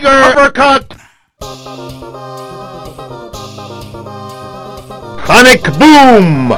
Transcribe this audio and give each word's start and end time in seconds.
Tiger 0.00 0.30
Uppercut! 0.30 0.86
Sonic 5.26 5.70
Boom! 5.72 6.48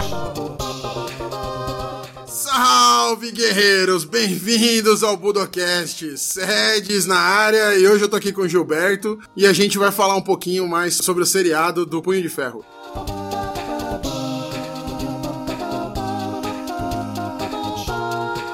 Salve 2.24 3.32
guerreiros, 3.32 4.04
bem-vindos 4.04 5.02
ao 5.02 5.16
Budocast, 5.16 6.16
sedes 6.18 7.04
na 7.04 7.18
área 7.18 7.76
e 7.76 7.88
hoje 7.88 8.04
eu 8.04 8.08
tô 8.08 8.14
aqui 8.14 8.32
com 8.32 8.42
o 8.42 8.48
Gilberto 8.48 9.18
e 9.36 9.44
a 9.44 9.52
gente 9.52 9.76
vai 9.76 9.90
falar 9.90 10.14
um 10.14 10.22
pouquinho 10.22 10.68
mais 10.68 10.94
sobre 10.94 11.24
o 11.24 11.26
seriado 11.26 11.84
do 11.84 12.00
Punho 12.00 12.22
de 12.22 12.28
Ferro. 12.28 12.64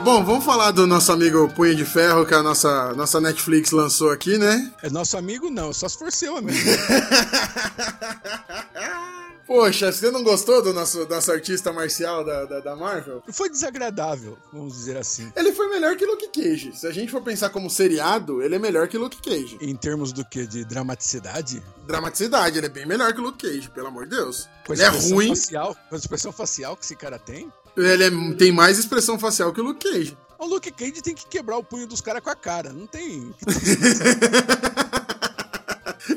Bom, 0.08 0.24
vamos 0.24 0.42
falar 0.42 0.70
do 0.70 0.86
nosso 0.86 1.12
amigo 1.12 1.50
Punho 1.50 1.74
de 1.74 1.84
Ferro 1.84 2.24
que 2.24 2.32
a 2.32 2.42
nossa, 2.42 2.94
nossa 2.94 3.20
Netflix 3.20 3.72
lançou 3.72 4.10
aqui, 4.10 4.38
né? 4.38 4.72
É 4.82 4.88
nosso 4.88 5.18
amigo 5.18 5.50
não, 5.50 5.70
só 5.70 5.86
se 5.86 5.98
for 5.98 6.10
seu 6.10 6.38
amigo. 6.38 6.56
Poxa, 9.48 9.90
você 9.90 10.10
não 10.10 10.22
gostou 10.22 10.62
do 10.62 10.74
nosso, 10.74 11.08
nosso 11.08 11.32
artista 11.32 11.72
marcial 11.72 12.22
da, 12.22 12.44
da, 12.44 12.60
da 12.60 12.76
Marvel? 12.76 13.22
Foi 13.32 13.48
desagradável, 13.48 14.36
vamos 14.52 14.74
dizer 14.74 14.98
assim. 14.98 15.32
Ele 15.34 15.52
foi 15.52 15.68
melhor 15.70 15.96
que 15.96 16.04
Luke 16.04 16.28
Cage. 16.28 16.72
Se 16.78 16.86
a 16.86 16.92
gente 16.92 17.10
for 17.10 17.22
pensar 17.22 17.48
como 17.48 17.70
seriado, 17.70 18.42
ele 18.42 18.56
é 18.56 18.58
melhor 18.58 18.86
que 18.88 18.98
Luke 18.98 19.16
Cage. 19.22 19.56
Em 19.58 19.74
termos 19.74 20.12
do 20.12 20.22
que? 20.22 20.46
De 20.46 20.66
dramaticidade? 20.66 21.62
Dramaticidade, 21.86 22.58
ele 22.58 22.66
é 22.66 22.70
bem 22.70 22.84
melhor 22.84 23.10
que 23.14 23.22
Luke 23.22 23.38
Cage, 23.48 23.70
pelo 23.70 23.86
amor 23.86 24.04
de 24.06 24.16
Deus. 24.16 24.46
Com 24.66 24.74
Ele 24.74 24.82
é 24.82 24.88
ruim, 24.88 25.28
Facial, 25.30 25.74
com 25.88 25.94
a 25.94 25.98
expressão 25.98 26.30
facial 26.30 26.76
que 26.76 26.84
esse 26.84 26.94
cara 26.94 27.18
tem. 27.18 27.50
ele 27.74 28.04
é- 28.04 28.34
tem 28.36 28.52
mais 28.52 28.78
expressão 28.78 29.18
facial 29.18 29.50
que 29.54 29.62
o 29.62 29.64
Luke 29.64 29.90
Cage. 29.90 30.14
O 30.38 30.44
Luke 30.46 30.70
Cage 30.70 31.00
tem 31.00 31.14
que 31.14 31.26
quebrar 31.26 31.56
o 31.56 31.64
punho 31.64 31.86
dos 31.86 32.02
caras 32.02 32.22
com 32.22 32.28
a 32.28 32.36
cara. 32.36 32.70
Não 32.70 32.86
tem. 32.86 33.34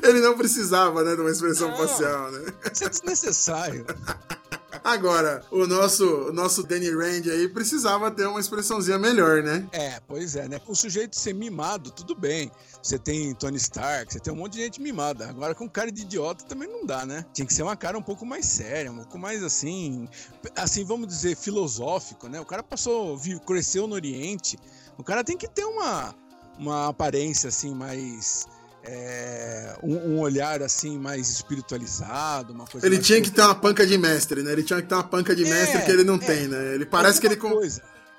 Ele 0.04 0.22
não 0.22 0.38
precisava, 0.38 1.04
né, 1.04 1.16
de 1.16 1.22
uma 1.22 1.32
expressão 1.32 1.70
Não. 1.70 1.78
facial, 1.78 2.32
né? 2.32 2.54
Isso 2.72 2.84
é 2.84 2.90
desnecessário. 2.90 3.86
Agora, 4.84 5.44
o 5.52 5.68
nosso, 5.68 6.06
o 6.30 6.34
nosso 6.34 6.64
Danny 6.64 6.90
Rand 6.90 7.30
aí 7.32 7.48
precisava 7.48 8.10
ter 8.10 8.26
uma 8.26 8.40
expressãozinha 8.40 8.98
melhor, 8.98 9.44
né? 9.44 9.68
É, 9.72 10.00
pois 10.08 10.36
é, 10.36 10.48
né? 10.48 10.60
O 10.66 10.74
sujeito 10.74 11.16
ser 11.20 11.34
mimado, 11.34 11.92
tudo 11.92 12.16
bem. 12.16 12.52
Você 12.82 12.98
tem 12.98 13.36
Tony 13.36 13.58
Stark, 13.58 14.12
você 14.12 14.20
tem 14.20 14.34
um 14.34 14.38
monte 14.38 14.54
de 14.54 14.64
gente 14.64 14.82
mimada. 14.82 15.30
Agora, 15.30 15.54
com 15.54 15.70
cara 15.70 15.92
de 15.92 16.02
idiota 16.02 16.46
também 16.46 16.68
não 16.68 16.84
dá, 16.86 17.06
né? 17.06 17.26
Tinha 17.32 17.46
que 17.46 17.54
ser 17.54 17.62
uma 17.62 17.76
cara 17.76 17.98
um 17.98 18.02
pouco 18.02 18.26
mais 18.26 18.46
séria, 18.46 18.92
um 18.92 18.98
pouco 18.98 19.20
mais 19.20 19.44
assim. 19.44 20.08
Assim, 20.56 20.84
vamos 20.84 21.08
dizer, 21.08 21.36
filosófico, 21.36 22.28
né? 22.28 22.40
O 22.40 22.46
cara 22.46 22.64
passou, 22.64 23.20
cresceu 23.46 23.86
no 23.86 23.94
Oriente. 23.94 24.58
O 24.98 25.04
cara 25.04 25.24
tem 25.24 25.38
que 25.38 25.48
ter 25.48 25.66
uma, 25.66 26.16
uma 26.58 26.88
aparência 26.88 27.50
assim 27.50 27.76
mais. 27.76 28.48
É, 28.84 29.76
um, 29.84 29.96
um 30.16 30.20
olhar 30.20 30.62
assim 30.64 30.98
mais 30.98 31.30
espiritualizado, 31.30 32.54
uma 32.54 32.66
coisa 32.66 32.86
Ele 32.86 32.98
tinha 33.00 33.22
que 33.22 33.30
ter 33.32 33.42
uma 33.42 33.56
panca 33.56 33.86
de 33.86 33.98
mestre, 33.98 34.44
né? 34.44 34.52
Ele 34.52 34.64
tinha 34.64 34.82
que 34.82 34.88
ter 34.88 34.96
uma 34.96 35.04
panca 35.04 35.36
de 35.36 35.44
É, 35.46 35.50
mestre 35.50 35.82
que 35.84 35.92
ele 35.92 36.04
não 36.04 36.16
é. 36.16 36.20
tem, 36.20 36.48
né? 36.48 36.76
Ele 36.76 36.86
parece 36.86 37.20
que 37.20 37.28
ele, 37.28 37.36
com- 37.36 37.60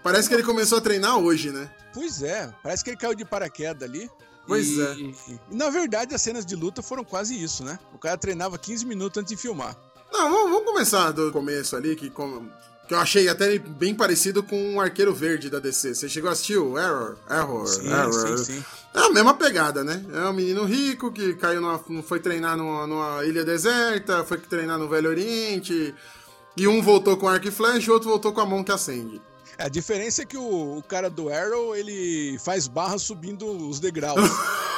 parece 0.02 0.28
que 0.28 0.34
ele 0.34 0.42
começou 0.42 0.78
a 0.78 0.80
treinar 0.80 1.18
hoje, 1.18 1.50
né? 1.50 1.70
Pois 1.92 2.22
é, 2.22 2.52
parece 2.62 2.82
que 2.84 2.90
ele 2.90 2.96
caiu 2.96 3.14
de 3.14 3.24
paraquedas 3.24 3.88
ali. 3.88 4.10
Pois 4.46 4.66
e, 4.68 4.82
é. 4.82 4.94
E, 4.94 5.14
e, 5.50 5.54
na 5.54 5.70
verdade, 5.70 6.14
as 6.14 6.22
cenas 6.22 6.44
de 6.44 6.56
luta 6.56 6.82
foram 6.82 7.04
quase 7.04 7.40
isso, 7.40 7.62
né? 7.64 7.78
O 7.94 7.98
cara 7.98 8.16
treinava 8.16 8.58
15 8.58 8.84
minutos 8.84 9.20
antes 9.20 9.30
de 9.30 9.40
filmar. 9.40 9.76
Não, 10.12 10.30
vamos, 10.30 10.50
vamos 10.50 10.64
começar 10.66 11.10
do 11.12 11.30
começo 11.32 11.76
ali, 11.76 11.94
que, 11.96 12.10
com- 12.10 12.48
que 12.92 12.94
eu 12.94 13.00
achei 13.00 13.26
até 13.28 13.58
bem 13.58 13.94
parecido 13.94 14.42
com 14.42 14.76
o 14.76 14.80
Arqueiro 14.80 15.14
Verde 15.14 15.48
da 15.48 15.58
DC. 15.58 15.94
Você 15.94 16.08
chegou 16.10 16.28
a 16.28 16.34
assistir 16.34 16.58
o 16.58 16.78
Error? 16.78 17.16
Error, 17.30 17.66
Sim, 17.66 17.86
Error. 17.88 18.36
sim, 18.38 18.44
sim. 18.44 18.64
É 18.94 19.00
a 19.00 19.08
mesma 19.10 19.32
pegada, 19.32 19.82
né? 19.82 20.04
É 20.12 20.28
um 20.28 20.32
menino 20.34 20.64
rico 20.66 21.10
que 21.10 21.32
caiu 21.34 21.62
numa, 21.62 21.78
foi 22.02 22.20
treinar 22.20 22.54
numa, 22.54 22.86
numa 22.86 23.24
ilha 23.24 23.44
deserta, 23.46 24.22
foi 24.24 24.36
treinar 24.36 24.78
no 24.78 24.90
Velho 24.90 25.08
Oriente. 25.08 25.94
E 26.54 26.68
um 26.68 26.82
voltou 26.82 27.16
com 27.16 27.26
arco 27.26 27.48
e 27.48 27.50
flecha, 27.50 27.90
o 27.90 27.94
outro 27.94 28.10
voltou 28.10 28.30
com 28.30 28.42
a 28.42 28.46
mão 28.46 28.62
que 28.62 28.70
acende. 28.70 29.22
A 29.56 29.70
diferença 29.70 30.20
é 30.20 30.26
que 30.26 30.36
o, 30.36 30.76
o 30.76 30.82
cara 30.82 31.08
do 31.08 31.30
Arrow, 31.30 31.74
ele 31.74 32.38
faz 32.44 32.68
barra 32.68 32.98
subindo 32.98 33.46
os 33.46 33.80
degraus. 33.80 34.20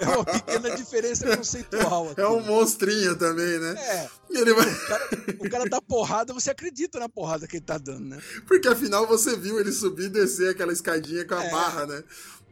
é 0.00 0.08
uma 0.08 0.24
pequena 0.24 0.76
diferença 0.76 1.36
conceitual 1.36 2.10
aqui. 2.10 2.20
É 2.20 2.28
um 2.28 2.42
monstrinho 2.42 3.16
também, 3.16 3.58
né? 3.58 3.74
É, 3.78 4.08
ele 4.30 4.54
vai... 4.54 4.66
o 4.70 4.86
cara, 4.86 5.08
o 5.40 5.50
cara 5.50 5.68
dá 5.68 5.80
porrada, 5.82 6.32
você 6.32 6.50
acredita 6.50 6.98
na 6.98 7.08
porrada 7.08 7.46
que 7.46 7.56
ele 7.56 7.64
tá 7.64 7.78
dando, 7.78 8.04
né? 8.04 8.18
Porque 8.46 8.68
afinal 8.68 9.06
você 9.06 9.36
viu 9.36 9.58
ele 9.60 9.72
subir 9.72 10.06
e 10.06 10.08
descer 10.08 10.50
aquela 10.50 10.72
escadinha 10.72 11.24
com 11.24 11.34
a 11.34 11.44
É. 11.44 11.50
barra, 11.50 11.86
né? 11.86 12.02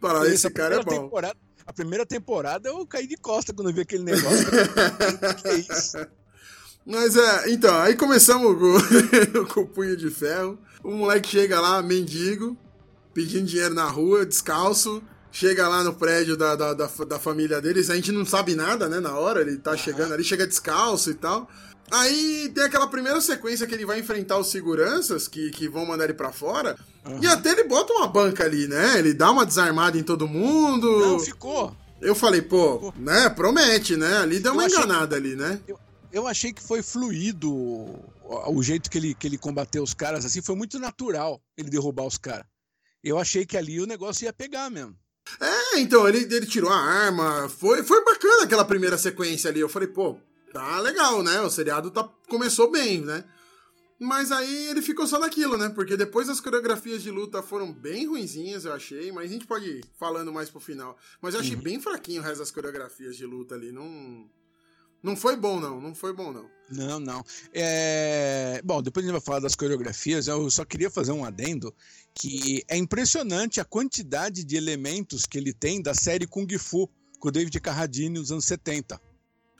Para 0.01 0.21
Por 0.21 0.33
esse 0.33 0.51
cara 0.51 0.77
é 0.77 0.83
bom. 0.83 1.11
a 1.67 1.73
primeira 1.73 2.05
temporada 2.05 2.69
eu 2.69 2.87
caí 2.87 3.07
de 3.07 3.17
costa 3.17 3.53
quando 3.53 3.73
vi 3.73 3.81
aquele 3.81 4.03
negócio. 4.05 4.47
que 5.43 5.49
é 5.49 5.55
isso? 5.59 5.99
Mas 6.85 7.17
é, 7.17 7.51
então, 7.51 7.75
aí 7.77 7.95
começamos 7.95 8.57
com, 8.59 9.47
com 9.55 9.61
o 9.61 9.67
punho 9.67 9.97
de 9.97 10.11
ferro. 10.11 10.59
O 10.83 10.91
moleque 10.91 11.29
chega 11.29 11.61
lá, 11.61 11.81
mendigo, 11.81 12.57
pedindo 13.15 13.47
dinheiro 13.47 13.73
na 13.75 13.85
rua, 13.85 14.27
descalço. 14.27 15.01
Chega 15.33 15.67
lá 15.67 15.83
no 15.83 15.95
prédio 15.95 16.37
da, 16.37 16.55
da, 16.55 16.75
da, 16.75 16.87
da 16.87 17.19
família 17.19 17.59
deles, 17.61 17.89
a 17.91 17.97
gente 17.97 18.13
não 18.13 18.25
sabe 18.25 18.55
nada, 18.55 18.87
né, 18.89 19.01
na 19.01 19.17
hora, 19.19 19.41
ele 19.41 19.57
tá 19.57 19.75
chegando 19.77 20.13
ali, 20.13 20.23
chega 20.23 20.47
descalço 20.47 21.11
e 21.11 21.15
tal. 21.15 21.49
Aí 21.91 22.51
tem 22.55 22.65
aquela 22.65 22.87
primeira 22.87 23.21
sequência 23.21 23.67
que 23.67 23.75
ele 23.75 23.87
vai 23.87 23.99
enfrentar 23.99 24.39
os 24.39 24.49
seguranças 24.51 25.27
que, 25.27 25.51
que 25.51 25.69
vão 25.69 25.85
mandar 25.87 26.05
ele 26.05 26.15
pra 26.15 26.33
fora. 26.33 26.79
E 27.21 27.27
até 27.27 27.51
ele 27.51 27.65
bota 27.65 27.93
uma 27.95 28.07
banca 28.07 28.45
ali, 28.45 28.69
né? 28.69 28.99
Ele 28.99 29.13
dá 29.13 29.31
uma 29.31 29.45
desarmada 29.45 29.99
em 29.99 30.03
todo 30.03 30.29
mundo. 30.29 30.89
Não, 31.01 31.19
ficou. 31.19 31.75
Eu 32.01 32.15
falei, 32.15 32.41
pô, 32.43 32.93
né? 32.97 33.29
Promete, 33.31 33.97
né? 33.97 34.19
Ali 34.19 34.39
deu 34.39 34.53
uma 34.53 34.63
Eu 34.63 34.67
achei- 34.67 34.79
enganada 34.79 35.17
ali, 35.17 35.35
né? 35.35 35.61
Eu 36.13 36.27
achei 36.27 36.53
que 36.53 36.63
foi 36.63 36.83
fluido 36.83 37.53
o, 37.53 38.05
o 38.49 38.63
jeito 38.63 38.91
que 38.91 38.99
ele, 38.99 39.15
que 39.15 39.27
ele 39.27 39.39
combateu 39.39 39.83
os 39.83 39.95
caras, 39.95 40.25
assim, 40.25 40.41
foi 40.43 40.55
muito 40.55 40.79
natural 40.79 41.41
ele 41.57 41.71
derrubar 41.71 42.05
os 42.07 42.17
caras. 42.19 42.45
Eu 43.03 43.19
achei 43.19 43.45
que 43.45 43.57
ali 43.57 43.81
o 43.81 43.87
negócio 43.87 44.25
ia 44.25 44.33
pegar 44.33 44.71
mesmo. 44.71 44.95
É, 45.41 45.79
então, 45.81 46.09
ele, 46.09 46.19
ele 46.19 46.47
tirou 46.47 46.71
a 46.71 46.77
arma. 46.77 47.49
Foi, 47.49 47.83
foi 47.83 48.05
bacana 48.05 48.45
aquela 48.45 48.65
primeira 48.65 48.99
sequência 48.99 49.51
ali. 49.51 49.61
Eu 49.61 49.69
falei, 49.69 49.89
pô, 49.89 50.19
tá 50.53 50.81
legal, 50.81 51.23
né? 51.23 51.41
O 51.41 51.51
seriado 51.51 51.91
tá, 51.91 52.09
começou 52.29 52.71
bem, 52.71 53.01
né? 53.01 53.25
Mas 53.99 54.33
aí 54.33 54.67
ele 54.67 54.83
ficou 54.83 55.07
só 55.07 55.17
naquilo, 55.19 55.57
né? 55.57 55.69
Porque 55.69 55.97
depois 55.97 56.29
as 56.29 56.41
coreografias 56.41 57.03
de 57.03 57.11
luta 57.11 57.41
foram 57.41 57.73
bem 57.73 58.07
ruinzinhas, 58.07 58.65
eu 58.65 58.73
achei. 58.73 59.13
Mas 59.13 59.31
a 59.31 59.33
gente 59.33 59.47
pode 59.47 59.65
ir 59.65 59.85
falando 59.97 60.33
mais 60.33 60.51
pro 60.51 60.59
final. 60.59 60.99
Mas 61.21 61.35
eu 61.35 61.41
achei 61.41 61.55
bem 61.55 61.81
fraquinho 61.81 62.21
o 62.21 62.25
resto 62.25 62.41
das 62.41 62.51
coreografias 62.51 63.17
de 63.17 63.25
luta 63.25 63.55
ali. 63.55 63.71
Não, 63.71 64.29
não 65.03 65.17
foi 65.17 65.37
bom, 65.37 65.59
não. 65.59 65.81
Não 65.81 65.95
foi 65.95 66.13
bom, 66.13 66.33
não. 66.33 66.47
Não, 66.71 67.01
não. 67.01 67.25
É... 67.53 68.61
Bom, 68.65 68.81
depois 68.81 69.05
a 69.05 69.09
gente 69.09 69.19
vai 69.19 69.25
falar 69.25 69.41
das 69.41 69.55
coreografias. 69.55 70.29
Eu 70.29 70.49
só 70.51 70.65
queria 70.65 70.91
fazer 70.91 71.13
um 71.13 71.25
adendo 71.25 71.75
que 72.15 72.63
é 72.69 72.77
impressionante 72.77 73.61
a 73.61 73.65
quantidade 73.65 74.45
de 74.45 74.57
elementos 74.57 75.27
que 75.27 75.39
ele 75.39 75.53
tem 75.53 75.83
da 75.83 75.95
série 75.95 76.27
Kung 76.27 76.47
Fu 76.59 76.89
com 77.19 77.29
o 77.29 77.33
David 77.33 77.59
Carradine 77.61 78.19
nos 78.19 78.31
anos 78.31 78.45
70. 78.45 79.01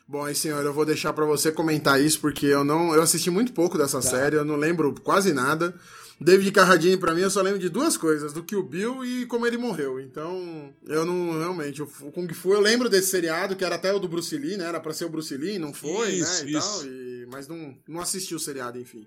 Bom, 0.07 0.25
aí, 0.25 0.35
senhor, 0.35 0.65
eu 0.65 0.75
vou 0.75 0.85
deixar 0.85 1.13
pra 1.13 1.25
você 1.25 1.51
comentar 1.51 2.01
isso, 2.01 2.21
porque 2.21 2.47
eu 2.47 2.65
não. 2.65 2.95
Eu 2.95 3.03
assisti 3.03 3.31
muito 3.31 3.53
pouco 3.53 3.79
dessa 3.79 4.03
série, 4.03 4.37
eu 4.37 4.45
não 4.45 4.57
lembro 4.57 4.95
quase 5.03 5.33
nada. 5.33 5.75
David 6.23 6.53
Carradine, 6.53 6.97
pra 6.97 7.15
mim, 7.15 7.23
eu 7.23 7.31
só 7.31 7.41
lembro 7.43 7.59
de 7.59 7.69
duas 7.69 7.97
coisas: 7.97 8.33
do 8.33 8.43
Kill 8.45 8.63
Bill 8.63 9.05
e 9.05 9.27
como 9.27 9.47
ele 9.47 9.57
morreu. 9.59 10.01
Então, 10.01 10.73
eu 10.87 11.05
não. 11.05 11.39
Realmente, 11.39 11.83
o 11.83 11.87
Kung 11.87 12.33
Fu, 12.33 12.53
eu 12.53 12.61
lembro 12.61 12.89
desse 12.89 13.09
seriado, 13.09 13.57
que 13.57 13.65
era 13.65 13.75
até 13.77 13.93
o 13.93 13.99
do 13.99 14.09
Bruce 14.09 14.37
Lee, 14.37 14.57
né? 14.57 14.67
Era 14.67 14.81
pra 14.81 14.93
ser 14.93 15.05
o 15.05 15.11
Bruce 15.11 15.37
Lee, 15.37 15.59
não 15.59 15.73
foi, 15.73 16.13
Isso, 16.13 16.45
né? 16.45 16.51
E 16.51 16.57
isso. 16.57 16.79
tal, 16.81 16.87
e- 16.87 17.27
mas 17.31 17.49
não, 17.49 17.77
não 17.89 18.01
assisti 18.01 18.35
o 18.35 18.39
seriado, 18.39 18.79
enfim. 18.79 19.07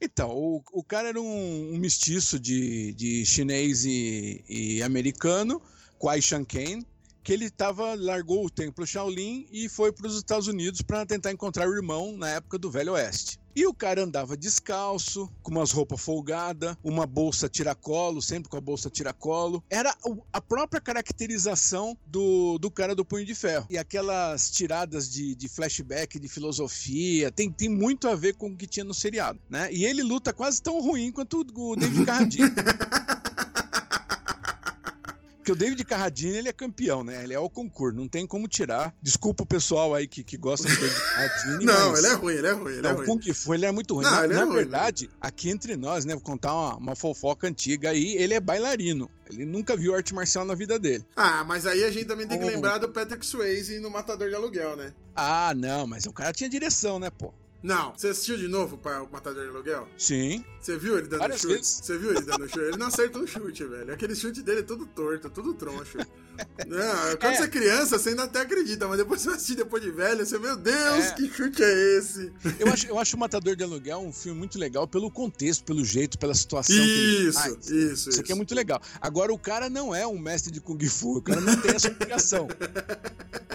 Então, 0.00 0.30
o, 0.30 0.62
o 0.72 0.82
cara 0.82 1.08
era 1.08 1.20
um, 1.20 1.74
um 1.74 1.78
mestiço 1.78 2.38
de, 2.38 2.92
de 2.94 3.24
chinês 3.26 3.84
e, 3.84 4.42
e 4.48 4.82
americano, 4.82 5.60
Kwai 5.98 6.20
Shanken, 6.22 6.84
que 7.22 7.32
ele 7.32 7.50
tava, 7.50 7.94
largou 7.94 8.44
o 8.44 8.50
templo 8.50 8.86
Shaolin 8.86 9.46
e 9.52 9.68
foi 9.68 9.92
para 9.92 10.06
os 10.06 10.16
Estados 10.16 10.48
Unidos 10.48 10.82
para 10.82 11.06
tentar 11.06 11.30
encontrar 11.30 11.68
o 11.68 11.74
irmão 11.74 12.16
na 12.16 12.28
época 12.30 12.58
do 12.58 12.70
Velho 12.70 12.92
Oeste. 12.92 13.40
E 13.54 13.66
o 13.66 13.74
cara 13.74 14.02
andava 14.02 14.34
descalço, 14.34 15.30
com 15.42 15.50
umas 15.50 15.70
roupas 15.70 16.00
folgadas, 16.00 16.74
uma 16.82 17.06
bolsa 17.06 17.50
tiracolo, 17.50 18.22
sempre 18.22 18.48
com 18.48 18.56
a 18.56 18.60
bolsa 18.60 18.88
tiracolo. 18.88 19.62
Era 19.68 19.94
a 20.32 20.40
própria 20.40 20.80
caracterização 20.80 21.96
do, 22.06 22.58
do 22.58 22.70
cara 22.70 22.94
do 22.94 23.04
Punho 23.04 23.26
de 23.26 23.34
Ferro. 23.34 23.66
E 23.68 23.76
aquelas 23.76 24.50
tiradas 24.50 25.10
de, 25.10 25.34
de 25.34 25.48
flashback, 25.48 26.18
de 26.18 26.28
filosofia, 26.28 27.30
tem, 27.30 27.52
tem 27.52 27.68
muito 27.68 28.08
a 28.08 28.14
ver 28.14 28.34
com 28.36 28.48
o 28.48 28.56
que 28.56 28.66
tinha 28.66 28.84
no 28.84 28.94
seriado, 28.94 29.38
né? 29.50 29.70
E 29.70 29.84
ele 29.84 30.02
luta 30.02 30.32
quase 30.32 30.62
tão 30.62 30.80
ruim 30.80 31.12
quanto 31.12 31.44
o 31.54 31.76
David 31.76 32.06
Carradine. 32.06 32.50
Porque 35.42 35.50
o 35.50 35.56
David 35.56 35.84
Carradine, 35.84 36.36
ele 36.36 36.48
é 36.48 36.52
campeão, 36.52 37.02
né? 37.02 37.24
Ele 37.24 37.34
é 37.34 37.38
o 37.38 37.50
concurso, 37.50 37.96
não 37.96 38.06
tem 38.06 38.24
como 38.24 38.46
tirar. 38.46 38.94
Desculpa 39.02 39.42
o 39.42 39.46
pessoal 39.46 39.92
aí 39.92 40.06
que, 40.06 40.22
que 40.22 40.36
gosta 40.36 40.68
do 40.68 40.72
David 40.76 41.00
Carradine. 41.00 41.64
Não, 41.66 41.90
mas... 41.90 41.98
ele 41.98 42.06
é 42.06 42.14
ruim, 42.14 42.34
ele 42.34 42.46
é 42.46 42.52
ruim. 42.52 42.72
Ele 42.74 42.82
não, 42.82 42.90
é 42.90 42.92
ruim. 42.92 43.06
Kung 43.06 43.34
Fu, 43.34 43.52
ele 43.52 43.66
é 43.66 43.72
muito 43.72 43.92
ruim. 43.94 44.04
Não, 44.04 44.12
na 44.12 44.24
ele 44.24 44.34
é 44.34 44.36
na 44.36 44.44
ruim, 44.44 44.54
verdade, 44.54 45.10
aqui 45.20 45.50
entre 45.50 45.76
nós, 45.76 46.04
né? 46.04 46.12
Vou 46.14 46.22
contar 46.22 46.54
uma, 46.54 46.76
uma 46.76 46.94
fofoca 46.94 47.48
antiga 47.48 47.90
aí. 47.90 48.14
Ele 48.16 48.34
é 48.34 48.40
bailarino. 48.40 49.10
Ele 49.28 49.44
nunca 49.44 49.76
viu 49.76 49.96
arte 49.96 50.14
marcial 50.14 50.44
na 50.44 50.54
vida 50.54 50.78
dele. 50.78 51.04
Ah, 51.16 51.42
mas 51.42 51.66
aí 51.66 51.82
a 51.82 51.90
gente 51.90 52.04
também 52.04 52.28
tem 52.28 52.38
que 52.38 52.44
Oh. 52.44 52.48
lembrar 52.48 52.78
do 52.78 52.88
Patrick 52.88 53.26
Swayze 53.26 53.80
no 53.80 53.90
Matador 53.90 54.28
de 54.28 54.36
Aluguel, 54.36 54.76
né? 54.76 54.92
Ah, 55.16 55.52
não, 55.56 55.88
mas 55.88 56.06
o 56.06 56.12
cara 56.12 56.32
tinha 56.32 56.48
direção, 56.48 57.00
né, 57.00 57.10
pô? 57.10 57.34
Não, 57.62 57.92
você 57.96 58.08
assistiu 58.08 58.36
de 58.36 58.48
novo 58.48 58.76
para 58.76 59.02
o 59.02 59.10
Matador 59.12 59.44
de 59.44 59.50
Aluguel? 59.50 59.86
Sim. 59.96 60.44
Você 60.60 60.76
viu 60.76 60.98
ele 60.98 61.06
dando 61.06 61.20
Várias 61.20 61.40
chute? 61.40 61.54
vezes. 61.54 61.80
Você 61.82 61.96
viu 61.98 62.10
ele 62.10 62.20
dando 62.22 62.48
chute? 62.48 62.58
Ele 62.60 62.76
não 62.76 62.86
acerta 62.88 63.18
um 63.18 63.26
chute, 63.26 63.64
velho. 63.64 63.92
Aquele 63.92 64.14
chute 64.16 64.42
dele 64.42 64.60
é 64.60 64.62
tudo 64.62 64.84
torto, 64.86 65.30
tudo 65.30 65.54
troncho. 65.54 65.98
Não, 65.98 67.16
quando 67.20 67.32
É. 67.32 67.36
você 67.36 67.42
é 67.44 67.48
criança, 67.48 67.98
você 67.98 68.08
ainda 68.10 68.24
até 68.24 68.40
acredita, 68.40 68.88
mas 68.88 68.98
depois 68.98 69.20
você 69.22 69.30
assistir 69.30 69.54
depois 69.56 69.82
de 69.82 69.90
velho, 69.92 70.24
você, 70.26 70.38
meu 70.38 70.56
Deus, 70.56 71.04
É. 71.06 71.12
que 71.14 71.28
chute 71.32 71.62
é 71.62 71.98
esse? 71.98 72.32
Eu 72.58 72.68
acho, 72.72 72.86
eu 72.88 72.98
acho 72.98 73.16
o 73.16 73.18
Matador 73.20 73.54
de 73.54 73.62
Aluguel 73.62 73.98
um 74.00 74.12
filme 74.12 74.38
muito 74.38 74.58
legal 74.58 74.86
pelo 74.88 75.10
contexto, 75.10 75.62
pelo 75.64 75.84
jeito, 75.84 76.18
pela 76.18 76.34
situação 76.34 76.74
que 76.74 76.82
ele 76.82 77.28
Isso, 77.28 77.38
faz. 77.38 77.52
isso, 77.54 77.74
isso. 77.74 78.08
Isso 78.10 78.20
aqui 78.20 78.32
é 78.32 78.34
muito 78.34 78.54
legal. 78.54 78.80
Agora, 79.00 79.32
o 79.32 79.38
cara 79.38 79.68
não 79.70 79.94
é 79.94 80.04
um 80.06 80.18
mestre 80.18 80.50
de 80.52 80.60
Kung 80.60 80.84
Fu, 80.88 81.18
o 81.18 81.22
cara 81.22 81.40
não 81.40 81.60
tem 81.60 81.74
essa 81.76 81.88
obrigação. 81.88 82.48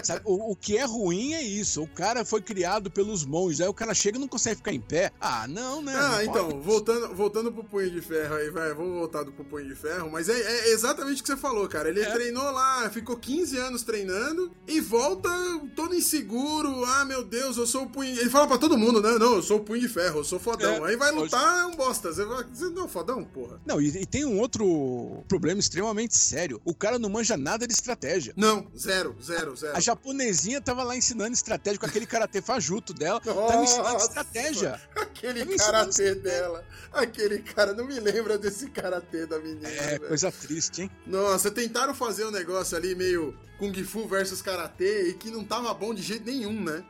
Sabe, 0.02 0.20
o, 0.24 0.52
o 0.52 0.56
que 0.56 0.76
é 0.78 0.84
ruim 0.84 1.34
é 1.34 1.42
isso. 1.42 1.82
O 1.82 1.88
cara 1.88 2.24
foi 2.24 2.40
criado 2.40 2.88
pelos 2.90 3.24
monges, 3.24 3.60
aí 3.60 3.66
o 3.66 3.74
cara 3.74 3.92
chega 3.98 4.16
e 4.16 4.20
não 4.20 4.28
consegue 4.28 4.56
ficar 4.56 4.72
em 4.72 4.80
pé. 4.80 5.12
Ah, 5.20 5.46
não, 5.48 5.82
né? 5.82 5.94
Ah, 5.94 6.08
Não 6.16 6.22
então, 6.22 6.48
pode. 6.50 6.60
voltando, 6.64 7.14
voltando 7.14 7.52
pro 7.52 7.64
punho 7.64 7.90
de 7.90 8.00
ferro 8.00 8.34
aí, 8.36 8.50
vai, 8.50 8.72
vamos 8.74 8.94
voltar 8.98 9.22
do 9.22 9.32
pro 9.32 9.44
punho 9.44 9.66
de 9.68 9.74
ferro, 9.74 10.10
mas 10.10 10.28
é, 10.28 10.38
é 10.40 10.72
exatamente 10.72 11.20
o 11.20 11.24
que 11.24 11.30
você 11.30 11.36
falou, 11.36 11.66
cara. 11.68 11.88
Ele 11.88 12.00
É. 12.00 12.10
treinou 12.10 12.50
lá, 12.50 12.88
ficou 12.90 13.16
15 13.16 13.56
anos 13.58 13.82
treinando 13.82 14.50
e 14.66 14.80
volta 14.80 15.28
todo 15.76 15.94
inseguro. 15.94 16.84
Ah, 16.84 17.04
meu 17.04 17.24
Deus, 17.24 17.56
eu 17.56 17.66
sou 17.66 17.82
o 17.84 17.90
punho. 17.90 18.10
Ele 18.18 18.30
fala 18.30 18.46
pra 18.46 18.58
todo 18.58 18.76
mundo, 18.78 19.00
né? 19.02 19.18
Não, 19.18 19.34
eu 19.36 19.42
sou 19.42 19.58
o 19.58 19.64
punho 19.64 19.80
de 19.80 19.88
ferro, 19.88 20.20
eu 20.20 20.24
sou 20.24 20.38
fodão. 20.38 20.86
É, 20.86 20.90
aí 20.90 20.96
vai 20.96 21.10
lutar, 21.12 21.60
é 21.60 21.64
um 21.66 21.72
bosta. 21.72 22.12
Você 22.12 22.24
vai. 22.24 22.44
Você 22.44 22.68
não, 22.70 22.88
fodão, 22.88 23.24
porra. 23.24 23.60
Não, 23.66 23.80
e, 23.80 23.88
e 24.02 24.06
tem 24.06 24.24
um 24.24 24.38
outro 24.38 25.22
problema 25.28 25.60
extremamente 25.60 26.16
sério. 26.16 26.60
O 26.64 26.74
cara 26.74 26.98
não 26.98 27.08
manja 27.08 27.36
nada 27.36 27.66
de 27.66 27.72
estratégia. 27.72 28.32
Não, 28.36 28.66
zero, 28.76 29.14
zero, 29.22 29.56
zero. 29.56 29.76
A 29.76 29.80
japonesinha 29.80 30.60
tava 30.60 30.82
lá 30.82 30.96
ensinando 30.96 31.32
estratégia 31.32 31.78
com 31.80 31.86
aquele 31.86 32.06
karatê 32.06 32.40
fajuto 32.40 32.92
dela. 32.92 33.20
Tava 33.20 33.62
ensinando 33.62 33.87
Nossa. 33.94 34.06
estratégia. 34.06 34.80
Aquele 34.96 35.40
ensinando 35.42 35.58
karatê 35.58 36.14
dela. 36.14 36.64
Aquele 36.92 37.38
cara, 37.40 37.72
não 37.72 37.84
me 37.86 37.98
lembra 38.00 38.38
desse 38.38 38.68
karatê 38.70 39.26
da 39.26 39.38
menina. 39.38 39.68
É, 39.68 39.98
coisa 39.98 40.30
triste, 40.32 40.82
hein? 40.82 40.90
Nossa, 41.06 41.50
tentaram 41.50 41.94
fazer 41.94 42.24
um 42.26 42.30
negócio 42.30 42.76
ali 42.76 42.94
meio 42.94 43.36
Kung 43.58 43.74
Fu 43.84 44.06
versus 44.06 44.40
Karatê 44.42 45.08
e 45.10 45.14
que 45.14 45.30
não 45.30 45.44
tava 45.44 45.72
bom 45.74 45.92
de 45.92 46.02
jeito 46.02 46.24
nenhum, 46.26 46.62
né? 46.62 46.84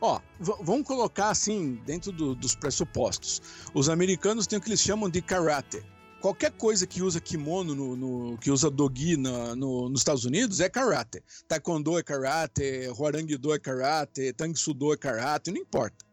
Ó, 0.00 0.20
vamos 0.38 0.86
colocar 0.86 1.30
assim, 1.30 1.80
dentro 1.86 2.12
do- 2.12 2.34
dos 2.34 2.54
pressupostos. 2.54 3.40
Os 3.72 3.88
americanos 3.88 4.46
têm 4.46 4.58
o 4.58 4.62
que 4.62 4.68
eles 4.68 4.80
chamam 4.80 5.08
de 5.08 5.22
karate. 5.22 5.82
Qualquer 6.20 6.52
coisa 6.52 6.86
que 6.86 7.02
usa 7.02 7.20
kimono, 7.20 7.74
no, 7.74 7.96
no- 7.96 8.38
que 8.38 8.50
usa 8.50 8.70
dogi 8.70 9.16
na- 9.16 9.56
no- 9.56 9.88
nos 9.88 10.00
Estados 10.00 10.24
Unidos 10.24 10.60
é 10.60 10.68
karate. 10.68 11.22
Taekwondo 11.48 11.98
é 11.98 12.02
karate, 12.02 12.88
Hwarang-do 12.96 13.52
é 13.52 13.58
karate, 13.58 14.32
Tang 14.34 14.54
Sudo 14.56 14.92
é 14.92 14.96
karate, 14.96 15.50
não 15.50 15.58
importa. 15.60 16.04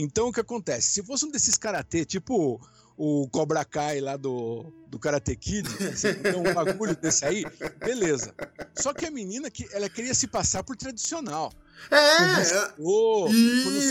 Então 0.00 0.28
o 0.28 0.32
que 0.32 0.40
acontece? 0.40 0.92
Se 0.92 1.02
fosse 1.02 1.26
um 1.26 1.30
desses 1.30 1.56
karatê, 1.58 2.04
tipo 2.04 2.60
o 2.96 3.28
Cobra 3.30 3.64
Kai 3.64 4.00
lá 4.00 4.16
do, 4.16 4.64
do 4.88 4.98
Karate 4.98 5.34
Kid, 5.36 5.66
assim, 5.92 6.08
então 6.08 6.40
um 6.40 6.54
bagulho 6.54 6.96
desse 6.96 7.24
aí, 7.24 7.44
beleza. 7.78 8.34
Só 8.76 8.92
que 8.94 9.06
a 9.06 9.10
menina, 9.10 9.50
que 9.50 9.68
ela 9.72 9.88
queria 9.88 10.14
se 10.14 10.26
passar 10.26 10.62
por 10.64 10.76
tradicional. 10.76 11.52
É, 11.90 12.42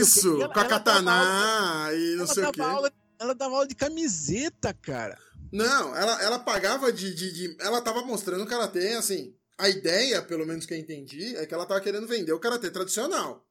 isso, 0.02 0.38
E 0.38 0.42
ela- 0.42 0.54
com 0.54 0.60
a 0.60 0.66
katana 0.66 1.90
e 1.94 2.16
não 2.18 2.28
sei 2.28 2.44
o 2.44 2.52
quê. 2.52 2.62
aula- 2.62 2.92
ela 3.20 3.34
dava 3.34 3.54
aula 3.56 3.68
de 3.68 3.76
camiseta, 3.76 4.74
cara. 4.74 5.18
Não, 5.52 5.96
ela, 5.96 6.22
ela 6.22 6.40
pagava 6.40 6.92
de, 6.92 7.14
de, 7.16 7.32
de- 7.34 7.58
Ela 7.62 7.82
tava 7.82 8.02
mostrando 8.06 8.44
o 8.44 8.48
karatê, 8.48 8.94
assim. 8.94 9.34
A 9.58 9.70
ideia, 9.70 10.22
pelo 10.22 10.46
menos 10.46 10.66
que 10.66 10.74
eu 10.74 10.78
entendi, 10.78 11.36
é 11.38 11.46
que 11.46 11.54
ela 11.54 11.66
tava 11.66 11.80
querendo 11.82 12.06
vender 12.08 12.32
o 12.34 12.40
karatê 12.40 12.70
tradicional. 12.70 13.48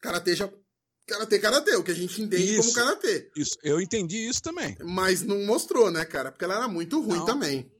Karatê 0.00 0.36
já. 0.36 0.50
Karatê, 1.06 1.38
karatê, 1.38 1.76
o 1.76 1.82
que 1.82 1.90
a 1.90 1.94
gente 1.94 2.22
entende 2.22 2.54
Isso. 2.54 2.62
como 2.62 2.74
karatê. 2.74 3.30
Isso, 3.36 3.56
eu 3.62 3.80
entendi 3.80 4.16
isso 4.28 4.40
também. 4.40 4.76
Mas 4.84 5.22
não 5.22 5.44
mostrou, 5.44 5.90
né, 5.90 6.04
cara? 6.04 6.30
Porque 6.30 6.44
ela 6.44 6.56
era 6.56 6.68
muito 6.68 7.00
ruim 7.00 7.18
Não. 7.18 7.26
também. 7.26 7.70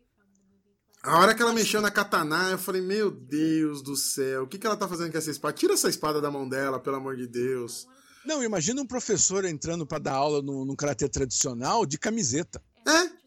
A 1.02 1.19
hora 1.19 1.34
que 1.34 1.42
ela 1.42 1.52
mexeu 1.52 1.80
na 1.80 1.90
katana, 1.90 2.50
eu 2.50 2.58
falei, 2.58 2.80
meu 2.80 3.10
Deus 3.10 3.82
do 3.82 3.96
céu, 3.96 4.44
o 4.44 4.46
que, 4.46 4.58
que 4.58 4.66
ela 4.66 4.76
tá 4.76 4.86
fazendo 4.88 5.10
com 5.10 5.19
essa 5.19 5.30
espada? 5.30 5.54
Tira 5.54 5.74
essa 5.74 5.88
espada 5.88 6.20
da 6.20 6.30
mão 6.30 6.48
dela, 6.48 6.78
pelo 6.78 6.96
amor 6.96 7.16
de 7.16 7.26
Deus. 7.26 7.88
Não, 8.24 8.42
imagina 8.42 8.80
um 8.80 8.86
professor 8.86 9.44
entrando 9.44 9.84
pra 9.86 9.98
dar 9.98 10.14
aula 10.14 10.40
no, 10.40 10.64
no 10.64 10.76
karatê 10.76 11.08
tradicional 11.08 11.84
de 11.84 11.98
camiseta. 11.98 12.62
É, 12.86 13.22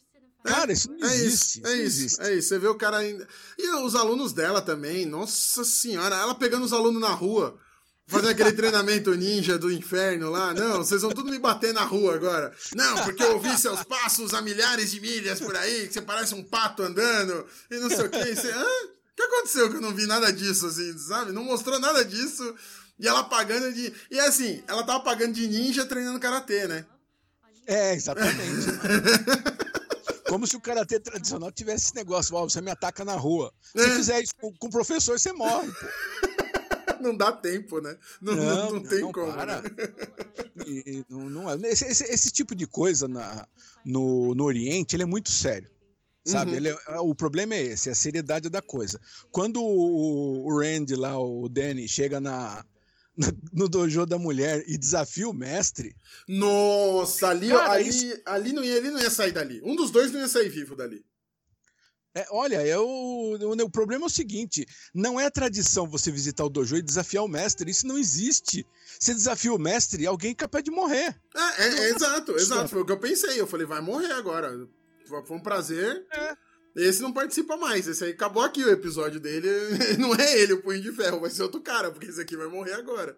Cara, 0.46 0.72
isso 0.72 0.90
não 0.92 1.08
é 1.10 1.16
existe. 1.16 1.60
isso, 1.60 1.68
é 1.68 1.70
não 1.70 1.76
isso, 1.76 1.84
existe. 1.86 2.22
é 2.22 2.36
isso. 2.36 2.48
Você 2.50 2.60
vê 2.60 2.68
o 2.68 2.76
cara 2.76 2.98
ainda. 2.98 3.28
E 3.58 3.68
os 3.84 3.96
alunos 3.96 4.32
dela 4.32 4.62
também, 4.62 5.06
nossa 5.06 5.66
senhora, 5.66 6.16
ela 6.16 6.36
pegando 6.36 6.64
os 6.64 6.72
alunos 6.72 7.02
na 7.02 7.10
rua, 7.10 7.60
fazendo 8.08 8.30
aquele 8.30 8.52
treinamento 8.54 9.14
ninja 9.16 9.58
do 9.58 9.72
inferno 9.72 10.30
lá. 10.30 10.54
Não, 10.54 10.78
vocês 10.78 11.02
vão 11.02 11.12
tudo 11.12 11.32
me 11.32 11.40
bater 11.40 11.74
na 11.74 11.84
rua 11.84 12.16
agora. 12.16 12.54
Não, 12.76 13.04
porque 13.04 13.24
eu 13.24 13.34
ouvi 13.34 13.58
seus 13.58 13.84
passos 13.84 14.34
a 14.34 14.42
milhares 14.42 14.92
de 14.92 15.00
milhas 15.02 15.40
por 15.40 15.56
aí, 15.56 15.88
que 15.88 15.94
você 15.94 16.02
parece 16.02 16.34
um 16.36 16.44
pato 16.44 16.84
andando, 16.84 17.46
e 17.72 17.78
não 17.80 17.90
sei 17.90 18.06
o 18.06 18.10
que. 18.10 18.18
E 18.18 18.36
você, 18.36 18.52
hã? 18.52 18.64
O 18.64 19.16
que 19.16 19.24
aconteceu 19.24 19.70
que 19.70 19.78
eu 19.78 19.82
não 19.82 19.94
vi 19.96 20.06
nada 20.06 20.32
disso, 20.32 20.68
assim, 20.68 20.98
sabe? 20.98 21.32
Não 21.32 21.44
mostrou 21.44 21.80
nada 21.80 22.04
disso. 22.04 22.54
E 23.00 23.08
ela 23.08 23.24
pagando 23.24 23.72
de. 23.74 23.94
E 24.12 24.20
assim, 24.20 24.62
ela 24.68 24.84
tava 24.86 25.00
pagando 25.02 25.34
de 25.34 25.48
ninja 25.48 25.86
treinando 25.86 26.20
karatê, 26.20 26.68
né? 26.68 26.86
É, 27.66 27.94
exatamente. 27.96 28.68
Como 30.30 30.46
se 30.48 30.56
o 30.56 30.62
karatê 30.62 31.00
tradicional 31.00 31.52
tivesse 31.52 31.86
esse 31.86 31.96
negócio, 31.96 32.36
ó, 32.36 32.44
você 32.44 32.60
me 32.62 32.72
ataca 32.72 33.06
na 33.06 33.14
rua. 33.16 33.54
Se 33.76 33.82
É. 33.84 33.90
fizer 33.96 34.22
isso 34.22 34.34
com, 34.40 34.54
com 34.58 34.68
o 34.68 34.72
professor, 34.72 35.18
você 35.20 35.32
morre, 35.32 35.68
pô. 35.72 36.35
Não 37.06 37.16
dá 37.16 37.32
tempo, 37.32 37.80
né? 37.80 37.98
Não, 38.22 38.36
não, 38.36 38.72
não 38.74 38.84
tem 38.84 39.02
como. 39.12 39.32
para. 39.34 39.62
né? 39.62 39.70
E 40.66 41.04
não, 41.10 41.30
não 41.30 41.50
é. 41.50 41.56
Esse, 41.70 41.86
esse- 41.86 42.04
esse 42.12 42.32
tipo 42.32 42.56
de 42.56 42.66
coisa 42.66 43.08
na, 43.08 43.48
no, 43.86 44.34
no 44.34 44.44
Oriente, 44.44 44.96
ele 44.96 45.04
é 45.04 45.06
muito 45.06 45.30
sério. 45.32 45.70
Sabe? 46.26 46.52
Uhum. 46.52 46.58
Ele 46.58 46.70
é- 46.70 47.00
o 47.02 47.14
problema 47.14 47.54
é 47.54 47.62
esse, 47.62 47.88
é 47.90 47.92
a 47.92 47.96
seriedade 47.96 48.50
da 48.50 48.62
coisa. 48.62 49.00
Quando 49.32 49.62
o, 49.62 50.46
o 50.48 50.60
Randy 50.60 50.96
lá, 50.96 51.20
o 51.20 51.48
Danny, 51.48 51.88
chega 51.88 52.20
na, 52.20 52.66
no 53.54 53.70
dojo 53.70 54.06
da 54.08 54.18
mulher 54.18 54.64
e 54.68 54.76
desafia 54.78 55.30
o 55.30 55.34
mestre, 55.34 55.96
Nossa, 56.28 57.28
ali, 57.30 57.50
Cara, 57.50 57.74
ali, 57.74 57.90
isso- 57.90 58.22
ali 58.26 58.52
não 58.54 58.64
ia, 58.64 58.78
ele 58.78 58.90
não 58.92 59.00
ia 59.00 59.12
sair 59.12 59.32
dali. 59.32 59.62
Um 59.64 59.76
dos 59.76 59.92
dois 59.92 60.12
não 60.12 60.20
ia 60.20 60.28
sair 60.28 60.50
vivo 60.50 60.76
dali. 60.76 61.06
É, 62.16 62.26
olha, 62.32 62.66
é 62.66 62.78
o, 62.78 63.38
o, 63.38 63.52
o 63.52 63.70
problema 63.70 64.06
é 64.06 64.08
o 64.08 64.10
seguinte: 64.10 64.66
não 64.94 65.20
é 65.20 65.30
tradição 65.30 65.86
você 65.86 66.10
visitar 66.10 66.46
o 66.46 66.50
dojo 66.50 66.78
e 66.78 66.82
desafiar 66.82 67.26
o 67.26 67.28
mestre. 67.28 67.70
Isso 67.70 67.86
não 67.86 67.98
existe. 67.98 68.66
Você 68.98 69.14
desafia 69.14 69.54
o 69.54 69.60
mestre, 69.60 70.08
alguém 70.08 70.32
é 70.32 70.36
capaz 70.36 70.64
de 70.64 70.72
morrer. 70.72 71.14
É, 71.36 71.64
é, 71.64 71.68
é, 71.68 71.90
exato, 71.90 72.32
exato. 72.38 72.70
Foi 72.70 72.82
o 72.82 72.86
que 72.86 72.94
eu 72.94 73.00
pensei. 73.00 73.40
Eu 73.40 73.46
falei, 73.46 73.66
vai 73.66 73.82
morrer 73.82 74.14
agora. 74.14 74.66
Foi 75.06 75.38
um 75.38 75.42
prazer. 75.42 76.06
É. 76.10 76.38
Esse 76.76 77.02
não 77.02 77.12
participa 77.12 77.58
mais. 77.58 77.86
Esse 77.86 78.06
aí 78.06 78.12
acabou 78.12 78.44
aqui 78.44 78.64
o 78.64 78.72
episódio 78.72 79.20
dele. 79.20 79.48
Não 79.98 80.14
é 80.14 80.38
ele 80.38 80.54
o 80.54 80.62
punho 80.62 80.82
de 80.82 80.92
ferro, 80.92 81.22
vai 81.22 81.30
ser 81.30 81.44
outro 81.44 81.62
cara, 81.62 81.90
porque 81.90 82.08
esse 82.08 82.20
aqui 82.20 82.36
vai 82.36 82.48
morrer 82.48 82.74
agora. 82.74 83.16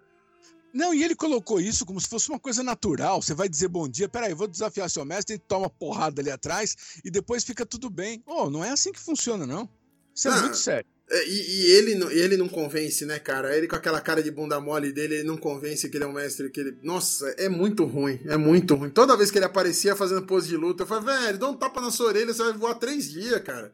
Não, 0.77 0.93
e 0.93 1.03
ele 1.03 1.15
colocou 1.15 1.59
isso 1.59 1.85
como 1.85 1.99
se 1.99 2.07
fosse 2.07 2.29
uma 2.29 2.39
coisa 2.39 2.61
natural. 2.61 3.19
Você 3.21 3.33
vai 3.33 3.49
dizer 3.49 3.67
bom 3.67 3.87
dia, 3.87 4.07
peraí, 4.07 4.33
vou 4.33 4.47
desafiar 4.47 4.89
seu 4.91 5.03
mestre, 5.03 5.33
ele 5.35 5.43
toma 5.47 5.69
porrada 5.69 6.21
ali 6.21 6.29
atrás 6.29 6.75
e 7.03 7.09
depois 7.09 7.43
fica 7.43 7.65
tudo 7.65 7.89
bem. 7.89 8.21
Oh, 8.27 8.47
não 8.49 8.63
é 8.63 8.69
assim 8.69 8.91
que 8.91 8.99
funciona, 8.99 9.47
não. 9.47 9.67
Isso 10.13 10.27
é 10.27 10.31
Ah. 10.31 10.41
muito 10.41 10.57
sério. 10.57 10.85
É, 11.09 11.25
E, 11.27 11.31
e 11.31 11.65
ele, 11.71 11.95
não- 11.95 12.11
ele 12.11 12.37
não 12.37 12.47
convence, 12.49 13.05
né, 13.05 13.17
cara? 13.17 13.55
Ele 13.57 13.65
com 13.67 13.75
aquela 13.77 13.99
cara 14.01 14.21
de 14.21 14.29
bunda 14.29 14.59
mole 14.59 14.91
dele, 14.91 15.15
ele 15.15 15.23
não 15.27 15.37
convence 15.37 15.89
que 15.89 15.97
ele 15.97 16.03
é 16.03 16.07
um 16.07 16.11
mestre, 16.13 16.49
que 16.51 16.59
ele... 16.59 16.77
Nossa, 16.83 17.27
é 17.39 17.47
muito 17.49 17.83
ruim, 17.85 18.19
é 18.25 18.35
muito 18.37 18.75
ruim. 18.75 18.89
Toda 18.91 19.15
vez 19.17 19.31
que 19.31 19.37
ele 19.37 19.45
aparecia 19.45 19.95
fazendo 19.95 20.27
pose 20.27 20.47
de 20.49 20.57
luta, 20.57 20.83
eu 20.83 20.87
falei, 20.87 21.05
velho, 21.05 21.39
dá 21.39 21.47
um 21.49 21.55
tapa 21.57 21.79
na 21.81 21.89
sua 21.91 22.07
orelha, 22.07 22.33
você 22.33 22.43
vai 22.43 22.53
voar 22.53 22.75
três 22.75 23.09
dias, 23.09 23.41
cara. 23.41 23.73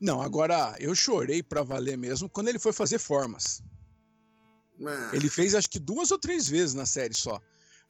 Não, 0.00 0.20
agora, 0.20 0.76
eu 0.78 0.94
chorei 0.94 1.42
pra 1.42 1.62
valer 1.62 1.96
mesmo 1.96 2.28
quando 2.28 2.48
ele 2.48 2.58
foi 2.58 2.72
fazer 2.72 2.98
formas. 2.98 3.62
Ele 5.12 5.28
fez 5.28 5.54
acho 5.54 5.68
que 5.68 5.78
duas 5.78 6.10
ou 6.10 6.18
três 6.18 6.48
vezes 6.48 6.74
na 6.74 6.86
série 6.86 7.14
só. 7.14 7.40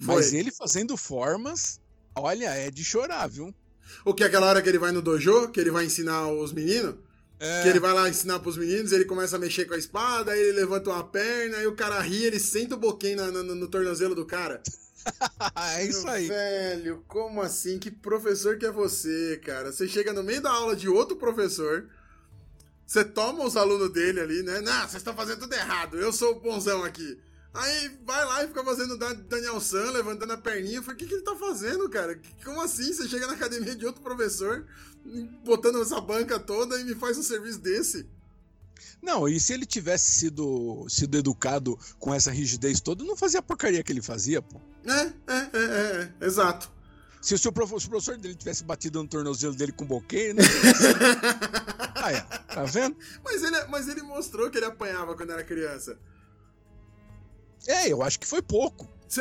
Mas 0.01 0.31
Foi. 0.31 0.39
ele 0.39 0.51
fazendo 0.51 0.97
formas, 0.97 1.81
olha, 2.17 2.51
é 2.51 2.71
de 2.71 2.85
chorar, 2.85 3.27
viu? 3.29 3.53
O 4.05 4.15
que 4.15 4.23
é 4.23 4.27
aquela 4.27 4.47
hora 4.47 4.63
que 4.63 4.69
ele 4.69 4.79
vai 4.79 4.93
no 4.93 5.03
dojo, 5.03 5.49
que 5.51 5.61
ele 5.61 5.71
vai 5.71 5.85
ensinar 5.87 6.29
os 6.29 6.53
meninos? 6.53 6.95
É, 7.41 7.63
Que 7.63 7.69
ele 7.69 7.79
vai 7.81 7.93
lá 7.93 8.09
ensinar 8.09 8.41
pros 8.41 8.57
meninos, 8.57 8.91
ele 8.93 9.05
começa 9.05 9.37
a 9.37 9.39
mexer 9.39 9.65
com 9.65 9.75
a 9.75 9.79
espada, 9.79 10.33
aí 10.33 10.41
ele 10.41 10.59
levanta 10.59 10.91
uma 10.91 11.05
perna, 11.05 11.59
aí 11.59 11.67
o 11.69 11.75
cara 11.77 12.01
ri, 12.01 12.25
ele 12.25 12.41
senta 12.41 12.75
o 12.75 12.79
boquinho 12.79 13.17
na- 13.17 13.31
no, 13.31 13.55
no 13.55 13.69
tornozelo 13.69 14.15
do 14.15 14.27
cara. 14.27 14.61
é 15.77 15.85
isso 15.85 16.07
aí. 16.09 16.27
Velho, 16.27 17.05
como 17.07 17.41
assim? 17.41 17.79
Que 17.79 17.91
professor 17.93 18.59
que 18.59 18.67
é 18.67 18.73
você, 18.73 19.41
cara? 19.45 19.71
Você 19.73 19.87
chega 19.89 20.13
no 20.13 20.23
meio 20.25 20.41
da 20.43 20.51
aula 20.51 20.75
de 20.75 20.89
outro 20.89 21.17
professor, 21.17 21.89
Você 22.89 23.05
toma 23.05 23.45
os 23.45 23.55
alunos 23.55 23.93
dele 23.93 24.19
ali, 24.19 24.43
né? 24.43 24.63
Não, 24.63 24.81
vocês 24.81 24.95
estão 24.95 25.15
fazendo 25.15 25.41
tudo 25.41 25.53
errado, 25.53 25.99
eu 25.99 26.11
sou 26.11 26.35
o 26.35 26.41
bonzão 26.41 26.83
aqui. 26.83 27.19
Aí 27.53 27.91
vai 28.03 28.25
lá 28.25 28.43
e 28.43 28.49
fica 28.49 28.65
fazendo 28.65 28.97
Daniel 28.97 29.61
San, 29.61 29.91
levantando 29.91 30.33
a 30.33 30.39
perninha. 30.39 30.79
Eu 30.79 30.83
falei, 30.83 30.97
o 30.97 30.99
que, 30.99 31.07
que 31.07 31.13
ele 31.13 31.23
tá 31.23 31.37
fazendo, 31.37 31.87
cara? 31.91 32.19
Como 32.43 32.63
assim? 32.63 32.91
Você 32.91 33.07
chega 33.07 33.27
na 33.27 33.35
academia 33.35 33.77
de 33.77 33.85
outro 33.85 34.01
professor, 34.01 34.67
botando 35.45 35.83
essa 35.83 36.01
banca 36.01 36.41
toda 36.41 36.81
e 36.81 36.85
me 36.85 36.95
faz 36.95 37.19
um 37.19 37.23
serviço 37.23 37.59
desse? 37.59 38.07
Não, 39.03 39.29
e 39.29 39.39
se 39.39 39.53
ele 39.53 39.67
tivesse 39.67 40.11
sido, 40.11 40.87
sido 40.89 41.19
educado 41.19 41.79
com 41.99 42.15
essa 42.15 42.31
rigidez 42.31 42.81
toda, 42.81 43.05
não 43.05 43.17
fazia 43.17 43.41
a 43.41 43.43
porcaria 43.43 43.83
que 43.83 43.93
ele 43.93 44.03
fazia, 44.03 44.41
pô. 44.41 44.59
É, 44.87 44.93
é, 44.93 45.13
é, 45.27 45.59
é, 45.59 46.13
é 46.21 46.27
exato. 46.27 46.78
Se 47.21 47.35
o, 47.35 47.39
seu 47.39 47.53
professor, 47.53 47.81
se 47.81 47.87
o 47.87 47.91
professor 47.91 48.17
dele 48.17 48.35
tivesse 48.35 48.63
batido 48.65 49.03
no 49.03 49.09
tornozelo 49.09 49.55
dele 49.55 49.73
com 49.73 49.85
boqueiro, 49.85 50.37
não 50.37 50.45
teria 50.47 51.79
ah, 51.97 52.13
é. 52.13 52.21
Tá 52.55 52.65
vendo? 52.65 52.97
Mas 53.25 53.43
ele, 53.43 53.65
mas 53.67 53.89
ele 53.89 54.03
mostrou 54.03 54.51
que 54.51 54.59
ele 54.59 54.67
apanhava 54.67 55.17
quando 55.17 55.33
era 55.33 55.43
criança. 55.43 55.99
É, 57.67 57.93
eu 57.93 58.03
acho 58.03 58.19
que 58.19 58.27
foi 58.27 58.41
pouco. 58.41 58.89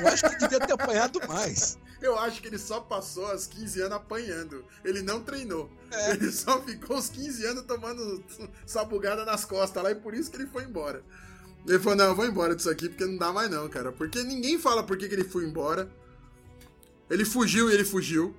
eu 0.00 0.08
acho 0.08 0.28
que 0.28 0.36
devia 0.36 0.60
ter 0.60 0.72
apanhado 0.72 1.20
mais. 1.26 1.78
Eu 2.00 2.18
acho 2.18 2.42
que 2.42 2.48
ele 2.48 2.58
só 2.58 2.80
passou 2.80 3.26
aos 3.26 3.46
15 3.46 3.80
anos 3.80 3.96
apanhando. 3.96 4.64
Ele 4.84 5.02
não 5.02 5.22
treinou. 5.22 5.70
É. 5.90 6.12
Ele 6.12 6.30
só 6.30 6.60
ficou 6.62 6.98
os 6.98 7.08
15 7.08 7.46
anos 7.46 7.64
tomando 7.64 8.22
sabugada 8.66 9.24
nas 9.24 9.44
costas 9.44 9.82
lá 9.82 9.90
e 9.90 9.94
por 9.94 10.14
isso 10.14 10.30
que 10.30 10.36
ele 10.36 10.46
foi 10.46 10.64
embora. 10.64 11.02
Ele 11.66 11.78
falou: 11.78 11.96
Não, 11.96 12.04
eu 12.06 12.14
vou 12.14 12.26
embora 12.26 12.54
disso 12.54 12.70
aqui 12.70 12.88
porque 12.88 13.04
não 13.04 13.16
dá 13.16 13.32
mais, 13.32 13.50
não, 13.50 13.68
cara. 13.68 13.92
Porque 13.92 14.22
ninguém 14.22 14.58
fala 14.58 14.82
por 14.82 14.96
que, 14.96 15.08
que 15.08 15.14
ele 15.14 15.24
foi 15.24 15.44
embora. 15.44 15.90
Ele 17.10 17.24
fugiu 17.24 17.70
e 17.70 17.74
ele 17.74 17.84
fugiu. 17.84 18.34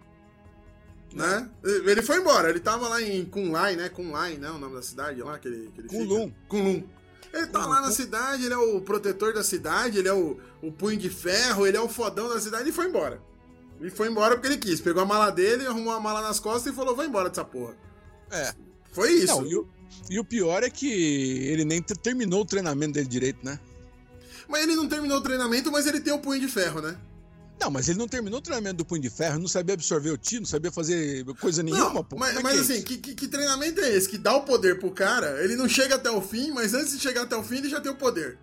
Né? 1.14 1.50
Ele 1.64 2.02
foi 2.02 2.18
embora. 2.18 2.50
Ele 2.50 2.60
tava 2.60 2.88
lá 2.88 3.02
em 3.02 3.26
Kunlai, 3.26 3.76
né? 3.76 3.90
Kunlai, 3.90 4.38
né? 4.38 4.50
O 4.52 4.58
nome 4.58 4.76
da 4.76 4.82
cidade 4.82 5.22
lá 5.22 5.40
que 5.40 5.48
ele, 5.48 5.72
que 5.74 5.82
ele 5.82 5.88
Kunlun. 5.88 6.28
Fica. 6.28 6.36
Kunlun. 6.48 6.84
Ele 7.34 7.48
tá 7.48 7.66
lá 7.66 7.82
na 7.82 7.92
cidade, 7.92 8.46
ele 8.46 8.54
é 8.54 8.58
o 8.58 8.82
protetor 8.82 9.34
da 9.34 9.44
cidade, 9.44 9.98
ele 10.00 10.08
é 10.08 10.14
o, 10.14 10.40
o 10.62 10.72
punho 10.72 10.98
de 10.98 11.10
ferro, 11.10 11.68
ele 11.68 11.76
é 11.76 11.80
o 11.80 11.90
fodão 11.90 12.30
da 12.30 12.40
cidade 12.40 12.70
e 12.70 12.72
foi 12.72 12.88
embora. 12.88 13.22
E 13.82 13.90
foi 13.90 14.10
embora 14.10 14.36
porque 14.36 14.48
ele 14.48 14.58
quis. 14.58 14.82
Pegou 14.82 15.04
a 15.04 15.06
mala 15.06 15.30
dele, 15.30 15.66
arrumou 15.68 15.94
a 15.94 16.00
mala 16.00 16.22
nas 16.22 16.40
costas 16.40 16.72
e 16.72 16.76
falou: 16.76 16.96
vou 16.96 17.06
embora 17.06 17.30
dessa 17.30 17.46
porra. 17.46 17.76
É. 18.32 18.54
Foi 18.92 19.12
isso. 19.12 19.42
Não, 19.42 19.46
e, 19.46 19.56
o, 19.56 19.68
e 20.10 20.20
o 20.20 20.26
pior 20.26 20.64
é 20.64 20.70
que 20.70 20.88
ele 20.88 21.64
nem 21.64 21.82
terminou 21.82 22.42
o 22.42 22.46
treinamento 22.46 22.94
dele 22.94 23.08
direito, 23.08 23.46
né? 23.46 23.60
Mas 24.48 24.64
ele 24.64 24.76
não 24.76 24.88
terminou 24.88 25.18
o 25.18 25.22
treinamento, 25.22 25.72
mas 25.72 25.86
ele 25.86 26.00
tem 26.00 26.14
o 26.14 26.20
punho 26.20 26.40
de 26.40 26.48
ferro, 26.48 26.82
né? 26.82 26.98
Não, 27.60 27.72
mas 27.72 27.90
ele 27.90 27.98
não 27.98 28.08
terminou 28.08 28.40
o 28.40 28.42
treinamento 28.42 28.78
do 28.78 28.86
punho 28.86 29.02
de 29.02 29.10
ferro, 29.10 29.40
não 29.40 29.48
sabia 29.48 29.74
absorver 29.74 30.12
o 30.12 30.18
tiro, 30.18 30.42
não 30.42 30.48
sabia 30.48 30.72
fazer 30.72 31.26
coisa 31.40 31.64
nenhuma, 31.64 31.94
não, 31.94 32.04
pô. 32.04 32.16
Mas, 32.18 32.38
é 32.38 32.42
mas 32.42 32.58
é 32.58 32.62
assim, 32.62 32.82
que, 32.84 32.98
que, 32.98 33.16
que, 33.16 33.28
treinamento 33.28 33.82
é 33.82 33.90
esse? 33.90 34.08
Que 34.08 34.18
dá 34.18 34.36
o 34.36 34.44
poder 34.44 34.80
pro 34.80 34.92
cara, 34.92 35.44
ele 35.44 35.56
não 35.56 35.68
chega 35.68 35.96
até 35.96 36.10
o 36.12 36.22
fim, 36.22 36.52
mas 36.52 36.74
antes 36.74 36.94
de 36.94 37.00
chegar 37.00 37.24
até 37.24 37.36
o 37.36 37.44
fim, 37.44 37.58
ele 37.58 37.70
já 37.70 37.82
tem 37.82 37.92
o 37.92 37.96
poder. 37.96 38.38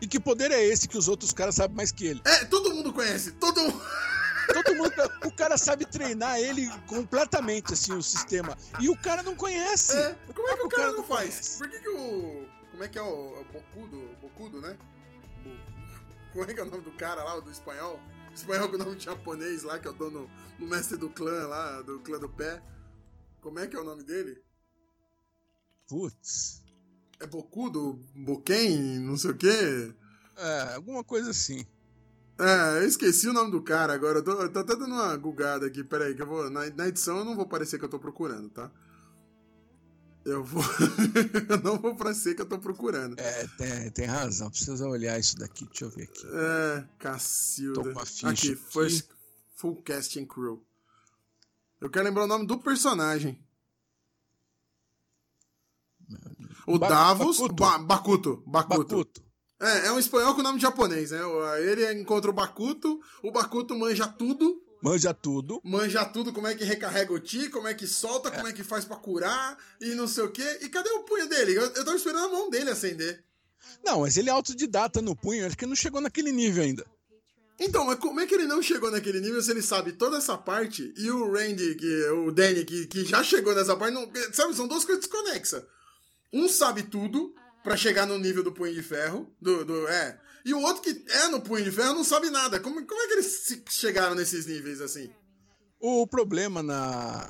E 0.00 0.06
que 0.06 0.20
poder 0.20 0.50
é 0.52 0.64
esse 0.64 0.86
que 0.86 0.96
os 0.96 1.08
outros 1.08 1.32
caras 1.32 1.54
sabem 1.54 1.76
mais 1.76 1.90
que 1.90 2.06
ele? 2.06 2.20
É, 2.24 2.44
todo 2.44 2.72
mundo 2.72 2.92
conhece, 2.92 3.32
todo 3.32 3.60
mundo. 3.60 3.82
Todo 4.46 4.76
mundo. 4.76 4.92
O 5.24 5.32
cara 5.32 5.58
sabe 5.58 5.84
treinar 5.84 6.38
ele 6.38 6.70
completamente, 6.86 7.72
assim, 7.72 7.92
o 7.92 8.00
sistema. 8.00 8.56
E 8.78 8.88
o 8.88 8.96
cara 8.96 9.20
não 9.20 9.34
conhece. 9.34 9.96
É, 9.96 10.16
como 10.32 10.48
é 10.48 10.56
que 10.56 10.62
o, 10.62 10.66
o 10.66 10.68
cara, 10.68 10.92
não 10.92 11.02
faz? 11.02 11.30
Conhece? 11.30 11.58
Por 11.58 11.68
que, 11.68 11.78
que 11.80 11.88
o. 11.88 12.46
Como 12.70 12.84
é 12.84 12.88
que 12.88 12.96
é 12.96 13.02
o, 13.02 13.40
o 13.40 13.44
Bocudo? 13.52 14.08
Bocudo, 14.22 14.60
né? 14.60 14.76
Como 16.32 16.44
é 16.44 16.54
que 16.54 16.60
é 16.60 16.62
o 16.62 16.70
nome 16.70 16.84
do 16.84 16.92
cara 16.92 17.24
lá, 17.24 17.40
do 17.40 17.50
espanhol? 17.50 17.98
Espanhol 18.36 18.68
com 18.68 18.76
o 18.76 18.78
nome 18.78 18.96
de 18.96 19.04
japonês 19.04 19.62
lá, 19.62 19.78
que 19.78 19.88
é 19.88 19.90
o 19.90 19.94
dono, 19.94 20.30
o 20.60 20.66
mestre 20.66 20.96
do 20.96 21.08
clã 21.08 21.46
lá, 21.46 21.82
do 21.82 22.00
clã 22.00 22.18
do 22.18 22.28
pé. 22.28 22.62
Como 23.40 23.58
é 23.58 23.66
que 23.66 23.76
é 23.76 23.80
o 23.80 23.84
nome 23.84 24.02
dele? 24.02 24.42
Putz. 25.88 26.62
É 27.20 27.26
Bokudo? 27.26 28.04
Boken? 28.14 28.98
Não 29.00 29.16
sei 29.16 29.30
o 29.30 29.36
quê? 29.36 29.94
É, 30.36 30.74
alguma 30.74 31.02
coisa 31.02 31.30
assim. 31.30 31.66
É, 32.38 32.82
eu 32.82 32.86
esqueci 32.86 33.26
o 33.28 33.32
nome 33.32 33.50
do 33.50 33.62
cara 33.62 33.94
agora. 33.94 34.18
Eu 34.18 34.24
tô, 34.24 34.42
eu 34.42 34.52
tô 34.52 34.58
até 34.58 34.76
dando 34.76 34.94
uma 34.94 35.16
gugada 35.16 35.66
aqui. 35.66 35.82
Pera 35.82 36.04
aí, 36.04 36.14
que 36.14 36.20
eu 36.20 36.26
vou. 36.26 36.50
Na, 36.50 36.68
na 36.70 36.88
edição 36.88 37.18
eu 37.18 37.24
não 37.24 37.34
vou 37.34 37.46
parecer 37.46 37.78
que 37.78 37.84
eu 37.84 37.88
tô 37.88 37.98
procurando, 37.98 38.50
tá? 38.50 38.70
Eu 40.26 40.42
vou. 40.42 40.60
eu 41.48 41.62
não 41.62 41.78
vou 41.78 41.94
parecer 41.94 42.34
que 42.34 42.42
eu 42.42 42.48
tô 42.48 42.58
procurando. 42.58 43.16
É, 43.16 43.46
tem, 43.56 43.90
tem 43.92 44.06
razão. 44.06 44.50
Precisa 44.50 44.88
olhar 44.88 45.16
isso 45.20 45.36
daqui. 45.38 45.64
Deixa 45.66 45.84
eu 45.84 45.90
ver 45.90 46.02
aqui. 46.02 46.26
É, 46.26 46.84
Cacilda. 46.98 47.80
Tô 47.80 47.92
com 47.92 48.00
a 48.00 48.04
ficha 48.04 48.28
aqui, 48.28 48.52
aqui. 48.52 48.56
First 48.56 49.08
Full 49.54 49.82
Casting 49.82 50.26
Crew. 50.26 50.66
Eu 51.80 51.88
quero 51.88 52.06
lembrar 52.06 52.24
o 52.24 52.26
nome 52.26 52.44
do 52.44 52.58
personagem. 52.58 53.40
O 56.66 56.76
ba 56.76 56.88
Davos. 56.88 57.38
Bakuto. 57.38 57.54
Ba 57.54 57.78
Bakuto. 57.78 58.42
Bakuto. 58.44 58.96
Bakuto. 58.96 59.26
É, 59.60 59.86
é 59.86 59.92
um 59.92 59.98
espanhol 59.98 60.34
com 60.34 60.42
nome 60.42 60.58
japonês, 60.58 61.12
né? 61.12 61.20
Ele 61.60 61.92
encontra 61.94 62.30
o 62.30 62.34
Bakuto, 62.34 63.00
o 63.22 63.30
Bakuto 63.30 63.78
manja 63.78 64.08
tudo. 64.08 64.60
Manja 64.82 65.12
tudo. 65.14 65.60
Manja 65.64 66.04
tudo, 66.04 66.32
como 66.32 66.46
é 66.46 66.54
que 66.54 66.64
recarrega 66.64 67.12
o 67.12 67.18
Ti, 67.18 67.48
como 67.48 67.66
é 67.66 67.74
que 67.74 67.86
solta, 67.86 68.30
como 68.30 68.46
é 68.46 68.52
que 68.52 68.62
faz 68.62 68.84
para 68.84 68.96
curar 68.96 69.56
e 69.80 69.94
não 69.94 70.06
sei 70.06 70.24
o 70.24 70.30
quê. 70.30 70.58
E 70.62 70.68
cadê 70.68 70.90
o 70.90 71.04
punho 71.04 71.28
dele? 71.28 71.54
Eu, 71.54 71.62
eu 71.62 71.84
tava 71.84 71.96
esperando 71.96 72.26
a 72.26 72.28
mão 72.28 72.50
dele 72.50 72.70
acender. 72.70 73.24
Não, 73.84 74.00
mas 74.00 74.16
ele 74.16 74.28
é 74.28 74.32
autodidata 74.32 75.00
no 75.02 75.16
punho, 75.16 75.46
acho 75.46 75.56
que 75.56 75.66
não 75.66 75.74
chegou 75.74 76.00
naquele 76.00 76.30
nível 76.30 76.62
ainda. 76.62 76.84
Então, 77.58 77.86
mas 77.86 77.98
como 77.98 78.20
é 78.20 78.26
que 78.26 78.34
ele 78.34 78.46
não 78.46 78.62
chegou 78.62 78.90
naquele 78.90 79.18
nível 79.18 79.42
se 79.42 79.50
ele 79.50 79.62
sabe 79.62 79.92
toda 79.92 80.18
essa 80.18 80.36
parte 80.36 80.92
e 80.96 81.10
o 81.10 81.32
Randy, 81.32 81.74
que, 81.74 82.04
o 82.10 82.30
Danny, 82.30 82.64
que, 82.64 82.86
que 82.86 83.04
já 83.04 83.22
chegou 83.24 83.54
nessa 83.54 83.74
parte, 83.74 83.94
não, 83.94 84.10
sabe, 84.32 84.54
são 84.54 84.68
duas 84.68 84.84
coisas 84.84 85.04
desconexas. 85.04 85.64
Um 86.32 86.48
sabe 86.48 86.82
tudo, 86.82 87.34
para 87.66 87.76
chegar 87.76 88.06
no 88.06 88.16
nível 88.16 88.44
do 88.44 88.52
Punho 88.52 88.72
de 88.72 88.80
Ferro. 88.80 89.28
Do, 89.42 89.64
do, 89.64 89.88
é. 89.88 90.20
E 90.46 90.54
o 90.54 90.60
outro 90.60 90.80
que 90.80 91.04
é 91.10 91.26
no 91.26 91.40
Punho 91.40 91.64
de 91.64 91.72
Ferro 91.72 91.92
não 91.92 92.04
sabe 92.04 92.30
nada. 92.30 92.60
Como, 92.60 92.86
como 92.86 93.02
é 93.02 93.06
que 93.08 93.12
eles 93.14 93.62
chegaram 93.68 94.14
nesses 94.14 94.46
níveis 94.46 94.80
assim? 94.80 95.10
O 95.80 96.06
problema 96.06 96.62
na. 96.62 97.28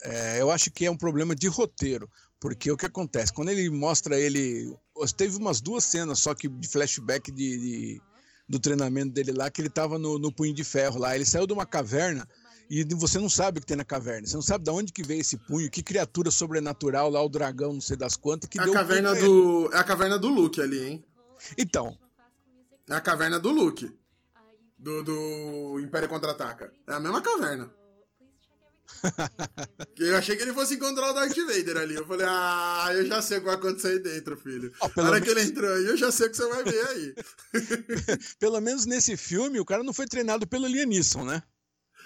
É, 0.00 0.40
eu 0.40 0.48
acho 0.52 0.70
que 0.70 0.86
é 0.86 0.90
um 0.90 0.96
problema 0.96 1.34
de 1.34 1.48
roteiro. 1.48 2.08
Porque 2.38 2.70
o 2.70 2.76
que 2.76 2.86
acontece? 2.86 3.32
Quando 3.32 3.48
ele 3.48 3.68
mostra 3.68 4.16
ele. 4.16 4.72
Teve 5.16 5.36
umas 5.36 5.60
duas 5.60 5.82
cenas 5.82 6.20
só 6.20 6.36
que 6.36 6.46
de 6.48 6.68
flashback 6.68 7.32
de, 7.32 7.58
de 7.58 8.02
do 8.48 8.60
treinamento 8.60 9.12
dele 9.12 9.32
lá, 9.32 9.50
que 9.50 9.60
ele 9.60 9.68
tava 9.68 9.98
no, 9.98 10.16
no 10.16 10.30
punho 10.30 10.54
de 10.54 10.62
ferro 10.62 11.00
lá. 11.00 11.16
Ele 11.16 11.24
saiu 11.24 11.48
de 11.48 11.52
uma 11.52 11.66
caverna 11.66 12.28
e 12.70 12.84
você 12.94 13.18
não 13.18 13.28
sabe 13.28 13.58
o 13.58 13.60
que 13.60 13.66
tem 13.66 13.76
na 13.76 13.84
caverna. 13.84 14.24
Você 14.24 14.36
não 14.36 14.42
sabe 14.42 14.62
de 14.62 14.70
onde 14.70 14.92
que 14.92 15.02
veio 15.02 15.20
esse 15.20 15.36
punho, 15.36 15.68
que 15.68 15.82
criatura 15.82 16.30
sobrenatural 16.30 17.10
lá, 17.10 17.20
o 17.20 17.28
dragão, 17.28 17.72
não 17.72 17.80
sei 17.80 17.96
das 17.96 18.14
quantas, 18.14 18.48
que 18.48 18.60
é 18.60 18.62
deu 18.62 18.72
a 18.72 18.76
caverna 18.76 19.16
do 19.16 19.68
É 19.72 19.78
a 19.78 19.84
caverna 19.84 20.16
do 20.16 20.28
Luke 20.28 20.60
ali, 20.60 20.80
hein? 20.80 21.04
Então. 21.58 21.98
É 22.88 22.94
a 22.94 23.00
caverna 23.00 23.38
do 23.38 23.50
Luke. 23.50 23.90
Do, 24.78 25.02
do 25.02 25.80
Império 25.80 26.08
Contra-Ataca. 26.08 26.72
É 26.86 26.92
a 26.94 27.00
mesma 27.00 27.20
caverna. 27.20 27.72
eu 29.98 30.16
achei 30.16 30.36
que 30.36 30.42
ele 30.42 30.52
fosse 30.52 30.74
encontrar 30.74 31.10
o 31.10 31.12
Darth 31.12 31.36
Vader 31.36 31.76
ali. 31.78 31.94
Eu 31.94 32.06
falei, 32.06 32.26
ah, 32.28 32.88
eu 32.92 33.06
já 33.06 33.20
sei 33.20 33.38
o 33.38 33.40
que 33.40 33.46
vai 33.46 33.56
acontecer 33.56 33.88
aí 33.88 33.98
dentro, 33.98 34.36
filho. 34.36 34.72
Oh, 34.80 34.88
Na 34.96 35.04
hora 35.04 35.20
menos... 35.20 35.24
que 35.24 35.30
ele 35.30 35.48
entrou 35.48 35.72
aí, 35.72 35.86
eu 35.86 35.96
já 35.96 36.12
sei 36.12 36.26
o 36.26 36.30
que 36.30 36.36
você 36.36 36.48
vai 36.48 36.64
ver 36.64 36.86
aí. 36.88 37.14
pelo 38.38 38.60
menos 38.60 38.86
nesse 38.86 39.16
filme, 39.16 39.58
o 39.58 39.64
cara 39.64 39.82
não 39.82 39.92
foi 39.92 40.06
treinado 40.06 40.46
pelo 40.46 40.66
Liam 40.66 40.86
Neeson, 40.86 41.24
né? 41.24 41.42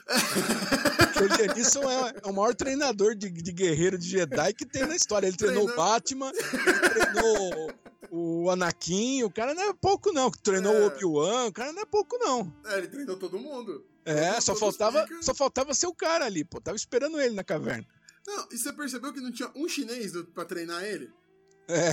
o 1.23 1.37
Lianisson 1.37 1.83
é, 1.91 2.15
é, 2.25 2.29
o 2.29 2.33
maior 2.33 2.55
treinador 2.55 3.15
de, 3.15 3.31
de, 3.31 3.53
guerreiro 3.53 3.99
de 3.99 4.09
Jedi 4.09 4.55
que 4.55 4.67
tem 4.67 4.87
na 4.87 4.97
história. 4.97 5.27
Ele 5.27 5.37
treinou 5.37 5.69
o 5.69 5.77
Batman, 5.77 6.31
ele 6.31 6.91
treinou 6.91 7.75
o 8.11 8.51
Anakin, 8.51 9.23
o 9.23 9.31
cara 9.31 9.55
não 9.55 9.71
é 9.71 9.73
pouco 9.75 10.13
não. 10.13 10.31
Treinou 10.31 10.75
é. 10.75 10.81
o 10.81 10.87
Obi-Wan, 10.87 11.47
o 11.47 11.53
cara 11.53 11.73
não 11.73 11.83
é 11.83 11.87
pouco 11.87 12.19
não. 12.19 12.53
É, 12.67 12.79
ele 12.79 12.89
treinou 12.89 13.17
todo 13.17 13.39
mundo. 13.39 13.87
É, 14.05 14.41
só 14.41 14.55
faltava, 14.55 15.07
só 15.21 15.35
faltava 15.35 15.75
ser 15.75 15.87
o 15.87 15.95
cara 15.95 16.25
ali, 16.25 16.45
pô. 16.45 16.61
Tava 16.61 16.77
esperando 16.77 17.21
ele 17.21 17.35
na 17.35 17.45
caverna. 17.45 17.87
Não, 18.27 18.49
e 18.51 18.59
você 18.59 18.73
percebeu 18.73 19.13
que 19.13 19.21
não 19.21 19.33
tinha 19.33 19.51
um 19.55 19.69
chinês 19.69 20.13
pra 20.35 20.45
treinar 20.45 20.85
ele? 20.85 21.11
É. 21.69 21.93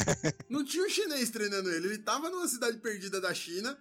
Não 0.49 0.63
tinha 0.63 0.83
um 0.83 0.89
chinês 0.89 1.29
treinando 1.29 1.69
ele. 1.69 1.87
Ele 1.87 1.97
tava 1.99 2.29
numa 2.29 2.47
cidade 2.47 2.77
perdida 2.77 3.21
da 3.21 3.33
China 3.33 3.77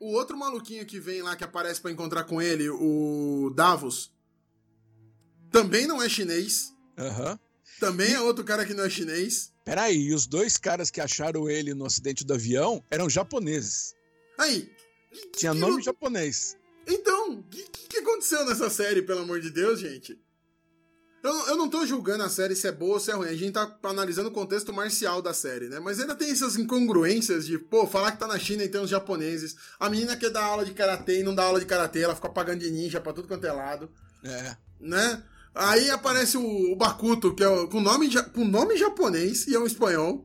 o 0.00 0.12
outro 0.12 0.36
maluquinho 0.36 0.86
que 0.86 1.00
vem 1.00 1.22
lá, 1.22 1.34
que 1.34 1.44
aparece 1.44 1.80
para 1.80 1.90
encontrar 1.90 2.24
com 2.24 2.40
ele, 2.40 2.68
o 2.70 3.50
Davos, 3.54 4.12
também 5.50 5.86
não 5.86 6.02
é 6.02 6.08
chinês. 6.08 6.74
Aham. 6.96 7.32
Uhum. 7.32 7.38
Também 7.80 8.10
e... 8.10 8.14
é 8.14 8.20
outro 8.20 8.44
cara 8.44 8.66
que 8.66 8.74
não 8.74 8.84
é 8.84 8.90
chinês. 8.90 9.52
Peraí, 9.64 9.96
e 9.96 10.14
os 10.14 10.26
dois 10.26 10.56
caras 10.56 10.90
que 10.90 11.00
acharam 11.00 11.48
ele 11.48 11.74
no 11.74 11.84
acidente 11.84 12.24
do 12.24 12.34
avião 12.34 12.82
eram 12.90 13.08
japoneses. 13.08 13.94
Aí. 14.38 14.70
Tinha 15.36 15.52
que, 15.52 15.58
nome 15.58 15.82
japonês. 15.82 16.56
Então, 16.86 17.34
o 17.34 17.42
que, 17.44 17.62
que 17.88 17.98
aconteceu 17.98 18.44
nessa 18.46 18.70
série, 18.70 19.02
pelo 19.02 19.20
amor 19.20 19.40
de 19.40 19.50
Deus, 19.50 19.78
gente? 19.78 20.18
Eu, 21.22 21.32
eu 21.48 21.56
não 21.56 21.68
tô 21.68 21.84
julgando 21.84 22.22
a 22.22 22.30
série 22.30 22.54
se 22.54 22.66
é 22.66 22.72
boa 22.72 22.94
ou 22.94 23.00
se 23.00 23.10
é 23.10 23.14
ruim. 23.14 23.28
A 23.28 23.34
gente 23.34 23.52
tá 23.52 23.76
analisando 23.82 24.28
o 24.28 24.32
contexto 24.32 24.72
marcial 24.72 25.20
da 25.20 25.34
série, 25.34 25.68
né? 25.68 25.80
Mas 25.80 25.98
ainda 25.98 26.14
tem 26.14 26.30
essas 26.30 26.56
incongruências 26.56 27.46
de, 27.46 27.58
pô, 27.58 27.86
falar 27.86 28.12
que 28.12 28.18
tá 28.18 28.26
na 28.26 28.38
China 28.38 28.64
e 28.64 28.68
tem 28.68 28.80
os 28.80 28.88
japoneses. 28.88 29.56
A 29.80 29.90
menina 29.90 30.16
quer 30.16 30.30
dar 30.30 30.44
aula 30.44 30.64
de 30.64 30.72
karatê 30.72 31.20
e 31.20 31.22
não 31.22 31.34
dá 31.34 31.44
aula 31.44 31.58
de 31.58 31.66
karatê, 31.66 32.02
ela 32.02 32.14
fica 32.14 32.28
pagando 32.28 32.60
de 32.60 32.70
ninja 32.70 33.00
pra 33.00 33.12
tudo 33.12 33.26
quanto 33.28 33.46
é 33.46 33.52
lado. 33.52 33.90
É. 34.24 34.56
Né? 34.80 35.22
Aí 35.58 35.90
aparece 35.90 36.36
o, 36.36 36.72
o 36.72 36.76
Bakuto, 36.76 37.34
que 37.34 37.42
é 37.42 37.48
o, 37.48 37.66
com, 37.66 37.80
nome, 37.80 38.08
com 38.32 38.44
nome 38.44 38.76
japonês 38.76 39.48
e 39.48 39.56
é 39.56 39.58
um 39.58 39.66
espanhol. 39.66 40.24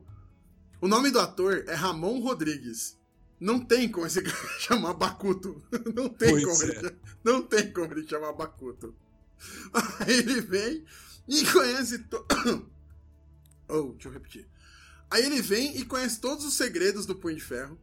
O 0.80 0.86
nome 0.86 1.10
do 1.10 1.18
ator 1.18 1.64
é 1.66 1.74
Ramon 1.74 2.20
Rodrigues. 2.20 2.96
Não 3.40 3.58
tem 3.58 3.90
como 3.90 4.06
esse 4.06 4.22
cara 4.22 4.58
chamar 4.60 4.94
Bakuto. 4.94 5.60
Não 5.92 6.08
tem 6.08 6.30
Pois 6.30 6.44
como 6.44 6.62
é. 6.62 6.76
ele, 6.76 6.96
não 7.24 7.42
tem 7.42 7.72
como 7.72 7.92
ele 7.92 8.06
chamar 8.06 8.32
Bakuto. 8.32 8.94
Aí 10.00 10.18
ele 10.18 10.40
vem 10.40 10.84
e 11.26 11.44
conhece. 11.46 11.98
To... 11.98 12.24
Oh, 13.66 13.92
deixa 13.92 14.08
eu 14.08 14.12
repetir. 14.12 14.46
Aí 15.10 15.24
ele 15.24 15.40
vem 15.40 15.78
e 15.78 15.86
conhece 15.86 16.20
todos 16.20 16.44
os 16.44 16.52
segredos 16.52 17.06
do 17.06 17.14
Punho 17.14 17.36
de 17.36 17.42
Ferro. 17.42 17.78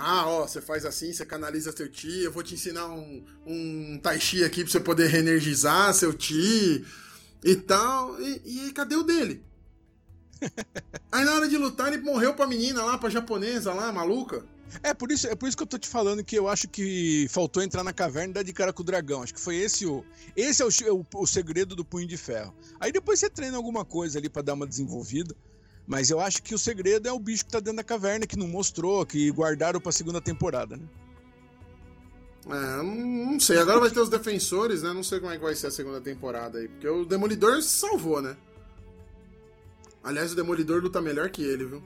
Ah, 0.00 0.26
ó, 0.26 0.46
você 0.46 0.60
faz 0.60 0.84
assim, 0.84 1.12
você 1.12 1.26
canaliza 1.26 1.72
seu 1.76 1.88
Ti, 1.88 2.22
eu 2.22 2.32
vou 2.32 2.42
te 2.42 2.54
ensinar 2.54 2.86
um, 2.86 3.24
um 3.46 3.98
Tai 4.02 4.18
Chi 4.20 4.44
aqui 4.44 4.62
pra 4.62 4.72
você 4.72 4.80
poder 4.80 5.08
reenergizar 5.08 5.92
seu 5.92 6.12
Ti 6.12 6.84
e 7.44 7.56
tal. 7.56 8.20
E, 8.20 8.68
e 8.68 8.72
cadê 8.72 8.96
o 8.96 9.02
dele? 9.02 9.42
Aí 11.10 11.24
na 11.24 11.34
hora 11.34 11.48
de 11.48 11.56
lutar 11.56 11.92
ele 11.92 12.02
morreu 12.02 12.34
pra 12.34 12.46
menina 12.46 12.84
lá, 12.84 12.96
pra 12.96 13.10
japonesa 13.10 13.72
lá, 13.72 13.92
maluca. 13.92 14.44
É 14.82 14.92
por, 14.92 15.10
isso, 15.10 15.26
é 15.26 15.34
por 15.34 15.48
isso 15.48 15.56
que 15.56 15.62
eu 15.62 15.66
tô 15.66 15.78
te 15.78 15.88
falando 15.88 16.22
que 16.22 16.36
eu 16.36 16.46
acho 16.46 16.68
que 16.68 17.26
faltou 17.30 17.62
entrar 17.62 17.82
na 17.82 17.92
caverna 17.92 18.30
e 18.30 18.34
dar 18.34 18.42
de 18.42 18.52
cara 18.52 18.72
com 18.72 18.82
o 18.82 18.84
dragão. 18.84 19.22
Acho 19.22 19.34
que 19.34 19.40
foi 19.40 19.56
esse 19.56 19.86
o. 19.86 20.04
Esse 20.36 20.62
é 20.62 20.66
o, 20.66 20.68
o, 21.00 21.22
o 21.22 21.26
segredo 21.26 21.74
do 21.74 21.84
punho 21.84 22.06
de 22.06 22.16
ferro. 22.16 22.54
Aí 22.78 22.92
depois 22.92 23.18
você 23.18 23.30
treina 23.30 23.56
alguma 23.56 23.84
coisa 23.84 24.18
ali 24.18 24.28
pra 24.28 24.42
dar 24.42 24.54
uma 24.54 24.66
desenvolvida. 24.66 25.34
Mas 25.88 26.10
eu 26.10 26.20
acho 26.20 26.42
que 26.42 26.54
o 26.54 26.58
segredo 26.58 27.08
é 27.08 27.12
o 27.12 27.18
bicho 27.18 27.46
que 27.46 27.50
tá 27.50 27.60
dentro 27.60 27.78
da 27.78 27.82
caverna, 27.82 28.26
que 28.26 28.36
não 28.36 28.46
mostrou, 28.46 29.06
que 29.06 29.30
guardaram 29.30 29.80
pra 29.80 29.90
segunda 29.90 30.20
temporada, 30.20 30.76
né? 30.76 30.84
É, 32.46 32.82
não 32.82 33.40
sei. 33.40 33.56
Agora 33.56 33.80
vai 33.80 33.90
ter 33.90 34.00
os 34.00 34.10
defensores, 34.10 34.82
né? 34.82 34.92
Não 34.92 35.02
sei 35.02 35.18
como 35.18 35.32
é 35.32 35.38
que 35.38 35.42
vai 35.42 35.54
ser 35.54 35.68
a 35.68 35.70
segunda 35.70 35.98
temporada 35.98 36.58
aí. 36.58 36.68
Porque 36.68 36.86
o 36.86 37.06
Demolidor 37.06 37.62
se 37.62 37.70
salvou, 37.70 38.20
né? 38.20 38.36
Aliás, 40.04 40.32
o 40.32 40.36
Demolidor 40.36 40.82
luta 40.82 41.00
melhor 41.00 41.30
que 41.30 41.42
ele, 41.42 41.64
viu? 41.64 41.82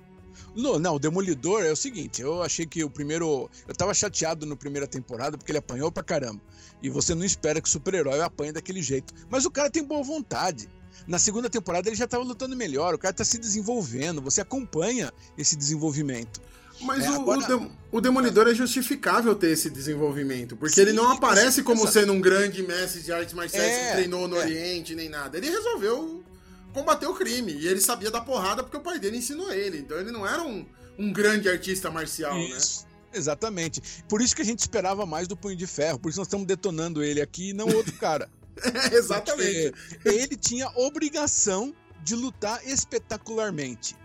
Não, 0.55 0.81
não, 0.81 0.97
o 0.97 0.99
Demolidor 0.99 1.63
é 1.63 1.71
o 1.71 1.77
seguinte, 1.77 2.21
eu 2.21 2.43
achei 2.43 2.67
que 2.67 2.83
o 2.83 2.91
primeiro. 2.91 3.49
Eu 3.69 3.75
tava 3.75 3.95
chateado 3.95 4.45
na 4.45 4.57
primeira 4.57 4.87
temporada 4.87 5.39
porque 5.39 5.53
ele 5.53 5.59
apanhou 5.59 5.93
pra 5.93 6.03
caramba. 6.03 6.41
E 6.83 6.91
você 6.91 7.15
não 7.15 7.25
espera 7.25 7.61
que 7.61 7.69
o 7.69 7.71
super-herói 7.71 8.21
apanhe 8.21 8.51
daquele 8.51 8.83
jeito. 8.83 9.15
Mas 9.31 9.45
o 9.45 9.51
cara 9.51 9.71
tem 9.71 9.85
boa 9.85 10.03
vontade. 10.03 10.69
Na 11.07 11.19
segunda 11.19 11.51
temporada 11.51 11.89
ele 11.89 11.97
já 11.97 12.07
tava 12.07 12.23
lutando 12.25 12.57
melhor, 12.57 12.95
o 12.95 12.99
cara 12.99 13.13
tá 13.13 13.25
se 13.25 13.39
desenvolvendo, 13.39 14.21
você 14.23 14.41
acompanha 14.41 15.13
esse 15.37 15.57
desenvolvimento. 15.57 16.41
Mas 16.81 17.05
É, 17.05 17.11
o, 17.11 17.15
agora- 17.15 17.41
o, 17.41 17.47
Dem- 17.47 17.71
o 17.93 18.01
Demolidor 18.01 18.49
é 18.49 18.55
justificável 18.55 19.35
ter 19.35 19.51
esse 19.51 19.71
desenvolvimento. 19.71 20.57
Porque 20.57 20.75
Sim, 20.75 20.81
ele 20.83 20.93
não 20.93 21.11
aparece 21.13 21.63
como 21.63 21.87
sendo 21.87 22.13
um 22.13 22.21
grande 22.21 22.63
mestre 22.63 23.03
de 23.03 23.13
artes 23.13 23.35
marciais 23.35 23.71
É, 23.71 23.87
que 23.89 23.93
treinou 23.93 24.27
no 24.27 24.37
é. 24.37 24.41
Oriente, 24.41 24.95
nem 24.95 25.09
nada. 25.09 25.37
Ele 25.39 25.49
resolveu 25.49 26.25
combater 26.73 27.07
o 27.07 27.15
crime. 27.15 27.53
E 27.53 27.69
ele 27.69 27.81
sabia 27.81 28.11
dar 28.11 28.23
porrada 28.23 28.63
porque 28.65 28.77
o 28.77 28.81
pai 28.81 28.99
dele 28.99 29.19
ensinou 29.19 29.53
ele. 29.53 29.79
Então 29.79 29.97
ele 29.99 30.11
não 30.11 30.27
era 30.27 30.43
um, 30.43 30.67
um 30.99 31.13
grande 31.13 31.49
artista 31.49 31.89
marcial, 31.91 32.35
né? 32.35 32.47
Isso. 32.47 32.85
Exatamente. 33.15 33.81
Por 34.09 34.21
isso 34.21 34.35
que 34.35 34.43
a 34.43 34.45
gente 34.45 34.61
esperava 34.61 35.05
mais 35.07 35.29
do 35.29 35.37
Punho 35.37 35.55
de 35.55 35.67
Ferro, 35.67 35.99
por 36.01 36.09
isso 36.09 36.19
nós 36.19 36.27
estamos 36.27 36.47
detonando 36.47 37.03
ele 37.05 37.21
aqui 37.21 37.51
e 37.51 37.53
não 37.53 37.69
outro 37.69 37.93
cara. 38.01 38.29
É, 38.57 38.95
exatamente. 38.97 39.73
Ele 40.05 40.37
tinha 40.37 40.71
obrigação 40.77 41.75
de 42.03 42.15
lutar 42.15 42.61
espetacularmente. 42.67 43.97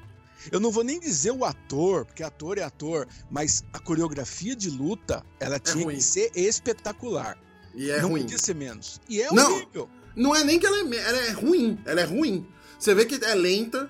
Eu 0.51 0.59
não 0.59 0.71
vou 0.71 0.83
nem 0.83 0.99
dizer 0.99 1.31
o 1.31 1.43
ator, 1.43 2.05
porque 2.05 2.23
ator 2.23 2.57
é 2.57 2.63
ator, 2.63 3.07
mas 3.29 3.63
a 3.73 3.79
coreografia 3.79 4.55
de 4.55 4.69
luta, 4.69 5.25
ela 5.39 5.59
tinha 5.59 5.83
ruim. 5.83 5.95
que 5.95 6.03
ser 6.03 6.31
espetacular. 6.35 7.37
E 7.73 7.89
é 7.91 8.01
não 8.01 8.09
ruim. 8.09 8.21
podia 8.21 8.37
ser 8.37 8.55
menos. 8.55 9.01
E 9.09 9.21
é 9.21 9.31
Não. 9.31 9.51
horrível. 9.53 9.89
Não 10.15 10.35
é 10.35 10.43
nem 10.43 10.59
que 10.59 10.65
ela 10.65 10.77
é, 10.77 10.97
ela 10.97 11.17
é 11.25 11.31
ruim, 11.31 11.79
ela 11.85 12.01
é 12.01 12.03
ruim. 12.03 12.47
Você 12.79 12.93
vê 12.95 13.05
que 13.05 13.23
é 13.23 13.35
lenta. 13.35 13.89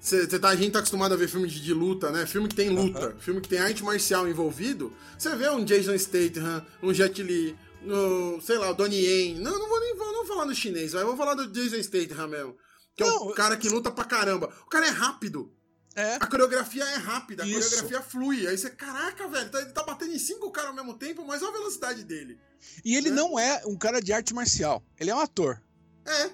Você, 0.00 0.26
você 0.26 0.38
tá, 0.38 0.48
a 0.48 0.56
gente 0.56 0.70
tá 0.72 0.78
acostumado 0.78 1.12
a 1.12 1.16
ver 1.16 1.28
filme 1.28 1.48
de, 1.48 1.60
de 1.60 1.74
luta, 1.74 2.10
né? 2.10 2.24
Filme 2.24 2.48
que 2.48 2.54
tem 2.54 2.68
luta, 2.70 3.16
filme 3.18 3.40
que 3.40 3.48
tem 3.48 3.58
arte 3.58 3.82
marcial 3.82 4.28
envolvido. 4.28 4.92
Você 5.18 5.34
vê 5.36 5.50
um 5.50 5.64
Jason 5.64 5.96
Statham, 5.98 6.64
um 6.82 6.94
Jet 6.94 7.22
Li, 7.22 7.56
no, 7.82 8.40
sei 8.40 8.58
lá, 8.58 8.70
o 8.70 8.74
Donnie 8.74 9.00
Yen. 9.04 9.34
Não, 9.40 9.58
não 9.58 9.68
vou 9.68 9.80
nem 9.80 9.96
vou, 9.96 10.12
não 10.12 10.26
falar 10.26 10.46
no 10.46 10.54
chinês, 10.54 10.92
eu 10.94 11.06
vou 11.06 11.16
falar 11.16 11.34
do 11.34 11.46
Jason 11.48 11.82
Statham 11.82 12.28
mesmo. 12.28 12.56
Que 12.96 13.02
é 13.02 13.06
Não, 13.06 13.28
o 13.28 13.34
cara 13.34 13.56
que 13.56 13.68
luta 13.68 13.90
pra 13.90 14.04
caramba. 14.04 14.52
O 14.66 14.68
cara 14.68 14.86
é 14.86 14.90
rápido. 14.90 15.54
É. 15.96 16.14
A 16.16 16.26
coreografia 16.26 16.84
é 16.84 16.94
rápida, 16.96 17.42
a 17.42 17.46
Isso. 17.46 17.68
coreografia 17.70 18.00
flui. 18.02 18.46
Aí 18.46 18.56
você, 18.56 18.70
caraca, 18.70 19.26
velho, 19.28 19.50
tá- 19.50 19.60
ele 19.60 19.72
tá 19.72 19.82
batendo 19.82 20.12
em 20.12 20.18
cinco 20.18 20.50
caras 20.52 20.70
ao 20.70 20.76
mesmo 20.76 20.94
tempo, 20.94 21.24
mas 21.24 21.42
olha 21.42 21.50
a 21.50 21.58
velocidade 21.58 22.04
dele. 22.04 22.38
E 22.84 22.94
ele 22.96 23.10
né? 23.10 23.16
não 23.16 23.38
é 23.38 23.62
um 23.66 23.76
cara 23.76 24.00
de 24.00 24.12
arte 24.12 24.32
marcial. 24.34 24.84
Ele 24.98 25.10
é 25.10 25.14
um 25.14 25.20
ator. 25.20 25.60
É, 26.06 26.30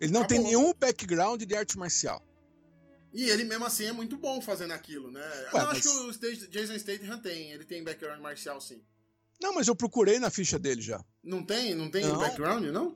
Ele 0.00 0.12
não 0.12 0.20
Acabou. 0.22 0.26
tem 0.28 0.38
nenhum 0.40 0.72
background 0.74 1.42
de 1.42 1.54
arte 1.56 1.78
marcial. 1.78 2.22
E 3.12 3.30
ele 3.30 3.44
mesmo 3.44 3.64
assim 3.64 3.86
é 3.86 3.92
muito 3.92 4.16
bom 4.18 4.40
fazendo 4.42 4.72
aquilo, 4.72 5.10
né? 5.10 5.20
Ué, 5.54 5.60
não, 5.60 5.66
mas- 5.66 5.78
acho 5.78 5.82
que 5.82 5.88
o 5.88 6.48
Jason 6.50 6.78
Statham 6.78 7.18
tem, 7.18 7.50
ele 7.52 7.64
tem 7.64 7.82
background 7.82 8.20
marcial 8.20 8.60
sim. 8.60 8.82
Não, 9.40 9.54
mas 9.54 9.68
eu 9.68 9.76
procurei 9.76 10.18
na 10.18 10.30
ficha 10.30 10.58
dele 10.58 10.80
já. 10.82 11.04
Não 11.22 11.42
tem? 11.44 11.74
Não 11.74 11.90
tem 11.90 12.04
Não. 12.04 12.18
background, 12.18 12.64
não? 12.66 12.92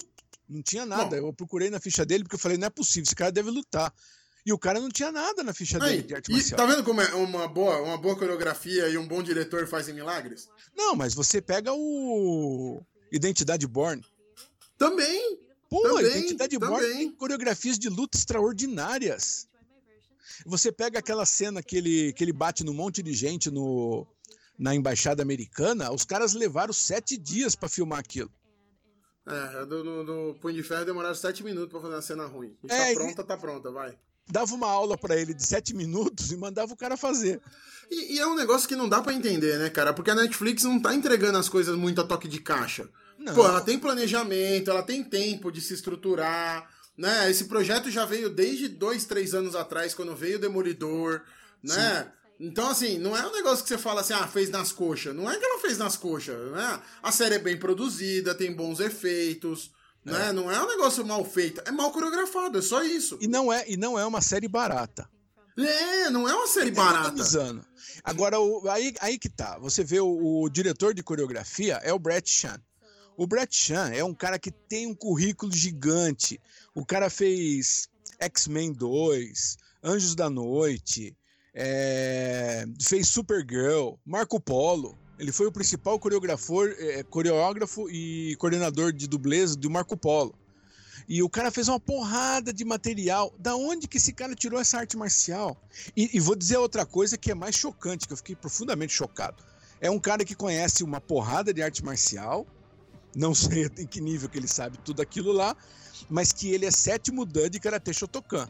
Não 0.48 0.62
tinha 0.62 0.84
nada. 0.86 1.20
Bom. 1.20 1.28
Eu 1.28 1.32
procurei 1.32 1.70
na 1.70 1.78
ficha 1.78 2.04
dele 2.04 2.24
porque 2.24 2.34
eu 2.36 2.40
falei, 2.40 2.56
não 2.58 2.66
é 2.66 2.70
possível, 2.70 3.04
esse 3.04 3.14
cara 3.14 3.30
deve 3.30 3.50
lutar. 3.50 3.92
E 4.44 4.52
o 4.52 4.58
cara 4.58 4.80
não 4.80 4.88
tinha 4.88 5.12
nada 5.12 5.42
na 5.44 5.52
ficha 5.52 5.78
dele 5.78 5.92
Aí, 5.92 6.02
de 6.02 6.14
arte 6.14 6.32
marcial. 6.32 6.56
tá 6.56 6.64
vendo 6.66 6.82
como 6.82 7.00
é 7.02 7.14
uma 7.14 7.46
boa, 7.46 7.82
uma 7.82 7.98
boa 7.98 8.16
coreografia 8.16 8.88
e 8.88 8.96
um 8.96 9.06
bom 9.06 9.22
diretor 9.22 9.66
fazem 9.68 9.94
milagres? 9.94 10.48
Não, 10.74 10.96
mas 10.96 11.12
você 11.12 11.42
pega 11.42 11.72
o 11.74 12.82
Identidade 13.12 13.66
Born. 13.66 14.02
Também! 14.78 15.38
Pô, 15.68 15.82
Também, 15.82 16.06
Identidade 16.06 16.58
Born 16.58 16.74
também. 16.80 16.96
tem 16.96 17.12
coreografias 17.12 17.78
de 17.78 17.88
luta 17.90 18.16
extraordinárias. 18.16 19.46
Você 20.46 20.72
pega 20.72 20.98
aquela 20.98 21.26
cena 21.26 21.62
que 21.62 21.76
ele, 21.76 22.12
que 22.14 22.24
ele 22.24 22.32
bate 22.32 22.64
num 22.64 22.72
monte 22.72 23.02
de 23.02 23.12
gente 23.12 23.50
no, 23.50 24.06
na 24.60 24.74
embaixada 24.74 25.22
americana, 25.22 25.90
os 25.90 26.04
caras 26.04 26.34
levaram 26.34 26.72
sete 26.72 27.16
dias 27.16 27.56
pra 27.56 27.68
filmar 27.68 27.98
aquilo. 27.98 28.30
É, 29.26 29.64
do, 29.64 29.82
do, 29.82 30.04
do 30.04 30.34
Punho 30.40 30.54
de 30.56 30.62
Ferro 30.62 30.84
demoraram 30.84 31.14
sete 31.14 31.42
minutos 31.42 31.70
pra 31.70 31.80
fazer 31.80 31.94
uma 31.94 32.02
cena 32.02 32.26
ruim. 32.26 32.54
E 32.64 32.66
É, 32.72 32.76
tá 32.76 32.92
e- 32.92 32.94
pronta, 32.94 33.24
tá 33.24 33.36
pronta, 33.36 33.70
vai. 33.70 33.98
Dava 34.28 34.54
uma 34.54 34.68
aula 34.70 34.96
pra 34.98 35.16
ele 35.16 35.34
de 35.34 35.44
sete 35.44 35.74
minutos 35.74 36.30
e 36.30 36.36
mandava 36.36 36.72
o 36.72 36.76
cara 36.76 36.96
fazer. 36.96 37.40
E, 37.90 38.16
e 38.16 38.18
é 38.20 38.26
um 38.26 38.36
negócio 38.36 38.68
que 38.68 38.76
não 38.76 38.88
dá 38.88 39.00
pra 39.00 39.12
entender, 39.14 39.58
né, 39.58 39.68
cara? 39.70 39.92
Porque 39.92 40.10
a 40.10 40.14
Netflix 40.14 40.62
não 40.62 40.78
tá 40.80 40.94
entregando 40.94 41.38
as 41.38 41.48
coisas 41.48 41.74
muito 41.76 42.00
a 42.00 42.04
toque 42.06 42.28
de 42.28 42.38
caixa. 42.40 42.88
Não. 43.18 43.34
Pô, 43.34 43.44
ela 43.46 43.60
tem 43.60 43.78
planejamento, 43.78 44.70
ela 44.70 44.82
tem 44.82 45.02
tempo 45.02 45.50
de 45.50 45.60
se 45.60 45.74
estruturar, 45.74 46.68
né? 46.96 47.28
Esse 47.30 47.44
projeto 47.44 47.90
já 47.90 48.04
veio 48.04 48.30
desde 48.30 48.68
dois, 48.68 49.04
três 49.04 49.34
anos 49.34 49.54
atrás, 49.56 49.94
quando 49.94 50.14
veio 50.14 50.36
o 50.36 50.40
Demolidor, 50.40 51.22
né? 51.62 52.12
Então, 52.42 52.70
assim, 52.70 52.98
não 52.98 53.14
é 53.14 53.26
um 53.26 53.32
negócio 53.32 53.62
que 53.62 53.68
você 53.68 53.76
fala 53.76 54.00
assim, 54.00 54.14
ah, 54.14 54.26
fez 54.26 54.48
nas 54.48 54.72
coxas. 54.72 55.14
Não 55.14 55.30
é 55.30 55.36
que 55.38 55.44
ela 55.44 55.58
fez 55.60 55.76
nas 55.76 55.94
coxas, 55.96 56.50
né? 56.52 56.80
A 57.02 57.12
série 57.12 57.34
é 57.34 57.38
bem 57.38 57.58
produzida, 57.58 58.34
tem 58.34 58.50
bons 58.50 58.80
efeitos, 58.80 59.70
né? 60.02 60.32
Não 60.32 60.50
é 60.50 60.58
um 60.62 60.66
negócio 60.66 61.04
mal 61.04 61.22
feito, 61.22 61.60
é 61.66 61.70
mal 61.70 61.90
coreografado, 61.92 62.58
é 62.58 62.62
só 62.62 62.82
isso. 62.82 63.18
E 63.20 63.28
não 63.28 63.52
é, 63.52 63.68
e 63.70 63.76
não 63.76 63.98
é 63.98 64.06
uma 64.06 64.22
série 64.22 64.48
barata. 64.48 65.06
É, 65.58 66.08
não 66.08 66.26
é 66.26 66.34
uma 66.34 66.46
série 66.46 66.70
barata. 66.70 67.22
Agora, 68.02 68.40
o- 68.40 68.66
aí, 68.70 68.94
aí 69.00 69.18
que 69.18 69.28
tá. 69.28 69.58
Você 69.58 69.84
vê 69.84 70.00
o, 70.00 70.40
o 70.42 70.48
diretor 70.48 70.94
de 70.94 71.02
coreografia 71.02 71.74
é 71.82 71.92
o 71.92 71.98
Brett 71.98 72.30
Chan. 72.32 72.58
O 73.18 73.26
Brett 73.26 73.54
Chan 73.54 73.90
é 73.92 74.02
um 74.02 74.14
cara 74.14 74.38
que 74.38 74.50
tem 74.50 74.86
um 74.86 74.94
currículo 74.94 75.52
gigante. 75.52 76.40
O 76.74 76.86
cara 76.86 77.10
fez 77.10 77.90
X-Men 78.18 78.72
2, 78.72 79.58
Anjos 79.84 80.14
da 80.14 80.30
Noite, 80.30 81.14
é, 81.54 82.64
fez 82.80 83.08
Supergirl, 83.08 83.94
Marco 84.04 84.40
Polo. 84.40 84.96
Ele 85.18 85.32
foi 85.32 85.46
o 85.46 85.52
principal 85.52 85.98
coreógrafo, 85.98 86.64
é, 86.66 87.02
coreógrafo 87.02 87.90
e 87.90 88.36
coordenador 88.36 88.92
de 88.92 89.06
dublês 89.06 89.54
do 89.54 89.68
Marco 89.68 89.96
Polo. 89.96 90.34
E 91.08 91.22
o 91.22 91.28
cara 91.28 91.50
fez 91.50 91.68
uma 91.68 91.80
porrada 91.80 92.52
de 92.52 92.64
material. 92.64 93.34
Da 93.38 93.56
onde 93.56 93.88
que 93.88 93.96
esse 93.96 94.12
cara 94.12 94.34
tirou 94.34 94.60
essa 94.60 94.78
arte 94.78 94.96
marcial? 94.96 95.60
E, 95.96 96.16
e 96.16 96.20
vou 96.20 96.36
dizer 96.36 96.56
outra 96.56 96.86
coisa 96.86 97.18
que 97.18 97.30
é 97.30 97.34
mais 97.34 97.56
chocante, 97.56 98.06
que 98.06 98.12
eu 98.12 98.16
fiquei 98.16 98.36
profundamente 98.36 98.92
chocado. 98.92 99.42
É 99.80 99.90
um 99.90 99.98
cara 99.98 100.24
que 100.24 100.34
conhece 100.34 100.84
uma 100.84 101.00
porrada 101.00 101.52
de 101.52 101.62
arte 101.62 101.84
marcial, 101.84 102.46
não 103.14 103.34
sei 103.34 103.68
em 103.78 103.86
que 103.86 104.00
nível 104.00 104.28
que 104.28 104.38
ele 104.38 104.48
sabe 104.48 104.78
tudo 104.78 105.02
aquilo 105.02 105.32
lá, 105.32 105.56
mas 106.08 106.32
que 106.32 106.50
ele 106.50 106.66
é 106.66 106.70
sétimo 106.70 107.26
dan 107.26 107.50
de 107.50 107.58
Karate 107.58 107.92
Shotokan. 107.92 108.48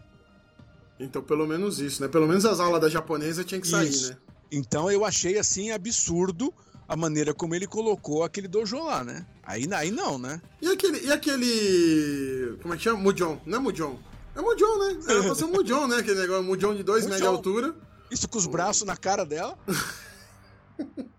Então, 1.00 1.22
pelo 1.22 1.46
menos 1.46 1.80
isso, 1.80 2.02
né? 2.02 2.08
Pelo 2.08 2.28
menos 2.28 2.44
as 2.44 2.60
aulas 2.60 2.80
da 2.80 2.88
japonesa 2.88 3.42
tinha 3.42 3.60
que 3.60 3.66
sair, 3.66 3.88
Isso. 3.88 4.10
né? 4.10 4.18
Então 4.52 4.90
eu 4.90 5.04
achei 5.04 5.38
assim 5.38 5.70
absurdo 5.70 6.52
a 6.86 6.96
maneira 6.96 7.32
como 7.32 7.54
ele 7.54 7.66
colocou 7.66 8.22
aquele 8.22 8.48
dojo 8.48 8.84
lá, 8.84 9.02
né? 9.02 9.24
Aí, 9.42 9.66
aí 9.72 9.90
não, 9.90 10.18
né? 10.18 10.42
E 10.60 10.68
aquele. 10.68 11.06
E 11.06 11.12
aquele. 11.12 12.58
Como 12.60 12.74
é 12.74 12.76
que 12.76 12.82
chama? 12.82 12.98
Mujon. 12.98 13.40
Não 13.46 13.58
é 13.58 13.60
Mujon. 13.60 13.98
É 14.34 14.40
Mujon, 14.40 14.78
né? 14.78 15.00
Era 15.08 15.22
pra 15.22 15.34
ser 15.34 15.44
um 15.44 15.52
Mujon, 15.52 15.86
né? 15.86 15.96
Aquele 15.96 16.20
negócio, 16.20 16.42
Mujon 16.42 16.74
de 16.74 16.82
2 16.82 17.04
metros 17.04 17.20
de 17.20 17.26
Mujon. 17.26 17.36
altura. 17.36 17.76
Isso 18.10 18.28
com 18.28 18.38
os 18.38 18.46
braços 18.46 18.84
na 18.84 18.96
cara 18.96 19.24
dela. 19.24 19.56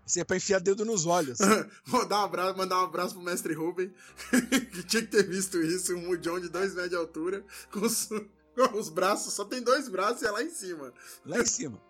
Você 0.04 0.20
é 0.20 0.24
pra 0.24 0.36
enfiar 0.36 0.60
dedo 0.60 0.84
nos 0.84 1.06
olhos. 1.06 1.38
Vou 1.86 2.06
dar 2.06 2.20
um 2.20 2.24
abraço, 2.24 2.56
mandar 2.56 2.80
um 2.80 2.84
abraço 2.84 3.14
pro 3.14 3.22
mestre 3.22 3.54
Ruben, 3.54 3.90
que 4.72 4.82
tinha 4.82 5.02
que 5.02 5.08
ter 5.08 5.26
visto 5.26 5.60
isso, 5.60 5.94
um 5.94 6.06
mudjão 6.06 6.38
de 6.38 6.50
dois 6.50 6.74
metros 6.74 6.90
de 6.90 6.96
altura, 6.96 7.44
com 7.70 7.88
os, 8.74 8.88
braços, 8.88 9.32
só 9.32 9.44
tem 9.44 9.62
dois 9.62 9.88
braços 9.88 10.22
e 10.22 10.26
é 10.26 10.30
lá 10.30 10.42
em 10.42 10.50
cima. 10.50 10.92
Lá 11.24 11.40
em 11.40 11.46
cima. 11.46 11.80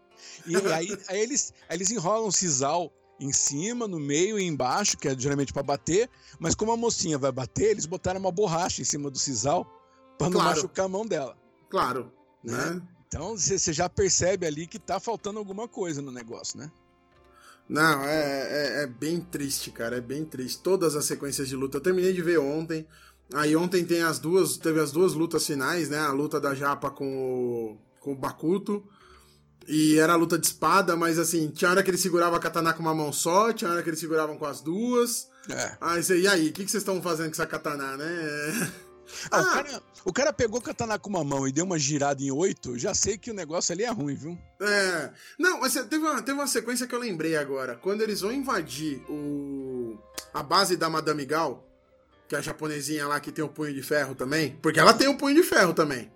E 0.46 0.56
aí, 0.56 0.98
aí 1.08 1.20
eles, 1.20 1.52
aí 1.68 1.76
eles 1.76 1.90
enrolam 1.90 2.28
o 2.28 2.32
sisal 2.32 2.92
em 3.18 3.32
cima, 3.32 3.86
no 3.86 4.00
meio 4.00 4.38
e 4.38 4.44
embaixo, 4.44 4.96
que 4.96 5.08
é 5.08 5.18
geralmente 5.18 5.52
para 5.52 5.62
bater, 5.62 6.08
mas 6.38 6.54
como 6.54 6.72
a 6.72 6.76
mocinha 6.76 7.18
vai 7.18 7.30
bater, 7.30 7.70
eles 7.70 7.86
botaram 7.86 8.18
uma 8.20 8.32
borracha 8.32 8.80
em 8.82 8.84
cima 8.84 9.10
do 9.10 9.18
sisal 9.18 9.64
pra 10.18 10.28
não 10.28 10.40
Claro. 10.40 10.56
machucar 10.56 10.86
a 10.86 10.88
mão 10.88 11.06
dela. 11.06 11.36
Claro, 11.68 12.12
Né? 12.42 12.56
né? 12.56 12.82
Então 13.06 13.36
você 13.36 13.58
você 13.58 13.72
já 13.72 13.88
percebe 13.88 14.46
ali 14.46 14.66
que 14.66 14.78
tá 14.78 14.98
faltando 14.98 15.38
alguma 15.38 15.68
coisa 15.68 16.00
no 16.00 16.10
negócio, 16.10 16.58
né? 16.58 16.70
Não, 17.68 18.02
é, 18.04 18.80
é, 18.80 18.82
é 18.82 18.86
bem 18.86 19.20
triste, 19.20 19.70
cara, 19.70 19.96
é 19.96 20.00
bem 20.00 20.24
triste. 20.24 20.60
Todas 20.62 20.96
as 20.96 21.04
sequências 21.04 21.48
de 21.48 21.54
luta, 21.54 21.76
eu 21.76 21.80
terminei 21.80 22.12
de 22.12 22.22
ver 22.22 22.38
ontem. 22.38 22.86
Aí 23.34 23.56
ontem 23.56 23.84
tem 23.84 24.02
as 24.02 24.18
duas, 24.18 24.56
teve 24.56 24.78
as 24.80 24.92
duas 24.92 25.14
lutas 25.14 25.46
finais, 25.46 25.88
né? 25.88 25.98
A 25.98 26.12
luta 26.12 26.40
da 26.40 26.54
Japa 26.54 26.90
com 26.90 27.06
o, 27.06 27.78
com 28.00 28.12
o 28.12 28.16
Bakuto. 28.16 28.84
E 29.66 29.96
era 29.98 30.12
a 30.14 30.16
luta 30.16 30.38
de 30.38 30.46
espada, 30.46 30.96
mas 30.96 31.18
assim, 31.18 31.48
tinha 31.48 31.70
hora 31.70 31.82
que 31.82 31.90
ele 31.90 31.96
segurava 31.98 32.36
a 32.36 32.40
katana 32.40 32.72
com 32.72 32.82
uma 32.82 32.94
mão 32.94 33.12
só, 33.12 33.52
tinha 33.52 33.70
hora 33.70 33.82
que 33.82 33.88
eles 33.88 34.00
seguravam 34.00 34.36
com 34.36 34.44
as 34.44 34.60
duas. 34.60 35.28
É. 35.48 35.76
Aí 35.80 36.02
você, 36.02 36.20
e 36.20 36.26
aí, 36.26 36.48
o 36.48 36.52
que, 36.52 36.64
que 36.64 36.70
vocês 36.70 36.82
estão 36.82 37.00
fazendo 37.00 37.26
com 37.26 37.32
essa 37.32 37.46
katana, 37.46 37.96
né? 37.96 38.72
Ah, 39.30 39.40
o, 39.40 39.40
Ah. 39.40 39.52
cara, 39.52 39.82
o 40.04 40.12
cara 40.12 40.32
pegou 40.32 40.58
o 40.58 40.62
katana 40.62 40.98
com 40.98 41.10
uma 41.10 41.22
mão 41.22 41.46
e 41.46 41.52
deu 41.52 41.64
uma 41.64 41.78
girada 41.78 42.22
em 42.22 42.30
oito, 42.30 42.78
já 42.78 42.92
sei 42.94 43.16
que 43.18 43.30
o 43.30 43.34
negócio 43.34 43.72
ali 43.72 43.84
é 43.84 43.90
ruim, 43.90 44.14
viu? 44.14 44.38
É. 44.60 45.10
Não, 45.38 45.60
mas 45.60 45.74
teve 45.74 45.98
uma, 45.98 46.20
teve 46.22 46.38
uma 46.38 46.46
sequência 46.46 46.86
que 46.86 46.94
eu 46.94 46.98
lembrei 46.98 47.36
agora. 47.36 47.76
Quando 47.76 48.00
eles 48.02 48.20
vão 48.20 48.32
invadir 48.32 49.02
o 49.08 49.96
a 50.34 50.42
base 50.42 50.76
da 50.76 50.88
Madame 50.90 51.24
Gal, 51.24 51.68
que 52.32 52.36
é 52.36 52.38
a 52.38 52.42
japonesinha 52.42 53.06
lá 53.06 53.20
que 53.20 53.30
tem 53.30 53.44
o 53.44 53.48
punho 53.48 53.74
de 53.74 53.82
ferro 53.82 54.14
também, 54.14 54.56
porque 54.62 54.80
ela 54.80 54.94
tem 54.94 55.06
o 55.06 55.18
punho 55.18 55.36
de 55.36 55.42
ferro 55.42 55.74
também. 55.74 56.10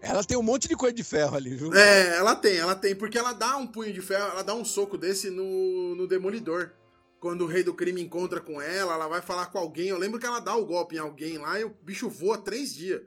Ela 0.00 0.22
tem 0.22 0.38
um 0.38 0.42
monte 0.42 0.68
de 0.68 0.76
coisa 0.76 0.94
de 0.94 1.02
ferro 1.02 1.36
ali, 1.36 1.56
viu? 1.56 1.74
É, 1.74 2.18
ela 2.18 2.36
tem, 2.36 2.56
ela 2.56 2.76
tem, 2.76 2.94
porque 2.94 3.18
ela 3.18 3.32
dá 3.32 3.56
um 3.56 3.66
punho 3.66 3.92
de 3.92 4.00
ferro, 4.00 4.30
ela 4.30 4.42
dá 4.44 4.54
um 4.54 4.64
soco 4.64 4.96
desse 4.96 5.28
no, 5.28 5.96
no 5.96 6.06
Demolidor. 6.06 6.70
Quando 7.18 7.42
o 7.42 7.46
rei 7.48 7.64
do 7.64 7.74
crime 7.74 8.00
encontra 8.00 8.40
com 8.40 8.62
ela, 8.62 8.94
ela 8.94 9.08
vai 9.08 9.20
falar 9.20 9.46
com 9.46 9.58
alguém. 9.58 9.88
Eu 9.88 9.98
lembro 9.98 10.20
que 10.20 10.24
ela 10.24 10.38
dá 10.38 10.54
o 10.54 10.64
golpe 10.64 10.94
em 10.94 11.00
alguém 11.00 11.36
lá 11.36 11.58
e 11.58 11.64
o 11.64 11.76
bicho 11.82 12.08
voa 12.08 12.38
três 12.38 12.72
dias. 12.72 13.02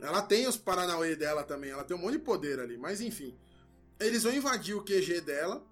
Ela 0.00 0.20
tem 0.20 0.48
os 0.48 0.56
Paranauê 0.56 1.14
dela 1.14 1.44
também, 1.44 1.70
ela 1.70 1.84
tem 1.84 1.96
um 1.96 2.00
monte 2.00 2.14
de 2.14 2.24
poder 2.24 2.58
ali, 2.58 2.76
mas 2.76 3.00
enfim. 3.00 3.38
Eles 4.00 4.24
vão 4.24 4.34
invadir 4.34 4.74
o 4.74 4.82
QG 4.82 5.20
dela. 5.20 5.64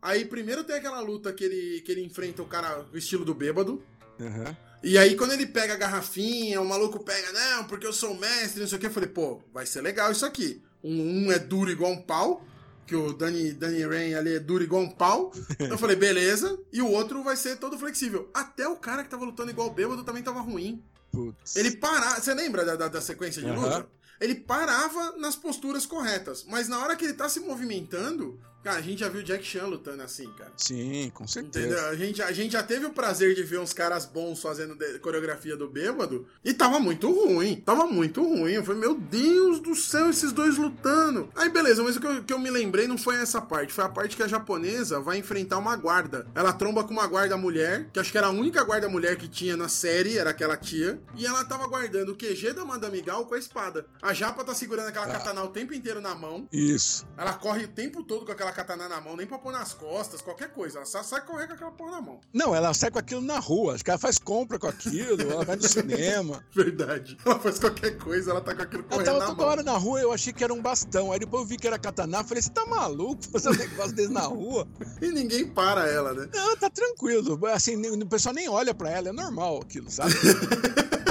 Aí 0.00 0.24
primeiro 0.24 0.64
tem 0.64 0.76
aquela 0.76 1.00
luta 1.00 1.34
que 1.34 1.44
ele, 1.44 1.82
que 1.82 1.92
ele 1.92 2.02
enfrenta 2.02 2.42
o 2.42 2.46
cara 2.46 2.86
o 2.90 2.96
estilo 2.96 3.26
do 3.26 3.34
bêbado. 3.34 3.82
Aham. 4.18 4.56
E 4.84 4.98
aí, 4.98 5.16
quando 5.16 5.32
ele 5.32 5.46
pega 5.46 5.72
a 5.72 5.78
garrafinha, 5.78 6.60
o 6.60 6.68
maluco 6.68 7.02
pega, 7.02 7.32
não, 7.32 7.64
porque 7.64 7.86
eu 7.86 7.92
sou 7.92 8.12
o 8.12 8.20
mestre, 8.20 8.60
não 8.60 8.68
sei 8.68 8.76
o 8.76 8.80
que, 8.80 8.86
eu 8.86 8.90
falei, 8.90 9.08
pô, 9.08 9.40
vai 9.52 9.64
ser 9.64 9.80
legal 9.80 10.12
isso 10.12 10.26
aqui. 10.26 10.62
Um, 10.82 11.24
um 11.24 11.32
é 11.32 11.38
duro 11.38 11.70
igual 11.70 11.90
um 11.90 12.02
pau, 12.02 12.44
que 12.86 12.94
o 12.94 13.14
Danny, 13.14 13.52
Danny 13.52 13.82
Rain 13.86 14.12
ali 14.12 14.34
é 14.34 14.38
duro 14.38 14.62
igual 14.62 14.82
um 14.82 14.90
pau. 14.90 15.32
Eu 15.58 15.78
falei, 15.78 15.96
beleza. 15.96 16.58
E 16.70 16.82
o 16.82 16.90
outro 16.90 17.22
vai 17.22 17.34
ser 17.34 17.56
todo 17.56 17.78
flexível. 17.78 18.28
Até 18.34 18.68
o 18.68 18.76
cara 18.76 19.02
que 19.02 19.08
tava 19.08 19.24
lutando 19.24 19.50
igual 19.50 19.70
bêbado 19.70 20.04
também 20.04 20.22
tava 20.22 20.40
ruim. 20.40 20.84
Putz. 21.10 21.56
Ele 21.56 21.76
parava. 21.76 22.20
Você 22.20 22.34
lembra 22.34 22.62
da, 22.62 22.76
da, 22.76 22.88
da 22.88 23.00
sequência 23.00 23.40
de 23.40 23.48
Aham. 23.48 23.60
luta? 23.62 23.88
Ele 24.20 24.34
parava 24.34 25.16
nas 25.16 25.34
posturas 25.34 25.86
corretas. 25.86 26.44
Mas 26.46 26.68
na 26.68 26.78
hora 26.78 26.94
que 26.94 27.06
ele 27.06 27.14
tá 27.14 27.26
se 27.26 27.40
movimentando. 27.40 28.38
Cara, 28.64 28.78
a 28.78 28.82
gente 28.82 29.00
já 29.00 29.08
viu 29.10 29.20
o 29.20 29.24
Jack 29.24 29.44
Chan 29.44 29.66
lutando 29.66 30.02
assim, 30.02 30.26
cara. 30.32 30.50
Sim, 30.56 31.10
com 31.14 31.26
certeza. 31.28 31.66
Entendeu? 31.66 31.86
A 31.88 31.94
gente, 31.94 32.22
a 32.22 32.32
gente 32.32 32.52
já 32.52 32.62
teve 32.62 32.86
o 32.86 32.90
prazer 32.90 33.34
de 33.34 33.42
ver 33.42 33.58
uns 33.60 33.72
caras 33.74 34.06
bons 34.06 34.40
fazendo 34.40 34.74
de- 34.74 34.98
coreografia 35.00 35.54
do 35.56 35.68
bêbado 35.68 36.26
e 36.42 36.54
tava 36.54 36.80
muito 36.80 37.10
ruim. 37.10 37.56
Tava 37.64 37.86
muito 37.86 38.22
ruim. 38.22 38.52
Eu 38.52 38.64
falei, 38.64 38.80
meu 38.80 38.94
Deus 38.94 39.60
do 39.60 39.74
céu, 39.74 40.08
esses 40.08 40.32
dois 40.32 40.56
lutando. 40.56 41.28
Aí 41.36 41.50
beleza, 41.50 41.82
mas 41.82 41.96
o 41.96 42.00
que 42.00 42.06
eu, 42.06 42.24
que 42.24 42.32
eu 42.32 42.38
me 42.38 42.50
lembrei 42.50 42.86
não 42.88 42.96
foi 42.96 43.16
essa 43.16 43.40
parte. 43.40 43.72
Foi 43.72 43.84
a 43.84 43.88
parte 43.88 44.16
que 44.16 44.22
a 44.22 44.28
japonesa 44.28 44.98
vai 44.98 45.18
enfrentar 45.18 45.58
uma 45.58 45.76
guarda. 45.76 46.26
Ela 46.34 46.52
tromba 46.52 46.82
com 46.84 46.92
uma 46.92 47.06
guarda 47.06 47.36
mulher, 47.36 47.90
que 47.92 48.00
acho 48.00 48.10
que 48.10 48.16
era 48.18 48.28
a 48.28 48.30
única 48.30 48.64
guarda 48.64 48.88
mulher 48.88 49.16
que 49.16 49.28
tinha 49.28 49.56
na 49.58 49.68
série, 49.68 50.16
era 50.16 50.30
aquela 50.30 50.56
tia. 50.56 50.98
E 51.16 51.26
ela 51.26 51.44
tava 51.44 51.66
guardando 51.66 52.12
o 52.12 52.16
QG 52.16 52.54
da 52.54 52.64
Madame 52.64 53.02
Gal 53.02 53.26
com 53.26 53.34
a 53.34 53.38
espada. 53.38 53.84
A 54.00 54.14
japa 54.14 54.42
tá 54.42 54.54
segurando 54.54 54.88
aquela 54.88 55.04
Ah. 55.06 55.10
katana 55.12 55.42
o 55.44 55.48
tempo 55.48 55.74
inteiro 55.74 56.00
na 56.00 56.14
mão. 56.14 56.48
Isso. 56.50 57.06
Ela 57.18 57.34
corre 57.34 57.64
o 57.64 57.68
tempo 57.68 58.02
todo 58.02 58.24
com 58.24 58.32
aquela 58.32 58.53
katana 58.54 58.88
na 58.88 59.00
mão, 59.00 59.16
nem 59.16 59.26
pra 59.26 59.38
pôr 59.38 59.52
nas 59.52 59.74
costas, 59.74 60.22
qualquer 60.22 60.48
coisa. 60.50 60.78
Ela 60.78 60.86
só 60.86 61.02
sai 61.02 61.20
correr 61.24 61.46
com 61.46 61.54
aquela 61.54 61.70
porra 61.72 61.90
na 61.92 62.00
mão. 62.00 62.20
Não, 62.32 62.54
ela 62.54 62.72
sai 62.72 62.90
com 62.90 62.98
aquilo 62.98 63.20
na 63.20 63.38
rua. 63.38 63.74
Acho 63.74 63.84
que 63.84 63.90
ela 63.90 63.98
faz 63.98 64.18
compra 64.18 64.58
com 64.58 64.66
aquilo, 64.68 65.20
ela 65.20 65.44
vai 65.44 65.56
no 65.56 65.68
cinema. 65.68 66.42
Verdade. 66.54 67.16
Ela 67.24 67.38
faz 67.38 67.58
qualquer 67.58 67.98
coisa, 67.98 68.30
ela 68.30 68.40
tá 68.40 68.54
com 68.54 68.62
aquilo 68.62 68.84
Ela 68.84 68.90
correndo 68.90 69.04
tava 69.06 69.18
na 69.18 69.26
toda 69.26 69.42
mão. 69.42 69.46
hora 69.50 69.62
na 69.62 69.76
rua, 69.76 70.00
eu 70.00 70.12
achei 70.12 70.32
que 70.32 70.44
era 70.44 70.54
um 70.54 70.62
bastão. 70.62 71.12
Aí 71.12 71.18
depois 71.18 71.42
eu 71.42 71.48
vi 71.48 71.56
que 71.56 71.66
era 71.66 71.78
katana, 71.78 72.22
falei, 72.24 72.42
você 72.42 72.50
tá 72.50 72.64
maluco 72.66 73.22
fazer 73.30 73.50
um 73.50 73.54
negócio 73.54 73.92
desse 73.94 74.12
na 74.12 74.22
rua? 74.22 74.66
E 75.02 75.08
ninguém 75.10 75.46
para 75.48 75.88
ela, 75.88 76.14
né? 76.14 76.28
Não, 76.32 76.56
tá 76.56 76.70
tranquilo. 76.70 77.38
Assim, 77.48 77.76
o 77.76 78.06
pessoal 78.06 78.34
nem 78.34 78.48
olha 78.48 78.72
pra 78.74 78.90
ela, 78.90 79.08
é 79.08 79.12
normal 79.12 79.60
aquilo, 79.62 79.90
sabe? 79.90 80.12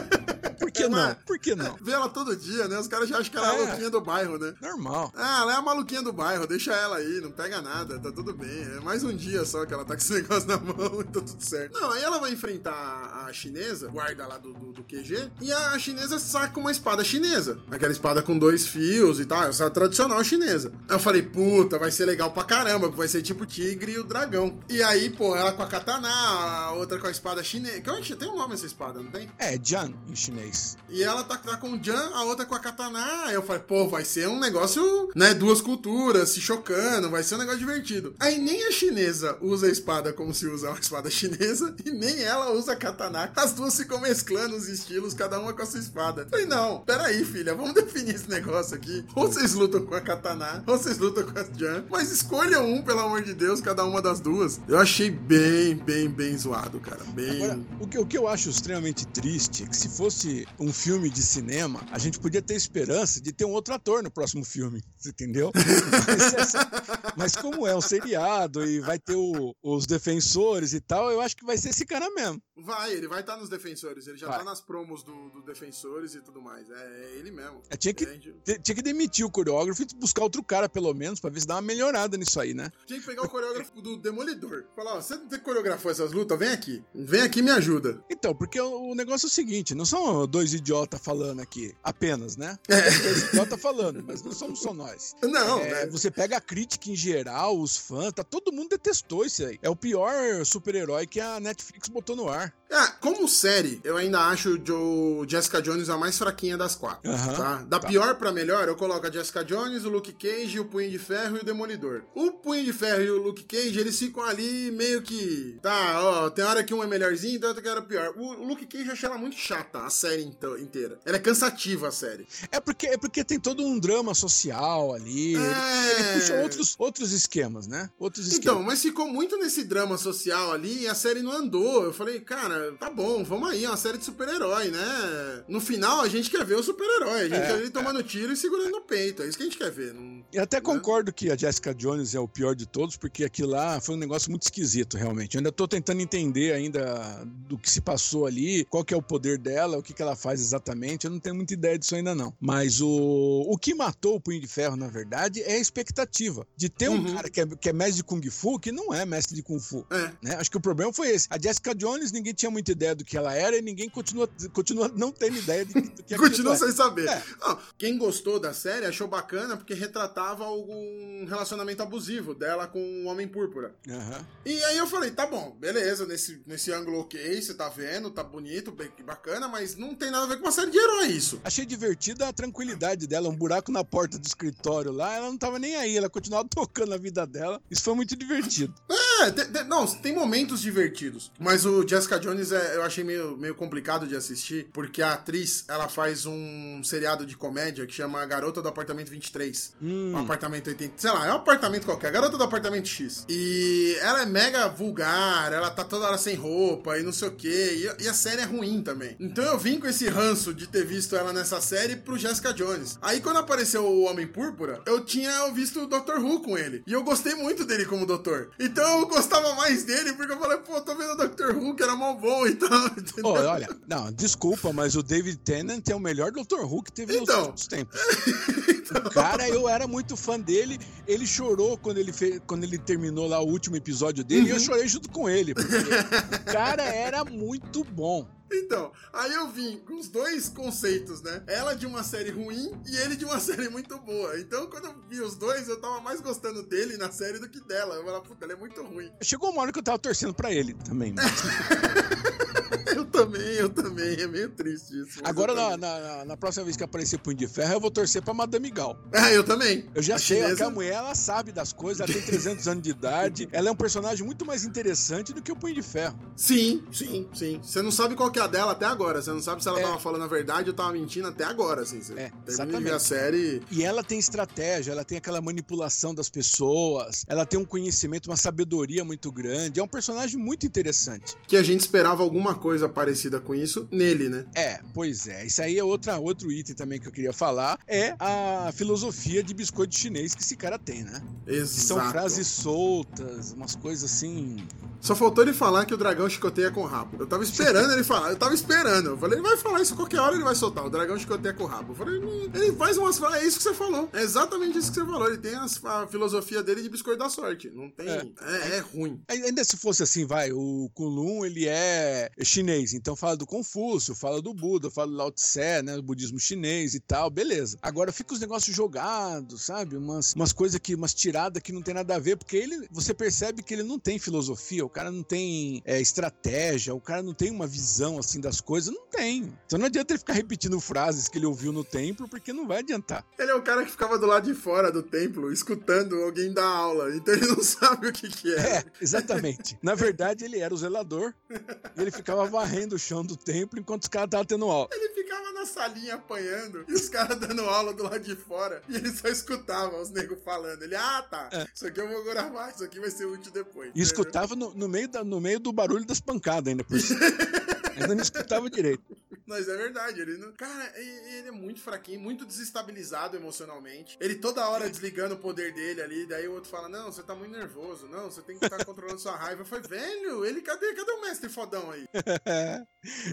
Que 0.84 0.90
não? 0.90 1.16
Por 1.26 1.40
que 1.40 1.56
não? 1.56 1.78
Vê 1.82 1.92
ela 1.92 2.10
todo 2.10 2.36
dia, 2.36 2.68
né? 2.68 2.80
Os 2.80 2.88
caras 2.88 3.08
já 3.10 3.18
acham 3.18 3.32
que 3.32 3.38
ela 3.38 3.48
é 3.48 3.50
a 3.50 3.54
É. 3.54 3.58
louquinha 3.68 3.90
do 3.90 4.02
bairro, 4.02 4.38
né? 4.38 4.54
Normal. 4.62 5.12
Ah, 5.16 5.42
ela 5.42 5.54
é 5.54 5.56
a 5.56 5.62
maluquinha 5.62 6.02
do 6.02 6.12
bairro, 6.14 6.48
deixa 6.48 6.72
ela 6.74 6.98
aí, 6.98 7.20
não 7.22 7.32
pega 7.32 7.62
nada, 7.62 8.00
tá 8.00 8.12
tudo 8.12 8.34
bem. 8.34 8.64
É 8.78 8.80
mais 8.80 9.04
um 9.04 9.16
dia 9.16 9.46
só 9.46 9.66
que 9.66 9.74
ela 9.74 9.86
tá 9.86 9.94
com 9.96 10.02
esse 10.02 10.14
negócio 10.14 10.48
na 10.48 10.58
mão 10.58 11.02
e 11.02 11.04
tá 11.06 11.22
tudo 11.22 11.36
certo. 11.44 11.80
Não, 11.80 11.92
aí 11.92 12.04
ela 12.04 12.20
vai 12.20 12.32
enfrentar 12.32 13.26
a 13.28 13.34
chinesa, 13.34 13.88
guarda 13.90 14.26
lá 14.28 14.38
do, 14.38 14.54
do, 14.54 14.72
do 14.74 14.84
QG, 14.84 15.32
e 15.42 15.52
a 15.52 15.78
chinesa 15.80 16.20
saca 16.20 16.60
uma 16.60 16.72
espada 16.72 17.04
chinesa. 17.04 17.60
Aquela 17.72 17.92
espada 17.92 18.22
com 18.22 18.38
dois 18.38 18.66
fios 18.68 19.20
e 19.20 19.26
tal, 19.26 19.44
essa 19.44 19.70
tradicional 19.70 20.24
chinesa. 20.24 20.72
Aí 20.90 20.96
eu 20.96 21.00
falei, 21.00 21.22
puta, 21.22 21.78
vai 21.80 21.92
ser 21.92 22.06
legal 22.06 22.32
pra 22.32 22.44
caramba, 22.44 22.90
vai 22.90 23.08
ser 23.08 23.22
tipo 23.22 23.44
o 23.44 23.46
tigre 23.48 23.94
e 23.94 24.00
o 24.00 24.04
dragão. 24.04 24.60
E 24.70 24.82
aí, 24.84 25.10
pô, 25.10 25.36
ela 25.36 25.52
com 25.54 25.62
a 25.64 25.68
katana, 25.68 26.10
a 26.10 26.72
outra 26.74 27.00
com 27.00 27.08
a 27.08 27.12
espada 27.12 27.44
chinesa. 27.44 27.82
Que 27.82 27.90
eu 27.90 27.94
acho 27.96 28.04
que 28.14 28.16
tem 28.16 28.30
um 28.30 28.36
nome 28.38 28.54
essa 28.54 28.66
espada, 28.66 29.00
não 29.02 29.10
tem? 29.12 29.30
É, 29.38 29.58
Jan 29.62 29.92
em 30.08 30.16
chinês. 30.16 30.73
E 30.90 31.04
ela 31.04 31.24
tá, 31.24 31.38
tá 31.38 31.58
com 31.58 31.74
o 31.74 31.84
Jan, 31.84 32.12
a 32.14 32.24
outra 32.24 32.46
com 32.46 32.56
a 32.56 32.60
Katana. 32.60 33.04
Aí 33.26 33.34
eu 33.34 33.44
falei, 33.44 33.62
pô, 33.62 33.88
vai 33.88 34.06
ser 34.06 34.28
um 34.28 34.40
negócio, 34.40 35.10
né? 35.16 35.34
Duas 35.34 35.62
culturas 35.62 36.30
se 36.30 36.42
chocando, 36.42 37.10
vai 37.10 37.24
ser 37.24 37.36
um 37.36 37.40
negócio 37.40 37.60
divertido. 37.60 38.16
Aí 38.20 38.38
nem 38.38 38.68
a 38.68 38.72
chinesa 38.72 39.38
usa 39.42 39.68
a 39.68 39.70
espada 39.70 40.14
como 40.14 40.34
se 40.34 40.48
usa 40.48 40.70
uma 40.70 40.80
espada 40.80 41.10
chinesa, 41.10 41.76
e 41.86 41.92
nem 41.92 42.22
ela 42.24 42.52
usa 42.52 42.74
a 42.74 42.76
Katana. 42.76 43.32
As 43.36 43.54
duas 43.54 43.76
ficam 43.76 44.00
mesclando 44.00 44.56
os 44.56 44.68
estilos, 44.68 45.14
cada 45.14 45.40
uma 45.40 45.54
com 45.54 45.62
a 45.62 45.66
sua 45.66 45.80
espada. 45.80 46.28
Falei, 46.30 46.46
não, 46.46 46.82
peraí, 46.82 47.24
filha, 47.26 47.56
vamos 47.56 47.74
definir 47.76 48.16
esse 48.16 48.30
negócio 48.30 48.76
aqui. 48.76 49.06
Ou 49.16 49.28
vocês 49.28 49.54
lutam 49.54 49.86
com 49.86 49.96
a 49.96 50.02
Katana, 50.02 50.64
ou 50.68 50.78
vocês 50.78 50.98
lutam 50.98 51.24
com 51.24 51.40
a 51.40 51.44
Jan. 51.44 51.86
Mas 51.90 52.12
escolham 52.12 52.66
um, 52.66 52.82
pelo 52.82 53.00
amor 53.00 53.22
de 53.22 53.34
Deus, 53.34 53.62
cada 53.62 53.84
uma 53.86 54.02
das 54.02 54.20
duas. 54.20 54.60
Eu 54.68 54.78
achei 54.78 55.10
bem, 55.10 55.76
bem, 55.76 56.10
bem 56.10 56.38
zoado, 56.38 56.80
cara. 56.80 57.04
Bem. 57.14 57.44
Agora, 57.44 57.60
o 57.80 57.88
que, 57.88 57.98
o 57.98 58.06
que 58.06 58.18
eu 58.18 58.28
acho 58.28 58.50
extremamente 58.50 59.06
triste 59.08 59.64
é 59.64 59.68
que 59.68 59.78
se 59.78 59.90
fosse 59.90 60.48
um 60.64 60.72
filme 60.74 61.10
de 61.10 61.22
cinema, 61.22 61.82
a 61.92 62.00
gente 62.00 62.20
podia 62.20 62.42
ter 62.42 62.56
esperança 62.56 63.22
de 63.22 63.32
ter 63.34 63.46
um 63.46 63.52
outro 63.52 63.74
ator 63.74 64.02
no 64.02 64.10
próximo 64.12 64.44
filme, 64.46 64.82
entendeu? 65.06 65.52
Mas, 66.08 66.34
essa- 66.34 66.70
mas 67.16 67.36
como 67.36 67.68
é 67.68 67.76
um 67.76 67.82
seriado 67.82 68.66
e 68.66 68.80
vai 68.80 68.98
ter 68.98 69.16
o- 69.16 69.56
os 69.62 69.86
defensores 69.86 70.74
e 70.74 70.80
tal, 70.82 71.12
eu 71.12 71.22
acho 71.22 71.36
que 71.38 71.46
vai 71.46 71.58
ser 71.58 71.70
esse 71.70 71.86
cara 71.86 72.10
mesmo. 72.12 72.42
Vai, 72.58 72.94
ele 72.94 73.08
vai 73.08 73.20
estar 73.22 73.38
nos 73.38 73.50
defensores, 73.50 74.08
ele 74.08 74.18
já 74.18 74.28
Vai. 74.28 74.40
tá 74.40 74.44
nas 74.44 74.62
promos 74.62 75.04
do, 75.04 75.30
do 75.30 75.42
defensores 75.42 76.16
e 76.16 76.22
tudo 76.22 76.42
mais. 76.42 76.70
É, 76.70 76.74
é 76.74 77.16
ele 77.20 77.32
mesmo. 77.32 77.62
É, 77.70 77.76
tinha, 77.78 77.94
que, 77.94 78.06
te- 78.06 78.60
tinha 78.60 78.76
que 78.76 78.82
demitir 78.82 79.26
o 79.26 79.30
coreógrafo 79.32 79.82
e 79.82 79.86
buscar 79.96 80.24
outro 80.24 80.44
cara, 80.44 80.70
pelo 80.70 80.94
menos, 80.94 81.20
pra 81.20 81.30
ver 81.30 81.42
se 81.42 81.48
dá 81.48 81.56
uma 81.56 81.62
melhorada 81.62 82.16
nisso 82.18 82.40
aí, 82.40 82.54
né? 82.54 82.72
Tinha 82.86 83.00
que 83.00 83.06
pegar 83.06 83.24
o 83.24 83.30
coreógrafo 83.30 83.82
do 83.82 83.98
Demolidor. 83.98 84.66
Falar, 84.76 84.96
ó, 84.96 85.02
você 85.02 85.16
não 85.16 85.28
coreografou 85.40 85.92
essas 85.92 86.12
lutas? 86.12 86.38
Vem 86.40 86.50
aqui. 86.50 86.84
Vem 86.94 87.22
aqui 87.22 87.40
e 87.40 87.44
me 87.44 87.52
ajuda. 87.52 88.04
Então, 88.10 88.34
porque 88.36 88.60
o, 88.60 88.92
o 88.92 88.96
negócio 88.96 89.26
é 89.26 89.30
o 89.30 89.32
seguinte, 89.32 89.74
não 89.76 89.86
são 89.86 90.26
dois 90.28 90.53
idiotas 90.54 91.00
falando 91.02 91.40
aqui, 91.42 91.76
apenas, 91.84 92.38
né? 92.38 92.58
É. 92.68 92.82
Dois 93.00 93.24
idiotas 93.30 93.62
falando, 93.62 94.04
mas 94.06 94.22
não 94.24 94.32
somos 94.32 94.60
só 94.62 94.74
nós. 94.74 95.16
Não, 95.22 95.60
É, 95.60 95.86
né? 95.86 95.88
Você 95.88 96.10
pega 96.12 96.38
a 96.38 96.42
crítica 96.42 96.90
em 96.90 96.96
geral, 96.96 97.60
os 97.60 97.76
fãs, 97.78 98.14
tá, 98.14 98.24
todo 98.24 98.52
mundo 98.52 98.70
detestou 98.70 99.26
isso 99.26 99.46
aí. 99.46 99.60
É 99.62 99.70
o 99.70 99.76
pior 99.76 100.46
super-herói 100.46 101.06
que 101.08 101.20
a 101.20 101.40
Netflix 101.40 101.90
botou 101.90 102.16
no 102.16 102.30
ar. 102.30 102.54
Ah, 102.72 102.88
como 103.00 103.28
série, 103.28 103.80
eu 103.84 103.98
ainda 103.98 104.20
acho 104.28 104.60
o 104.72 105.26
Jessica 105.28 105.62
Jones 105.62 105.90
a 105.90 105.98
mais 105.98 106.18
fraquinha 106.18 106.58
das 106.58 106.76
quatro. 106.76 107.12
Tá? 107.12 107.64
Da 107.68 107.80
tá. 107.80 107.88
pior 107.88 108.16
pra 108.16 108.32
melhor, 108.32 108.68
eu 108.68 108.76
coloco 108.76 109.06
a 109.06 109.12
Jessica 109.12 109.44
Jones, 109.44 109.86
o 109.86 109.90
Luke 109.90 110.12
Cage, 110.14 110.60
o 110.60 110.66
Punho 110.66 110.90
de 110.90 110.98
Ferro 110.98 111.38
e 111.38 111.42
o 111.42 111.46
Demolidor. 111.46 112.04
O 112.16 112.32
Punho 112.32 112.64
de 112.64 112.74
Ferro 112.74 113.02
e 113.04 113.12
o 113.12 113.22
Luke 113.22 113.44
Cage, 113.44 113.80
eles 113.80 113.98
ficam 114.00 114.24
ali 114.24 114.72
meio 114.72 115.02
que. 115.04 115.60
Tá, 115.62 116.02
ó, 116.02 116.30
tem 116.32 116.44
hora 116.44 116.64
que 116.64 116.74
um 116.74 116.84
é 116.84 116.88
melhorzinho, 116.88 117.40
tem 117.40 117.48
outra 117.48 117.62
que 117.62 117.70
era 117.70 117.82
pior. 117.82 118.14
O 118.18 118.44
Luke 118.44 118.66
Cage 118.66 118.88
eu 118.88 118.94
achei 118.94 119.08
ela 119.08 119.18
muito 119.20 119.36
chata, 119.38 119.80
a 119.86 119.90
série 119.92 120.24
into- 120.24 120.43
inteira. 120.60 121.00
Ela 121.06 121.18
é 121.18 121.20
cansativa, 121.20 121.88
a 121.88 121.92
série. 121.92 122.28
É 122.52 122.60
porque, 122.60 122.88
é 122.88 122.98
porque 122.98 123.24
tem 123.24 123.40
todo 123.40 123.66
um 123.66 123.80
drama 123.80 124.14
social 124.14 124.94
ali. 124.94 125.36
É. 125.36 125.40
Ele, 125.40 126.10
ele 126.10 126.20
puxa 126.20 126.34
outros, 126.42 126.76
outros 126.78 127.12
esquemas, 127.12 127.68
né? 127.68 127.90
Outros 128.00 128.28
esquemas. 128.28 128.46
Então, 128.46 128.64
mas 128.64 128.82
ficou 128.82 129.08
muito 129.08 129.38
nesse 129.38 129.64
drama 129.64 129.98
social 129.98 130.52
ali 130.52 130.82
e 130.82 130.88
a 130.88 130.96
série 130.96 131.22
não 131.22 131.32
andou. 131.32 131.84
Eu 131.84 131.94
falei, 131.94 132.20
cara, 132.20 132.74
tá 132.80 132.90
bom, 132.90 133.24
vamos 133.24 133.50
aí, 133.50 133.66
é 133.66 133.70
uma 133.70 133.78
série 133.78 133.98
de 133.98 134.06
super-herói, 134.06 134.70
né? 134.70 135.44
No 135.48 135.60
final, 135.62 136.02
a 136.02 136.10
gente 136.10 136.30
quer 136.30 136.46
ver 136.46 136.56
o 136.56 136.64
super-herói. 136.64 137.22
A 137.22 137.24
gente 137.30 137.36
É, 137.36 137.48
quer 137.48 137.54
ver 137.54 137.62
ele 137.62 137.70
tomando 137.72 138.04
tiro 138.04 138.32
e 138.34 138.38
segurando 138.38 138.72
no 138.72 138.82
peito. 138.82 139.24
É 139.24 139.28
isso 139.28 139.38
que 139.38 139.44
a 139.44 139.48
gente 139.48 139.58
quer 139.58 139.72
ver. 139.72 139.94
Não... 139.94 140.13
Eu 140.34 140.44
até 140.44 140.58
né? 140.58 140.62
concordo 140.62 141.14
que 141.14 141.32
a 141.32 141.38
Jessica 141.38 141.74
Jones 141.74 142.16
é 142.16 142.20
o 142.20 142.28
pior 142.28 142.56
de 142.56 142.66
todos, 142.66 142.98
porque 142.98 143.24
aquilo 143.24 143.52
lá 143.52 143.80
foi 143.80 143.96
um 143.96 143.98
negócio 143.98 144.32
muito 144.32 144.44
esquisito, 144.44 144.98
realmente. 144.98 145.36
Eu 145.36 145.40
ainda 145.40 145.52
tô 145.52 145.68
tentando 145.68 146.02
entender 146.02 146.54
ainda 146.54 147.24
do 147.48 147.58
que 147.58 147.70
se 147.70 147.80
passou 147.82 148.26
ali, 148.26 148.66
qual 148.66 148.84
que 148.84 148.94
é 148.94 148.98
o 148.98 149.02
poder 149.02 149.38
dela, 149.38 149.78
o 149.78 149.84
que, 149.84 149.94
que 149.94 150.02
ela 150.02 150.16
faz 150.16 150.42
exatamente. 150.42 151.06
Eu 151.06 151.12
não 151.12 151.20
tenho 151.20 151.36
muita 151.36 151.54
ideia 151.54 151.78
disso 151.78 151.96
ainda, 151.96 152.16
não. 152.16 152.34
Mas 152.40 152.82
o, 152.82 152.90
o 152.90 153.58
que 153.58 153.76
matou 153.76 154.16
o 154.16 154.20
Punho 154.22 154.40
de 154.42 154.48
Ferro, 154.48 154.76
na 154.76 154.88
verdade, 154.88 155.42
é 155.44 155.54
a 155.54 155.60
expectativa 155.60 156.46
de 156.58 156.70
ter 156.70 156.90
um 156.90 157.04
Uhum. 157.04 157.16
cara 157.16 157.30
que 157.30 157.42
é, 157.42 157.46
que 157.46 157.70
é 157.70 157.74
mestre 157.74 157.98
de 157.98 158.04
Kung 158.04 158.22
Fu, 158.30 158.58
que 158.58 158.72
não 158.72 158.94
é 158.94 159.06
mestre 159.06 159.36
de 159.36 159.44
Kung 159.44 159.60
Fu. 159.60 159.86
É. 159.90 160.12
né? 160.22 160.36
Acho 160.36 160.50
que 160.50 160.58
o 160.58 160.62
problema 160.62 160.94
foi 160.94 161.10
esse. 161.10 161.28
A 161.30 161.38
Jessica 161.40 161.76
Jones, 161.76 162.12
ninguém 162.12 162.34
tinha 162.34 162.50
muita 162.50 162.72
ideia 162.72 162.96
do 162.96 163.04
que 163.04 163.18
ela 163.18 163.34
era 163.34 163.58
e 163.58 163.62
ninguém 163.62 163.90
continua, 163.90 164.30
continua 164.54 164.88
não 164.96 165.12
tendo 165.12 165.38
ideia 165.38 165.66
de, 165.66 165.74
do 165.74 166.04
que 166.04 166.16
Continua 166.18 166.54
é. 166.54 166.58
sem 166.58 166.72
saber. 166.72 167.08
É. 167.10 167.22
Não, 167.42 167.60
quem 167.78 167.98
gostou 167.98 168.40
da 168.40 168.54
série 168.54 168.86
achou 168.86 169.08
bacana 169.08 169.58
porque 169.58 169.74
retratava 169.74 170.23
algum 170.32 171.26
relacionamento 171.26 171.84
abusivo 171.84 172.34
dela 172.34 172.68
com 172.68 172.80
o 173.04 173.06
Homem 173.08 173.28
Púrpura. 173.28 173.76
Aham. 173.90 174.26
E 174.46 174.64
aí 174.66 174.78
eu 174.78 174.88
falei, 174.88 175.12
tá 175.12 175.26
bom, 175.28 175.56
beleza, 175.60 176.06
nesse, 176.06 176.42
nesse 176.46 176.72
ângulo 176.72 177.00
ok, 177.02 177.42
você 177.42 177.54
tá 177.54 177.70
vendo, 177.70 178.10
tá 178.10 178.24
bonito, 178.24 178.72
bem, 178.72 178.90
bacana, 179.06 179.48
mas 179.48 179.76
não 179.76 179.94
tem 179.96 180.10
nada 180.12 180.26
a 180.26 180.28
ver 180.28 180.38
com 180.38 180.44
uma 180.46 180.52
série 180.52 180.72
de 180.72 180.78
herói 180.78 181.08
isso. 181.08 181.42
Achei 181.44 181.66
divertida 181.66 182.28
a 182.28 182.34
tranquilidade 182.34 183.08
dela, 183.08 183.30
um 183.30 183.36
buraco 183.36 183.72
na 183.72 183.84
porta 183.84 184.18
do 184.18 184.26
escritório 184.26 184.92
lá, 184.92 185.14
ela 185.16 185.28
não 185.28 185.38
tava 185.38 185.60
nem 185.60 185.76
aí, 185.76 185.98
ela 185.98 186.10
continuava 186.10 186.48
tocando 186.54 186.94
a 186.94 186.98
vida 186.98 187.26
dela. 187.28 187.62
Isso 187.70 187.84
foi 187.84 187.94
muito 187.96 188.16
divertido. 188.16 188.74
É, 189.22 189.32
te- 189.32 189.46
te- 189.46 189.64
não, 189.64 189.86
tem 189.88 190.14
momentos 190.14 190.62
divertidos. 190.62 191.32
Mas 191.40 191.66
o 191.66 191.88
Jessica 191.88 192.20
Jones 192.20 192.52
é, 192.52 192.76
eu 192.76 192.84
achei 192.84 193.04
meio, 193.04 193.38
meio 193.38 193.56
complicado 193.56 194.08
de 194.08 194.16
assistir, 194.16 194.68
porque 194.74 195.02
a 195.02 195.14
atriz, 195.14 195.66
ela 195.68 195.88
faz 195.90 196.26
um 196.26 196.82
seriado 196.84 197.26
de 197.26 197.36
comédia 197.38 197.86
que 197.86 197.94
chama 197.94 198.26
Garota 198.26 198.62
do 198.62 198.68
Apartamento 198.68 199.10
23. 199.10 199.74
Hum, 199.82 200.13
Um 200.14 200.20
apartamento 200.24 200.68
80, 200.68 200.94
sei 200.98 201.12
lá, 201.12 201.28
é 201.28 201.32
um 201.32 201.38
apartamento 201.38 201.86
qualquer, 201.86 202.12
garota 202.12 202.38
do 202.38 202.44
apartamento 202.44 202.88
X. 202.88 203.26
E 203.30 203.98
ela 204.02 204.22
é 204.22 204.26
mega 204.26 204.68
vulgar, 204.70 205.52
ela 205.52 205.70
tá 205.72 205.84
toda 205.84 206.06
hora 206.08 206.18
sem 206.18 206.36
roupa 206.36 206.98
e 206.98 207.04
não 207.04 207.12
sei 207.12 207.28
o 207.28 207.32
quê. 207.32 207.94
E, 208.00 208.04
e 208.04 208.08
a 208.08 208.14
série 208.14 208.42
é 208.42 208.46
ruim 208.46 208.82
também. 208.82 209.16
Então 209.20 209.44
eu 209.44 209.58
vim 209.58 209.80
com 209.80 209.88
esse 209.88 210.08
ranço 210.08 210.54
de 210.54 210.68
ter 210.68 210.86
visto 210.86 211.16
ela 211.16 211.34
nessa 211.34 211.60
série 211.62 211.96
pro 211.96 212.18
Jessica 212.18 212.54
Jones. 212.54 212.98
Aí 213.02 213.22
quando 213.22 213.38
apareceu 213.38 213.86
o 213.86 214.04
Homem 214.04 214.28
Púrpura, 214.28 214.82
eu 214.86 215.04
tinha 215.04 215.50
visto 215.52 215.82
o 215.82 215.88
Dr. 215.88 216.18
Who 216.20 216.42
com 216.42 216.58
ele. 216.58 216.84
E 216.86 216.94
eu 216.94 217.04
gostei 217.04 217.36
muito 217.36 217.66
dele 217.66 217.86
como 217.86 218.06
doutor. 218.06 218.52
Então 218.60 219.00
eu 219.00 219.08
gostava 219.08 219.54
mais 219.56 219.84
dele, 219.84 220.14
porque 220.14 220.32
eu 220.34 220.40
falei, 220.40 220.58
pô, 220.60 220.80
tô 220.82 220.96
vendo 220.96 221.12
o 221.14 221.28
Dr. 221.28 221.56
Who, 221.56 221.76
que 221.76 221.84
era 221.84 221.96
mó 221.96 222.14
bom 222.14 222.46
e 222.48 222.56
tal. 222.56 222.88
entendeu? 222.98 223.26
Ô, 223.26 223.34
olha, 223.34 223.70
não, 223.88 224.12
desculpa, 224.12 224.72
mas 224.74 224.96
o 224.96 225.04
David 225.04 225.38
Tennant 225.38 225.88
é 225.90 225.96
o 225.96 226.00
melhor 226.00 226.32
Dr. 226.32 226.62
Who 226.62 226.84
que 226.84 226.92
teve 226.92 227.18
Então. 227.18 227.52
nos 227.52 227.62
últimos 227.62 227.68
tempos. 227.68 228.00
O 228.94 229.10
cara, 229.10 229.48
eu 229.50 229.68
era 229.68 229.88
muito 229.88 230.03
fã 230.18 230.40
dele. 230.40 230.80
Ele 231.08 231.26
chorou 231.26 231.78
quando 231.78 231.98
ele, 231.98 232.12
fez, 232.14 232.40
quando 232.46 232.64
ele 232.64 232.78
terminou 232.78 233.28
lá 233.28 233.40
o 233.42 233.48
último 233.48 233.76
episódio 233.76 234.24
dele 234.24 234.48
e 234.48 234.50
eu 234.52 234.60
chorei 234.60 234.88
junto 234.88 235.10
com 235.10 235.30
ele. 235.30 235.54
Porque 235.54 235.76
o 235.76 236.46
cara 236.52 236.84
era 236.84 237.24
muito 237.26 237.84
bom. 237.84 238.28
Então, 238.56 238.92
aí 239.12 239.34
eu 239.34 239.48
vim 239.50 239.80
com 239.80 239.98
os 239.98 240.08
dois 240.10 240.48
conceitos, 240.48 241.24
né? 241.24 241.42
Ela 241.48 241.74
de 241.74 241.88
uma 241.88 242.04
série 242.04 242.30
ruim 242.30 242.72
e 242.86 242.96
ele 242.98 243.16
de 243.16 243.26
uma 243.26 243.40
série 243.42 243.68
muito 243.68 243.98
boa. 244.00 244.40
Então, 244.40 244.68
quando 244.68 244.86
eu 244.86 244.96
vi 245.10 245.22
os 245.22 245.36
dois, 245.36 245.68
eu 245.68 245.82
tava 245.82 246.00
mais 246.02 246.22
gostando 246.22 246.62
dele 246.62 246.96
na 246.98 247.12
série 247.12 247.40
do 247.40 247.50
que 247.50 247.60
dela. 247.62 247.96
Eu 247.96 248.04
falava, 248.06 248.24
puta, 248.24 248.46
ela 248.46 248.54
é 248.54 248.56
muito 248.56 248.84
ruim. 248.84 249.12
Chegou 249.24 249.50
uma 249.50 249.62
hora 249.64 249.72
que 249.72 249.80
eu 249.80 249.84
tava 249.84 249.98
torcendo 249.98 250.36
pra 250.36 250.54
ele 250.54 250.74
também. 250.76 251.14
mas- 251.14 251.26
Eu 253.04 253.06
também, 253.06 253.42
eu 253.56 253.70
também. 253.70 254.14
É 254.22 254.28
meio 254.28 254.50
triste 254.50 255.02
isso. 255.02 255.20
Agora, 255.24 255.54
na, 255.54 255.78
na, 255.78 256.26
na 256.26 256.38
próxima 256.38 256.64
vez 256.66 256.78
que 256.78 256.84
aparecer 256.84 257.18
Punho 257.20 257.36
de 257.38 257.48
Ferro, 257.48 257.74
eu 257.74 257.80
vou 257.80 257.90
torcer 257.92 258.22
pra 258.22 258.34
Madame 258.34 258.70
Gal. 258.70 258.98
É, 259.12 259.36
eu 259.36 259.44
também. 259.44 259.86
Eu 259.96 260.02
já 260.02 260.16
A 260.16 260.20
sei, 260.20 260.38
chinesa- 260.38 260.56
que 260.58 260.64
a 260.64 260.70
mulher, 260.70 260.94
ela 260.94 261.16
sabe 261.16 261.52
das 261.52 261.74
coisas, 261.74 262.00
ela 262.02 262.12
tem 262.12 262.22
300 262.22 262.68
anos 262.68 262.84
de 262.84 262.90
idade, 262.92 263.48
ela 263.54 263.70
é 263.70 263.72
um 263.72 263.76
personagem 263.76 264.26
muito 264.26 264.46
mais 264.46 264.64
interessante 264.64 265.34
do 265.34 265.42
que 265.42 265.52
o 265.52 265.56
Punho 265.56 265.74
de 265.76 265.82
Ferro. 265.82 266.18
Sim, 266.36 266.84
sim, 266.92 267.28
sim. 267.34 267.60
Você 267.64 267.82
não 267.82 267.92
sabe 267.92 268.16
qual 268.16 268.32
que 268.32 268.40
é 268.40 268.44
a 268.44 268.48
dela 268.48 268.72
até 268.74 268.86
agora. 268.86 269.22
Você 269.22 269.32
não 269.32 269.42
sabe 269.42 269.62
se 269.64 269.68
ela 269.70 269.80
É. 269.80 269.84
tava 269.84 270.00
falando 270.00 270.24
a 270.24 270.28
verdade 270.28 270.70
ou 270.70 270.76
tava 270.76 270.92
mentindo 270.94 271.28
até 271.28 271.44
agora, 271.44 271.82
assim. 271.82 272.02
Você 272.02 272.14
É, 272.14 272.32
exatamente. 272.48 272.92
a 272.92 273.00
série. 273.00 273.62
E 273.72 273.84
ela 273.84 274.04
tem 274.04 274.20
estratégia, 274.20 274.92
ela 274.92 275.04
tem 275.04 275.18
aquela 275.18 275.42
manipulação 275.42 276.14
das 276.14 276.30
pessoas, 276.30 277.26
ela 277.28 277.46
tem 277.46 277.60
um 277.60 277.66
conhecimento, 277.66 278.28
uma 278.30 278.38
sabedoria 278.38 279.04
muito 279.04 279.32
grande. 279.32 279.80
É 279.80 279.84
um 279.84 279.88
personagem 279.88 280.38
muito 280.40 280.66
interessante. 280.66 281.36
Que 281.48 281.58
a 281.58 281.64
gente 281.64 281.82
esperava 281.82 282.24
alguma 282.24 282.56
coisa 282.56 282.83
parecida 282.90 283.40
com 283.40 283.54
isso 283.56 283.88
nele, 283.92 284.30
né? 284.30 284.46
É, 284.56 284.80
pois 284.94 285.28
é. 285.28 285.46
Isso 285.46 285.62
aí 285.62 285.78
é 285.78 285.84
outra, 285.84 286.18
outro 286.20 286.52
item 286.52 286.76
também 286.76 287.00
que 287.00 287.08
eu 287.08 287.12
queria 287.12 287.34
falar. 287.34 287.80
É 287.88 288.16
a 288.20 288.72
filosofia 288.74 289.44
de 289.44 289.54
biscoito 289.54 289.96
chinês 289.98 290.34
que 290.36 290.42
esse 290.42 290.56
cara 290.56 290.78
tem, 290.80 291.04
né? 291.04 291.22
Que 291.46 291.54
Exato. 291.56 291.82
são 291.88 292.12
frases 292.12 292.48
soltas, 292.48 293.52
umas 293.54 293.76
coisas 293.76 294.12
assim. 294.12 294.66
Só 295.02 295.16
faltou 295.16 295.44
ele 295.44 295.54
falar 295.54 295.86
que 295.86 295.94
o 295.94 295.98
dragão 295.98 296.30
chicoteia 296.30 296.72
com 296.72 296.82
o 296.82 296.86
rabo. 296.86 297.18
Eu 297.20 297.28
tava 297.28 297.44
esperando 297.44 297.92
ele 297.92 298.04
falar, 298.06 298.30
eu 298.30 298.38
tava 298.38 298.54
esperando. 298.54 299.10
Eu 299.10 299.18
falei, 299.18 299.38
ele 299.38 299.46
vai 299.48 299.58
falar 299.58 299.82
isso 299.82 299.96
qualquer 299.96 300.20
hora, 300.20 300.36
ele 300.36 300.44
vai 300.46 300.56
soltar. 300.56 300.86
O 300.86 300.90
dragão 300.90 301.18
chicoteia 301.20 301.54
com 301.54 301.64
o 301.64 301.68
rabo. 301.68 301.92
Eu 301.92 301.96
falei, 301.96 302.20
"Hum, 302.20 302.50
ele 302.54 302.72
faz 302.74 302.98
umas 302.98 303.18
frases, 303.18 303.42
é 303.44 303.46
isso 303.48 303.58
que 303.58 303.64
você 303.64 303.74
falou. 303.74 304.10
É 304.14 304.22
exatamente 304.22 304.78
isso 304.78 304.92
que 304.94 305.00
você 305.00 305.06
falou. 305.06 305.28
Ele 305.28 305.38
tem 305.38 305.56
as- 305.56 305.84
a 305.84 306.08
filosofia 306.08 306.64
dele 306.64 306.82
de 306.82 306.90
biscoito 306.90 307.20
da 307.20 307.30
sorte. 307.30 307.70
Não 307.70 307.90
tem. 307.90 308.08
É. 308.08 308.26
É, 308.42 308.78
é 308.78 308.80
ruim. 308.80 309.22
Ainda 309.28 309.64
se 309.66 309.76
fosse 309.76 310.04
assim, 310.04 310.26
vai, 310.26 310.52
o 310.54 310.90
Kunlun, 310.94 311.44
ele 311.46 311.68
é 311.68 312.30
chinês, 312.42 312.63
então 312.70 313.16
fala 313.16 313.36
do 313.36 313.46
Confúcio, 313.46 314.16
fala 314.16 314.42
do 314.42 314.54
Buda, 314.54 314.90
fala 314.90 315.12
do 315.12 315.18
Lao 315.18 315.32
Tse, 315.32 315.82
né, 315.84 315.96
do 315.96 316.04
budismo 316.04 316.40
chinês 316.40 316.94
e 316.94 317.00
tal, 317.00 317.30
beleza. 317.30 317.78
Agora 317.82 318.12
fica 318.12 318.34
os 318.34 318.40
negócios 318.40 318.76
jogados, 318.76 319.64
sabe? 319.64 319.98
Umas, 319.98 320.34
umas 320.34 320.54
coisas 320.54 320.80
que, 320.80 320.96
umas 320.96 321.14
tiradas 321.14 321.62
que 321.62 321.72
não 321.72 321.82
tem 321.82 321.94
nada 321.94 322.16
a 322.16 322.20
ver, 322.20 322.38
porque 322.38 322.58
ele, 322.58 322.88
você 322.92 323.14
percebe 323.14 323.64
que 323.64 323.74
ele 323.74 323.84
não 323.84 324.00
tem 324.00 324.18
filosofia, 324.20 324.86
o 324.86 324.90
cara 324.90 325.12
não 325.12 325.24
tem 325.24 325.82
é, 325.86 326.00
estratégia, 326.00 326.94
o 326.94 327.02
cara 327.02 327.22
não 327.22 327.34
tem 327.34 327.52
uma 327.52 327.68
visão, 327.68 328.18
assim, 328.18 328.40
das 328.40 328.62
coisas, 328.62 328.94
não 328.94 329.06
tem. 329.08 329.54
Então 329.66 329.80
não 329.80 329.88
adianta 329.88 330.14
ele 330.14 330.20
ficar 330.20 330.34
repetindo 330.34 330.80
frases 330.80 331.28
que 331.28 331.38
ele 331.38 331.46
ouviu 331.46 331.72
no 331.72 331.84
templo, 331.84 332.28
porque 332.28 332.54
não 332.54 332.68
vai 332.68 332.80
adiantar. 332.80 333.26
Ele 333.38 333.52
é 333.52 333.56
o 333.56 333.62
cara 333.62 333.84
que 333.84 333.92
ficava 333.92 334.18
do 334.18 334.26
lado 334.26 334.52
de 334.52 334.54
fora 334.54 334.92
do 334.92 335.04
templo, 335.04 335.52
escutando 335.52 336.16
alguém 336.24 336.54
dar 336.54 336.66
aula. 336.66 337.16
Então 337.16 337.34
ele 337.34 337.48
não 337.48 337.62
sabe 337.64 338.08
o 338.08 338.14
que, 338.14 338.30
que 338.30 338.54
é. 338.54 338.78
É, 338.78 338.86
exatamente. 339.02 339.78
Na 339.82 339.96
verdade, 339.96 340.46
ele 340.46 340.60
era 340.60 340.74
o 340.74 340.78
zelador 340.78 341.34
e 341.50 342.02
ele 342.02 342.12
ficava 342.12 342.46
varrendo 342.54 342.96
o 342.96 343.00
chão 343.00 343.24
do 343.26 343.36
templo 343.36 343.80
enquanto 343.80 344.04
os 344.04 344.08
caras 344.08 344.28
estavam 344.28 344.46
tendo 344.46 344.66
aula. 344.70 344.88
Ele 344.92 345.10
ficava 345.10 345.52
na 345.52 345.66
salinha 345.66 346.14
apanhando 346.16 346.86
e 346.88 346.94
os 346.94 347.10
caras 347.10 347.40
dando 347.40 347.62
aula 347.64 347.92
do 347.94 348.04
lado 348.04 348.20
de 348.20 348.36
fora. 348.36 348.82
E 348.88 348.96
ele 348.96 349.12
só 349.12 349.28
escutava 349.28 350.00
os 350.00 350.12
negros 350.12 350.38
falando. 350.46 350.84
Ele, 350.84 350.96
ah, 350.96 351.26
tá. 351.30 351.50
É. 351.52 351.68
Isso 351.74 351.88
aqui 351.88 352.00
eu 352.00 352.08
vou 352.08 352.24
gravar, 352.24 352.70
isso 352.72 352.84
aqui 352.84 353.00
vai 353.00 353.10
ser 353.10 353.26
útil 353.26 353.52
depois. 353.52 353.92
E 353.96 354.02
escutava 354.02 354.56
no, 354.56 354.72
no 354.74 354.88
meio 354.88 355.08
da- 355.08 355.24
no 355.24 355.42
meio 355.42 355.60
do 355.60 355.74
barulho 355.74 356.06
das 356.06 356.20
pancadas 356.22 356.68
ainda 356.70 356.84
por 356.84 357.00
cima. 357.00 357.20
Ainda 357.96 358.16
não 358.16 358.22
escutava 358.22 358.70
direito. 358.70 359.18
Mas 359.46 359.68
é 359.68 359.76
verdade, 359.76 360.22
ele 360.22 360.38
não. 360.38 360.52
Cara, 360.54 360.94
ele 360.98 361.50
é 361.50 361.52
muito 361.52 361.82
fraquinho, 361.82 362.20
muito 362.20 362.46
desestabilizado 362.46 363.36
emocionalmente. 363.36 364.18
Ele 364.20 364.36
toda 364.36 364.68
hora 364.70 364.90
desligando 364.90 365.36
o 365.36 365.38
poder 365.38 365.74
dele 365.74 366.02
ali, 366.02 366.26
daí 366.26 366.48
o 366.48 366.54
outro 366.54 366.70
fala: 366.70 366.88
Não, 366.88 367.12
você 367.12 367.22
tá 367.24 367.36
muito 367.36 367.52
nervoso, 367.52 368.08
não, 368.08 368.32
você 368.32 368.42
tem 368.42 368.58
que 368.58 368.66
estar 368.66 368.84
controlando 368.86 369.20
sua 369.20 369.36
raiva. 369.36 369.62
Eu 369.62 369.66
falei, 369.66 369.88
velho, 369.88 370.46
ele 370.46 370.62
cadê? 370.62 370.94
Cadê 370.94 371.12
o 371.12 371.22
mestre 371.22 371.50
fodão 371.50 371.92
aí? 371.92 372.06
É. 372.46 372.82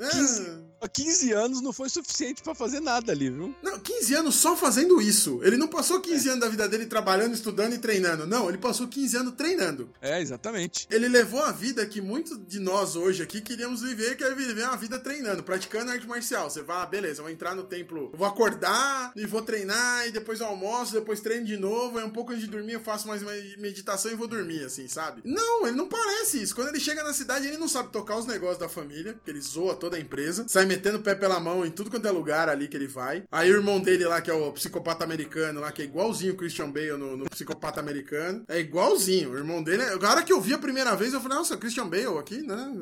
Ah, 0.03 0.11
15, 0.11 0.65
há 0.81 0.89
15 0.89 1.33
anos 1.33 1.61
não 1.61 1.73
foi 1.73 1.89
suficiente 1.89 2.43
pra 2.43 2.55
fazer 2.57 2.81
nada 2.81 3.13
ali, 3.13 3.31
viu? 3.31 3.55
Não, 3.63 3.79
15 3.79 4.15
anos 4.17 4.35
só 4.35 4.57
fazendo 4.57 5.01
isso. 5.01 5.41
Ele 5.45 5.57
não 5.57 5.69
passou 5.69 6.01
15 6.01 6.29
anos 6.29 6.41
da 6.41 6.49
vida 6.49 6.69
dele 6.69 6.87
trabalhando, 6.87 7.35
estudando 7.35 7.75
e 7.75 7.79
treinando. 7.79 8.27
Não, 8.27 8.49
ele 8.49 8.59
passou 8.59 8.89
15 8.89 9.17
anos 9.17 9.35
treinando. 9.35 9.89
É, 10.01 10.21
exatamente. 10.21 10.89
Ele 10.91 11.09
levou 11.09 11.41
a 11.43 11.53
vida 11.53 11.87
que 11.87 12.01
muitos 12.01 12.39
de 12.47 12.59
nós 12.59 12.97
hoje 12.97 13.23
aqui 13.23 13.41
queríamos 13.41 13.83
viver, 13.83 14.17
que 14.17 14.25
é 14.25 14.35
viver 14.53 14.67
uma 14.67 14.77
vida 14.77 14.99
treinando, 14.99 15.43
praticando 15.43 15.91
arte 15.91 16.07
marcial. 16.07 16.49
Você 16.51 16.63
vai, 16.63 16.83
ah, 16.83 16.87
beleza, 16.87 17.23
vou 17.23 17.31
entrar 17.31 17.55
no 17.55 17.63
templo, 17.65 18.13
vou 18.15 18.27
acordar 18.27 19.13
e 19.17 19.27
vou 19.27 19.43
treinar, 19.43 20.07
e 20.07 20.11
depois 20.13 20.41
almoço, 20.41 20.93
depois 20.93 21.21
treino 21.21 21.47
de 21.47 21.57
novo, 21.57 21.99
aí 21.99 22.05
um 22.05 22.11
pouco 22.11 22.33
antes 22.33 22.45
de 22.45 22.51
dormir 22.51 22.73
eu 22.75 22.81
faço 22.81 23.07
mais 23.09 23.23
uma 23.23 23.33
meditação 23.59 24.11
e 24.11 24.15
vou 24.15 24.27
dormir, 24.29 24.65
assim, 24.65 24.89
sabe? 24.89 25.23
Não, 25.25 25.67
ele 25.67 25.77
não 25.77 25.89
parece 25.89 26.43
isso. 26.43 26.55
Quando 26.55 26.69
ele 26.69 26.81
chega 26.81 27.03
na 27.03 27.13
cidade, 27.13 27.47
ele 27.47 27.57
não 27.59 27.69
sabe 27.69 27.91
tocar 27.91 28.17
os 28.17 28.27
negócios 28.27 28.59
da 28.59 28.69
família, 28.69 29.19
que 29.25 29.31
ele 29.31 29.41
zoa 29.41 29.75
toda 29.75 29.97
a 29.97 30.01
empresa, 30.01 30.45
sai 30.49 30.65
metendo 30.67 30.99
o 30.99 31.03
pé 31.03 31.15
pela 31.15 31.39
mão 31.41 31.65
em 31.65 31.71
tudo 31.71 31.91
quanto 31.91 32.07
é 32.07 32.11
lugar 32.11 32.49
ali 32.49 32.69
que 32.69 32.77
ele 32.77 32.89
vai. 32.89 33.25
Aí 33.31 33.51
o 33.51 33.57
irmão 33.57 33.81
dele 33.81 34.05
lá, 34.05 34.21
que 34.21 34.31
é 34.31 34.35
o 34.35 34.53
psicopata 34.53 35.05
americano 35.05 35.61
lá, 35.61 35.71
que 35.73 35.83
é 35.83 35.85
igualzinho 35.85 36.35
o 36.35 36.37
Christian 36.37 36.71
Bale 36.71 36.93
no, 36.93 37.17
no 37.17 37.31
psicopata 37.31 37.81
americano, 37.81 38.45
é 38.49 38.59
igualzinho. 38.61 39.33
O 39.33 39.37
irmão 39.37 39.63
dele, 39.63 39.83
é- 39.83 39.93
a 39.93 40.11
hora 40.11 40.23
que 40.23 40.33
eu 40.33 40.41
vi 40.41 40.55
a 40.55 40.59
primeira 40.59 40.95
vez, 40.97 41.13
eu 41.13 41.21
falei, 41.21 41.39
nossa, 41.39 41.57
Christian 41.57 41.89
Bale 41.89 42.19
aqui, 42.19 42.43
né? 42.43 42.73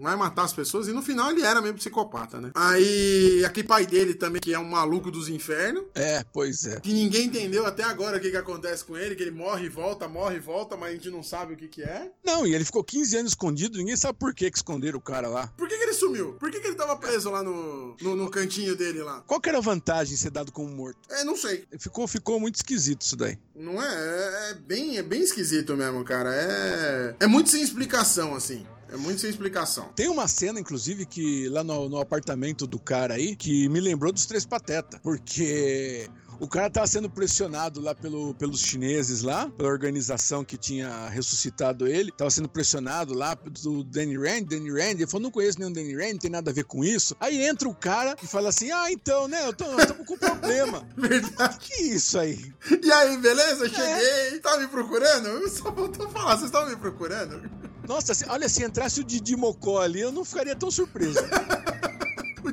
Vai 0.00 0.16
matar 0.16 0.44
as 0.44 0.52
pessoas. 0.52 0.88
E 0.88 0.92
no 0.92 1.02
final 1.04 1.30
ele 1.30 1.42
era 1.42 1.60
mesmo 1.60 1.78
psicopata, 1.78 2.40
né? 2.40 2.50
Aí, 2.54 3.44
aquele 3.44 3.66
pai 3.66 3.86
dele 3.86 4.14
também, 4.14 4.40
que 4.40 4.52
é 4.52 4.58
um 4.58 4.68
maluco 4.68 5.10
dos 5.10 5.28
infernos. 5.28 5.84
É, 5.94 6.24
pois 6.32 6.66
é. 6.66 6.80
Que 6.80 6.92
ninguém 6.92 7.26
entendeu 7.26 7.66
até 7.66 7.82
agora 7.82 8.16
o 8.16 8.20
que, 8.20 8.30
que 8.30 8.36
acontece 8.36 8.84
com 8.84 8.96
ele, 8.96 9.14
que 9.14 9.22
ele 9.22 9.30
morre 9.30 9.66
e 9.66 9.68
volta, 9.68 10.08
morre 10.08 10.36
e 10.36 10.40
volta, 10.40 10.76
mas 10.76 10.90
a 10.90 10.92
gente 10.94 11.10
não 11.10 11.22
sabe 11.22 11.54
o 11.54 11.56
que, 11.56 11.68
que 11.68 11.82
é. 11.82 12.10
Não, 12.24 12.46
e 12.46 12.54
ele 12.54 12.64
ficou 12.64 12.82
15 12.82 13.16
anos 13.16 13.32
escondido, 13.32 13.78
ninguém 13.78 13.96
sabe 13.96 14.18
por 14.18 14.34
que, 14.34 14.50
que 14.50 14.56
esconderam 14.56 14.98
o 14.98 15.02
cara 15.02 15.28
lá. 15.28 15.46
Por 15.56 15.68
que, 15.68 15.76
que 15.76 15.82
ele 15.82 15.92
sumiu? 15.92 16.34
Por 16.34 16.50
que, 16.50 16.60
que 16.60 16.66
ele 16.66 16.76
tava 16.76 16.96
preso 16.96 17.30
lá 17.30 17.42
no, 17.42 17.96
no, 18.00 18.16
no 18.16 18.30
cantinho 18.30 18.76
dele 18.76 19.02
lá? 19.02 19.22
Qual 19.26 19.40
que 19.40 19.48
era 19.48 19.58
a 19.58 19.62
vantagem 19.62 20.14
de 20.14 20.20
ser 20.20 20.30
dado 20.30 20.52
como 20.52 20.68
morto? 20.68 20.98
É, 21.10 21.24
não 21.24 21.36
sei. 21.36 21.64
Ficou, 21.78 22.06
ficou 22.08 22.40
muito 22.40 22.56
esquisito 22.56 23.02
isso 23.02 23.16
daí. 23.16 23.38
Não 23.54 23.82
é? 23.82 23.86
É, 23.86 24.50
é 24.50 24.54
bem, 24.54 24.98
é 24.98 25.02
bem 25.02 25.22
esquisito 25.22 25.76
mesmo, 25.76 26.04
cara. 26.04 26.34
É, 26.34 27.16
é 27.20 27.26
muito 27.26 27.50
sem 27.50 27.62
explicação, 27.62 28.34
assim. 28.34 28.66
É 28.94 28.96
muito 28.96 29.20
sem 29.20 29.28
explicação. 29.28 29.88
Tem 29.96 30.08
uma 30.08 30.28
cena, 30.28 30.60
inclusive, 30.60 31.04
que 31.04 31.48
lá 31.48 31.64
no, 31.64 31.88
no 31.88 31.98
apartamento 31.98 32.64
do 32.64 32.78
cara 32.78 33.14
aí, 33.14 33.34
que 33.34 33.68
me 33.68 33.80
lembrou 33.80 34.12
dos 34.12 34.24
Três 34.24 34.46
Patetas. 34.46 35.00
Porque 35.02 36.08
o 36.40 36.48
cara 36.48 36.70
tava 36.70 36.86
sendo 36.86 37.08
pressionado 37.08 37.80
lá 37.80 37.94
pelo, 37.94 38.34
pelos 38.34 38.60
chineses 38.60 39.22
lá, 39.22 39.48
pela 39.48 39.68
organização 39.68 40.44
que 40.44 40.56
tinha 40.56 41.08
ressuscitado 41.08 41.86
ele. 41.86 42.12
Tava 42.12 42.30
sendo 42.30 42.48
pressionado 42.48 43.14
lá 43.14 43.34
do 43.34 43.84
Danny 43.84 44.16
Rand, 44.16 44.44
Danny 44.44 44.70
Rand. 44.70 44.92
Ele 44.92 45.06
falou, 45.06 45.24
não 45.24 45.30
conheço 45.30 45.58
nenhum 45.58 45.72
Danny 45.72 45.94
Rand, 45.94 46.12
não 46.12 46.18
tem 46.18 46.30
nada 46.30 46.50
a 46.50 46.54
ver 46.54 46.64
com 46.64 46.84
isso. 46.84 47.16
Aí 47.20 47.44
entra 47.46 47.68
o 47.68 47.74
cara 47.74 48.16
e 48.22 48.26
fala 48.26 48.48
assim, 48.48 48.70
ah, 48.70 48.90
então, 48.90 49.28
né, 49.28 49.46
eu 49.46 49.52
tô, 49.52 49.64
nós 49.66 49.82
estamos 49.82 50.06
com 50.06 50.16
problema. 50.16 50.86
Verdade. 50.96 51.58
Que 51.58 51.82
isso 51.82 52.18
aí? 52.18 52.52
E 52.82 52.92
aí, 52.92 53.16
beleza? 53.18 53.68
Cheguei. 53.68 54.40
Tá 54.40 54.58
me 54.58 54.68
procurando? 54.68 55.28
Eu 55.28 55.48
só 55.48 55.70
voltou 55.70 56.06
a 56.06 56.10
falar, 56.10 56.36
vocês 56.36 56.44
estavam 56.44 56.70
me 56.70 56.76
procurando? 56.76 57.50
Nossa, 57.86 58.12
olha, 58.28 58.48
se 58.48 58.64
entrasse 58.64 59.00
o 59.00 59.04
Didi 59.04 59.36
Mocó 59.36 59.80
ali, 59.80 60.00
eu 60.00 60.10
não 60.10 60.24
ficaria 60.24 60.56
tão 60.56 60.70
surpreso. 60.70 61.18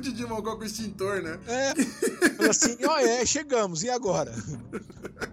Didi 0.02 0.26
Mongol 0.26 0.58
com 0.58 0.64
extintor, 0.64 1.22
né? 1.22 1.38
É. 1.46 2.48
Assim, 2.48 2.76
ó, 2.84 2.98
é, 2.98 3.24
chegamos, 3.24 3.82
e 3.82 3.90
agora? 3.90 4.32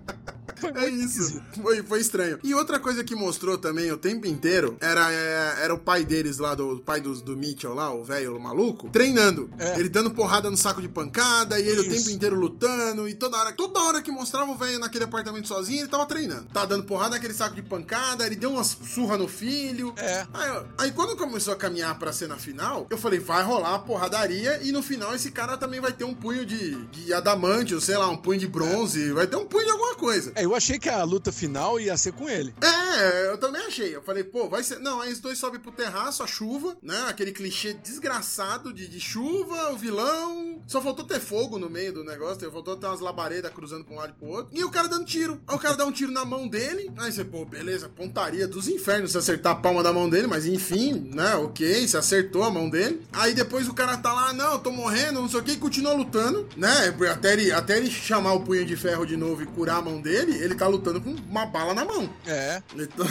Foi 0.59 0.71
É 0.75 0.89
isso. 0.89 1.21
esquisito. 1.21 1.43
Foi, 1.61 1.83
foi 1.83 1.99
estranho. 1.99 2.39
E 2.43 2.53
outra 2.53 2.79
coisa 2.79 3.03
que 3.03 3.15
mostrou 3.15 3.57
também 3.57 3.91
o 3.91 3.97
tempo 3.97 4.27
inteiro 4.27 4.77
era, 4.79 5.11
é, 5.11 5.63
era 5.63 5.73
o 5.73 5.79
pai 5.79 6.03
deles 6.05 6.37
lá, 6.37 6.55
do 6.55 6.69
o 6.75 6.79
pai 6.79 7.01
do, 7.01 7.13
do 7.21 7.35
Mitchell 7.35 7.73
lá, 7.73 7.93
o 7.93 8.03
velho 8.03 8.39
maluco, 8.39 8.89
treinando. 8.89 9.49
É. 9.57 9.79
Ele 9.79 9.89
dando 9.89 10.11
porrada 10.11 10.49
no 10.49 10.57
saco 10.57 10.81
de 10.81 10.87
pancada 10.87 11.59
e 11.59 11.67
ele 11.67 11.81
o 11.81 11.85
Isso. 11.85 11.95
tempo 11.95 12.09
inteiro 12.09 12.35
lutando. 12.35 13.07
E 13.07 13.13
toda 13.15 13.37
hora, 13.37 13.51
toda 13.53 13.79
hora 13.81 14.01
que 14.01 14.11
mostrava 14.11 14.51
o 14.51 14.55
velho 14.57 14.79
naquele 14.79 15.03
apartamento 15.05 15.47
sozinho, 15.47 15.81
ele 15.81 15.87
tava 15.89 16.05
treinando. 16.05 16.45
Tava 16.53 16.67
dando 16.67 16.83
porrada 16.83 17.15
naquele 17.15 17.33
saco 17.33 17.55
de 17.55 17.61
pancada, 17.61 18.25
ele 18.25 18.35
deu 18.35 18.51
umas 18.51 18.77
surra 18.93 19.17
no 19.17 19.27
filho. 19.27 19.93
É. 19.97 20.25
Aí, 20.33 20.63
aí 20.77 20.91
quando 20.91 21.15
começou 21.15 21.53
a 21.53 21.55
caminhar 21.55 21.97
pra 21.97 22.11
cena 22.13 22.35
final, 22.37 22.87
eu 22.89 22.97
falei, 22.97 23.19
vai 23.19 23.43
rolar 23.43 23.75
a 23.75 23.79
porradaria 23.79 24.59
e 24.63 24.71
no 24.71 24.81
final 24.81 25.13
esse 25.15 25.31
cara 25.31 25.57
também 25.57 25.79
vai 25.79 25.91
ter 25.91 26.03
um 26.03 26.13
punho 26.13 26.45
de, 26.45 26.75
de 26.85 27.13
adamante, 27.13 27.73
ou 27.75 27.81
sei 27.81 27.97
lá, 27.97 28.09
um 28.09 28.17
punho 28.17 28.39
de 28.39 28.47
bronze, 28.47 29.11
vai 29.11 29.27
ter 29.27 29.35
um 29.35 29.45
punho 29.45 29.65
de 29.65 29.71
alguma 29.71 29.95
coisa. 29.95 30.31
É, 30.35 30.47
eu 30.51 30.55
achei 30.55 30.79
que 30.79 30.89
a 30.89 31.03
luta 31.03 31.31
final 31.31 31.79
ia 31.79 31.95
ser 31.97 32.13
com 32.13 32.29
ele. 32.29 32.53
É, 32.61 33.31
eu 33.31 33.37
também 33.37 33.61
achei. 33.65 33.95
Eu 33.95 34.01
falei, 34.01 34.23
pô, 34.23 34.49
vai 34.49 34.63
ser. 34.63 34.79
Não, 34.79 35.01
aí 35.01 35.11
os 35.11 35.19
dois 35.19 35.37
sobem 35.37 35.59
pro 35.59 35.71
terraço, 35.71 36.23
a 36.23 36.27
chuva, 36.27 36.75
né? 36.81 37.05
Aquele 37.07 37.31
clichê 37.31 37.73
desgraçado 37.73 38.73
de, 38.73 38.87
de 38.87 38.99
chuva, 38.99 39.71
o 39.71 39.77
vilão. 39.77 40.61
Só 40.67 40.81
faltou 40.81 41.05
ter 41.05 41.19
fogo 41.19 41.57
no 41.57 41.69
meio 41.69 41.93
do 41.93 42.03
negócio, 42.03 42.41
só 42.41 42.51
faltou 42.51 42.77
ter 42.77 42.87
umas 42.87 42.99
labaredas 42.99 43.51
cruzando 43.51 43.85
pra 43.85 43.93
um 43.93 43.97
lado 43.97 44.13
e 44.15 44.19
pro 44.19 44.27
outro. 44.27 44.57
E 44.57 44.63
o 44.63 44.69
cara 44.69 44.87
dando 44.87 45.05
tiro. 45.05 45.41
Aí 45.47 45.55
o 45.55 45.59
cara 45.59 45.75
dá 45.75 45.85
um 45.85 45.91
tiro 45.91 46.11
na 46.11 46.25
mão 46.25 46.47
dele. 46.47 46.91
Aí 46.97 47.11
você, 47.11 47.23
pô, 47.23 47.45
beleza, 47.45 47.89
pontaria 47.89 48.47
dos 48.47 48.67
infernos 48.67 49.11
se 49.11 49.17
acertar 49.17 49.53
a 49.53 49.55
palma 49.55 49.83
da 49.83 49.93
mão 49.93 50.09
dele, 50.09 50.27
mas 50.27 50.45
enfim, 50.45 51.09
né? 51.13 51.35
Ok, 51.35 51.87
se 51.87 51.97
acertou 51.97 52.43
a 52.43 52.51
mão 52.51 52.69
dele. 52.69 53.05
Aí 53.13 53.33
depois 53.33 53.67
o 53.67 53.73
cara 53.73 53.97
tá 53.97 54.13
lá, 54.13 54.33
não, 54.33 54.53
eu 54.53 54.59
tô 54.59 54.71
morrendo, 54.71 55.21
não 55.21 55.29
sei 55.29 55.39
o 55.39 55.43
que, 55.43 55.51
e 55.51 55.57
continua 55.57 55.93
lutando, 55.93 56.47
né? 56.55 56.93
Até 57.11 57.33
ele, 57.33 57.51
até 57.51 57.77
ele 57.77 57.89
chamar 57.89 58.33
o 58.33 58.41
punho 58.41 58.65
de 58.65 58.75
ferro 58.75 59.05
de 59.05 59.17
novo 59.17 59.43
e 59.43 59.45
curar 59.45 59.77
a 59.77 59.81
mão 59.81 60.01
dele, 60.01 60.33
ele 60.39 60.55
tá 60.55 60.67
lutando 60.67 61.01
com 61.01 61.11
uma 61.11 61.45
bala 61.45 61.73
na 61.73 61.85
mão. 61.85 62.09
É. 62.25 62.61
Ele 62.73 62.87
tá, 62.87 63.05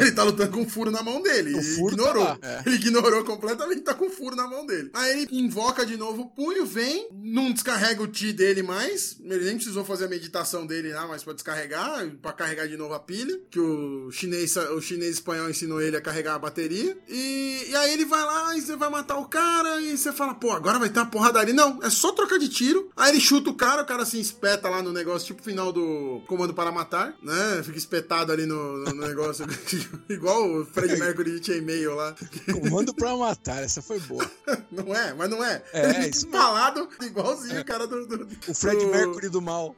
ele 0.00 0.12
tá 0.12 0.22
lutando 0.22 0.50
com 0.52 0.60
um 0.60 0.68
furo 0.68 0.90
na 0.90 1.02
mão 1.02 1.22
dele. 1.22 1.54
O 1.54 1.58
Ele 1.58 1.76
tá 1.76 1.92
ignorou. 1.92 2.24
lá, 2.24 2.38
é. 2.42 2.62
Ele 2.66 2.76
ignorou 2.76 3.24
completamente, 3.24 3.80
tá 3.82 3.94
com 3.94 4.06
um 4.06 4.10
furo 4.10 4.36
na 4.36 4.46
mão 4.46 4.66
dele. 4.66 4.90
Aí 4.94 5.22
ele 5.22 5.28
invoca 5.32 5.84
de 5.84 5.96
novo 5.96 6.22
o 6.22 6.30
punho, 6.30 6.64
vem, 6.66 7.08
não 7.12 7.52
descarrega 7.52 8.02
o 8.02 8.08
ti 8.08 8.32
dele 8.32 8.62
mais. 8.62 9.16
Ele 9.22 9.44
nem 9.44 9.56
precisou 9.56 9.84
fazer 9.84 10.04
a 10.06 10.08
meditação 10.08 10.66
dele 10.66 10.92
lá, 10.92 11.06
mas 11.06 11.22
pra 11.24 11.32
descarregar, 11.32 12.08
pra 12.22 12.32
carregar 12.32 12.68
de 12.68 12.76
novo 12.76 12.94
a 12.94 13.00
pilha. 13.00 13.38
Que 13.50 13.60
o 13.60 14.10
chinês, 14.10 14.56
o 14.56 14.80
chinês 14.80 15.14
espanhol 15.14 15.48
ensinou 15.50 15.80
ele 15.80 15.96
a 15.96 16.00
carregar 16.00 16.34
a 16.34 16.38
bateria. 16.38 16.96
E, 17.08 17.66
e 17.68 17.76
aí 17.76 17.92
ele 17.92 18.04
vai 18.04 18.22
lá 18.24 18.56
e 18.56 18.60
você 18.60 18.76
vai 18.76 18.90
matar 18.90 19.16
o 19.18 19.26
cara. 19.26 19.80
E 19.80 19.96
você 19.96 20.12
fala, 20.12 20.34
pô, 20.34 20.50
agora 20.52 20.78
vai 20.78 20.88
ter 20.88 20.98
uma 21.00 21.06
porradaria. 21.10 21.54
Não, 21.54 21.82
é 21.82 21.90
só 21.90 22.12
trocar 22.12 22.38
de 22.38 22.48
tiro. 22.48 22.90
Aí 22.96 23.10
ele 23.10 23.20
chuta 23.20 23.50
o 23.50 23.54
cara, 23.54 23.82
o 23.82 23.86
cara 23.86 24.04
se 24.04 24.18
espeta 24.20 24.68
lá 24.68 24.82
no 24.82 24.92
negócio, 24.92 25.26
tipo 25.28 25.42
final 25.42 25.72
do 25.72 26.22
Comando 26.26 26.54
para 26.54 26.72
Matar, 26.74 27.16
né? 27.22 27.62
Fica 27.62 27.78
espetado 27.78 28.32
ali 28.32 28.44
no, 28.46 28.78
no 28.84 29.06
negócio, 29.06 29.46
igual 30.10 30.46
o 30.60 30.64
Fred 30.66 30.96
Mercury 30.98 31.38
de 31.40 31.46
Chainmail 31.46 31.94
lá. 31.94 32.14
Comando 32.52 32.92
pra 32.94 33.16
matar, 33.16 33.62
essa 33.62 33.80
foi 33.80 33.98
boa. 34.00 34.28
Não 34.70 34.94
é, 34.94 35.14
mas 35.14 35.30
não 35.30 35.42
é. 35.44 35.62
É, 35.72 35.84
ele 35.84 35.94
fica 35.94 36.08
isso 36.08 36.26
mesmo. 36.26 36.28
empalado, 36.36 36.88
igualzinho 37.02 37.60
o 37.60 37.64
cara 37.64 37.86
do. 37.86 38.06
do- 38.06 38.28
O 38.48 38.54
Fred 38.54 38.84
do- 38.84 38.90
Mercury 38.90 39.28
do 39.28 39.40
mal. 39.40 39.74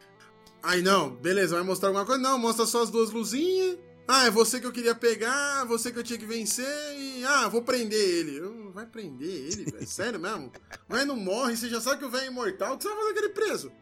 Aí 0.63 0.81
não, 0.83 1.11
beleza, 1.11 1.55
vai 1.55 1.63
mostrar 1.65 1.91
alguma 1.91 2.05
coisa? 2.07 2.21
Não, 2.21 2.39
mostra 2.39 2.65
só 2.67 2.83
as 2.83 2.91
duas 2.91 3.11
luzinhas. 3.11 3.77
Ah, 4.09 4.27
é 4.27 4.31
você 4.31 4.59
que 4.61 4.67
eu 4.67 4.73
queria 4.73 4.95
pegar, 4.95 5.65
você 5.67 5.91
que 5.93 5.99
eu 5.99 6.03
tinha 6.03 6.19
que 6.19 6.25
vencer 6.27 6.67
e. 6.97 7.25
Ah, 7.25 7.49
vou 7.49 7.61
prender 7.63 7.99
ele. 8.01 8.39
Eu, 8.39 8.73
vai 8.73 8.87
prender 8.87 9.29
ele, 9.29 9.65
velho? 9.71 9.87
Sério 9.87 10.19
mesmo? 10.19 10.51
Mas 10.89 11.07
não 11.07 11.17
morre, 11.17 11.57
você 11.57 11.69
já 11.69 11.81
sabe 11.81 11.99
que 11.99 12.05
o 12.07 12.11
velho 12.11 12.25
é 12.25 12.29
imortal, 12.29 12.75
o 12.75 12.79
que 12.79 12.85
você 12.85 12.89
vai 12.89 12.99
fazer 12.99 13.13
com 13.13 13.19
ele 13.19 13.29
preso? 13.31 13.73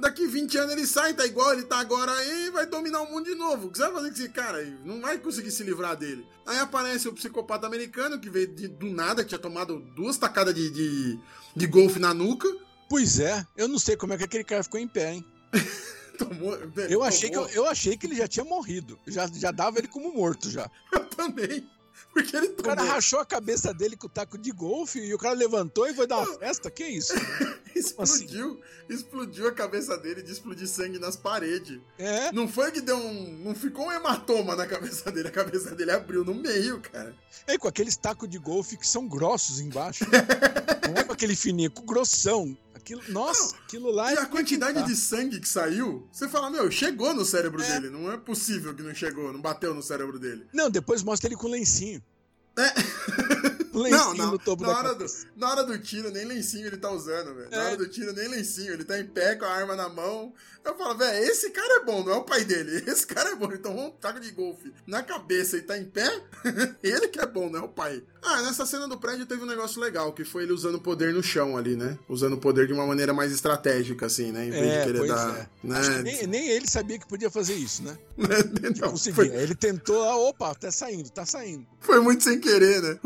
Daqui 0.00 0.26
20 0.26 0.56
anos 0.56 0.72
ele 0.72 0.86
sai, 0.86 1.14
tá 1.14 1.26
igual 1.26 1.52
ele 1.52 1.64
tá 1.64 1.78
agora 1.80 2.12
aí 2.12 2.46
e 2.46 2.50
vai 2.50 2.64
dominar 2.66 3.00
o 3.02 3.10
mundo 3.10 3.24
de 3.24 3.34
novo. 3.34 3.66
O 3.66 3.70
que 3.72 3.78
você 3.78 3.84
vai 3.84 3.92
fazer 3.94 4.08
com 4.10 4.14
esse 4.14 4.28
cara? 4.28 4.64
Não 4.84 5.00
vai 5.00 5.18
conseguir 5.18 5.50
se 5.50 5.64
livrar 5.64 5.96
dele. 5.96 6.24
Aí 6.46 6.58
aparece 6.58 7.08
o 7.08 7.12
psicopata 7.12 7.66
americano 7.66 8.18
que 8.20 8.30
veio 8.30 8.46
de- 8.46 8.68
do 8.68 8.86
nada, 8.86 9.22
que 9.24 9.30
tinha 9.30 9.38
tomado 9.38 9.80
duas 9.96 10.16
tacadas 10.16 10.54
de, 10.54 10.70
de, 10.70 11.18
de 11.56 11.66
golfe 11.66 11.98
na 11.98 12.14
nuca. 12.14 12.48
Pois 12.88 13.18
é, 13.18 13.44
eu 13.56 13.66
não 13.66 13.78
sei 13.78 13.96
como 13.96 14.12
é 14.12 14.18
que 14.18 14.24
aquele 14.24 14.44
cara 14.44 14.62
ficou 14.62 14.78
em 14.78 14.86
pé, 14.88 15.14
hein? 15.14 15.24
Tomou, 16.18 16.56
velho, 16.68 16.92
Eu 16.92 17.02
achei, 17.02 17.30
que, 17.30 17.34
tomou. 17.36 17.50
eu 17.50 17.66
achei 17.66 17.96
que 17.96 18.06
ele 18.06 18.14
já 18.14 18.28
tinha 18.28 18.44
morrido. 18.44 18.98
Já, 19.06 19.26
já 19.26 19.50
dava 19.50 19.78
ele 19.78 19.88
como 19.88 20.12
morto 20.12 20.50
já. 20.50 20.70
Eu 20.92 21.04
também. 21.06 21.66
Porque 22.12 22.36
ele 22.36 22.48
O 22.48 22.62
cara 22.62 22.76
tomou. 22.80 22.92
rachou 22.92 23.20
a 23.20 23.24
cabeça 23.26 23.72
dele 23.72 23.96
com 23.96 24.06
o 24.06 24.10
taco 24.10 24.36
de 24.36 24.50
golfe 24.50 24.98
e 24.98 25.14
o 25.14 25.18
cara 25.18 25.34
levantou 25.34 25.86
e 25.88 25.94
foi 25.94 26.06
dar 26.06 26.18
uma 26.18 26.38
festa. 26.38 26.70
Que 26.70 26.84
isso? 26.84 27.12
Explodiu, 27.74 28.60
explodiu 28.88 29.48
a 29.48 29.52
cabeça 29.52 29.96
dele 29.96 30.22
de 30.22 30.32
explodir 30.32 30.66
sangue 30.68 30.98
nas 30.98 31.16
paredes. 31.16 31.78
É, 31.98 32.32
Não 32.32 32.48
foi 32.48 32.70
que 32.72 32.80
deu 32.80 32.96
um. 32.96 33.38
Não 33.44 33.54
ficou 33.54 33.86
um 33.86 33.92
hematoma 33.92 34.56
na 34.56 34.66
cabeça 34.66 35.10
dele, 35.10 35.28
a 35.28 35.30
cabeça 35.30 35.74
dele 35.74 35.92
abriu 35.92 36.24
no 36.24 36.34
meio, 36.34 36.80
cara. 36.80 37.14
é 37.46 37.56
com 37.56 37.68
aqueles 37.68 37.96
tacos 37.96 38.28
de 38.28 38.38
golfe 38.38 38.76
que 38.76 38.86
são 38.86 39.06
grossos 39.06 39.60
embaixo. 39.60 40.04
Não 40.90 40.96
é 40.96 41.04
com 41.04 41.12
aquele 41.12 41.36
fininho, 41.36 41.70
com 41.70 41.84
grossão. 41.86 42.56
Aquilo, 42.94 43.12
nossa, 43.12 43.54
aquilo 43.56 43.90
lá 43.90 44.12
E 44.12 44.16
é 44.16 44.20
a 44.20 44.26
quantidade 44.26 44.82
de 44.84 44.96
sangue 44.96 45.38
que 45.40 45.48
saiu, 45.48 46.08
você 46.12 46.28
fala, 46.28 46.50
meu, 46.50 46.70
chegou 46.70 47.14
no 47.14 47.24
cérebro 47.24 47.62
É. 47.62 47.66
dele. 47.80 47.90
Não 47.90 48.10
é 48.10 48.16
possível 48.16 48.74
que 48.74 48.82
não 48.82 48.94
chegou, 48.94 49.32
não 49.32 49.40
bateu 49.40 49.72
no 49.74 49.82
cérebro 49.82 50.18
dele. 50.18 50.46
Não, 50.52 50.68
depois 50.70 51.02
mostra 51.02 51.28
ele 51.28 51.36
com 51.36 51.48
lencinho. 51.48 52.02
É. 52.58 52.72
Um 53.72 53.78
Não, 53.80 53.82
lencinho 53.82 54.16
não. 54.16 54.30
no 54.32 54.38
topo 54.38 54.64
Na 54.64 54.76
hora, 54.76 54.94
do, 54.96 55.06
na 55.36 55.48
hora 55.50 55.64
do 55.64 55.78
tiro, 55.78 56.10
nem 56.10 56.24
lencinho 56.24 56.66
ele 56.66 56.76
tá 56.76 56.90
usando, 56.90 57.32
velho. 57.36 57.48
Na 57.50 57.56
É. 57.56 57.66
hora 57.66 57.76
do 57.76 57.88
tiro, 57.88 58.12
nem 58.12 58.26
lencinho. 58.28 58.72
Ele 58.72 58.84
tá 58.84 58.98
em 58.98 59.06
pé 59.06 59.36
com 59.36 59.44
a 59.44 59.48
arma 59.48 59.76
na 59.76 59.88
mão. 59.88 60.34
Eu 60.64 60.76
falo, 60.76 60.98
velho, 60.98 61.24
esse 61.24 61.50
cara 61.50 61.80
é 61.80 61.84
bom, 61.84 62.02
não 62.04 62.12
é 62.12 62.16
o 62.16 62.24
pai 62.24 62.44
dele. 62.44 62.82
Esse 62.90 63.06
cara 63.06 63.30
é 63.30 63.34
bom. 63.36 63.50
Então 63.52 63.78
um 63.78 63.90
taco 63.92 64.18
de 64.20 64.32
golfe 64.32 64.74
na 64.86 65.02
cabeça 65.04 65.56
e 65.56 65.62
tá 65.62 65.78
em 65.78 65.84
pé. 65.84 66.06
ele 66.82 67.06
que 67.08 67.20
é 67.20 67.26
bom, 67.26 67.48
não 67.48 67.60
é 67.60 67.62
o 67.62 67.68
pai. 67.68 68.02
Ah, 68.22 68.42
nessa 68.42 68.66
cena 68.66 68.86
do 68.86 68.98
prédio 68.98 69.24
teve 69.26 69.42
um 69.42 69.46
negócio 69.46 69.80
legal, 69.80 70.12
que 70.12 70.24
foi 70.24 70.42
ele 70.42 70.52
usando 70.52 70.74
o 70.76 70.80
poder 70.80 71.12
no 71.14 71.22
chão 71.22 71.56
ali, 71.56 71.74
né? 71.76 71.98
Usando 72.08 72.34
o 72.34 72.38
poder 72.38 72.66
de 72.66 72.72
uma 72.72 72.86
maneira 72.86 73.12
mais 73.14 73.32
estratégica, 73.32 74.06
assim, 74.06 74.30
né? 74.30 74.46
Em 74.46 74.50
vez 74.50 74.62
É, 74.64 74.78
de 74.80 74.92
querer 74.92 75.08
dar. 75.08 75.38
é. 75.38 75.48
Né? 75.66 76.02
Nem, 76.02 76.26
nem 76.26 76.48
ele 76.48 76.68
sabia 76.68 76.98
que 76.98 77.06
podia 77.06 77.30
fazer 77.30 77.54
isso, 77.54 77.82
né? 77.82 77.96
Não, 78.80 78.90
Conseguia. 78.90 79.14
foi, 79.14 79.28
Ele 79.28 79.54
tentou, 79.54 80.02
ah, 80.04 80.16
opa, 80.16 80.54
tá 80.54 80.70
saindo, 80.70 81.08
tá 81.10 81.24
saindo. 81.24 81.66
foi 81.80 82.00
muito 82.00 82.22
sem 82.22 82.38
querer, 82.38 82.82
né? 82.82 82.98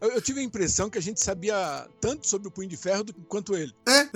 Eu, 0.00 0.10
eu 0.12 0.20
tive 0.22 0.40
a 0.40 0.42
impressão 0.42 0.88
que 0.90 0.98
a 0.98 1.02
gente 1.02 1.20
sabia 1.20 1.86
tanto 2.00 2.26
sobre 2.26 2.48
o 2.48 2.50
Punho 2.50 2.68
de 2.68 2.76
Ferro 2.76 3.04
do, 3.04 3.12
quanto 3.28 3.56
ele. 3.56 3.74
É. 3.86 4.08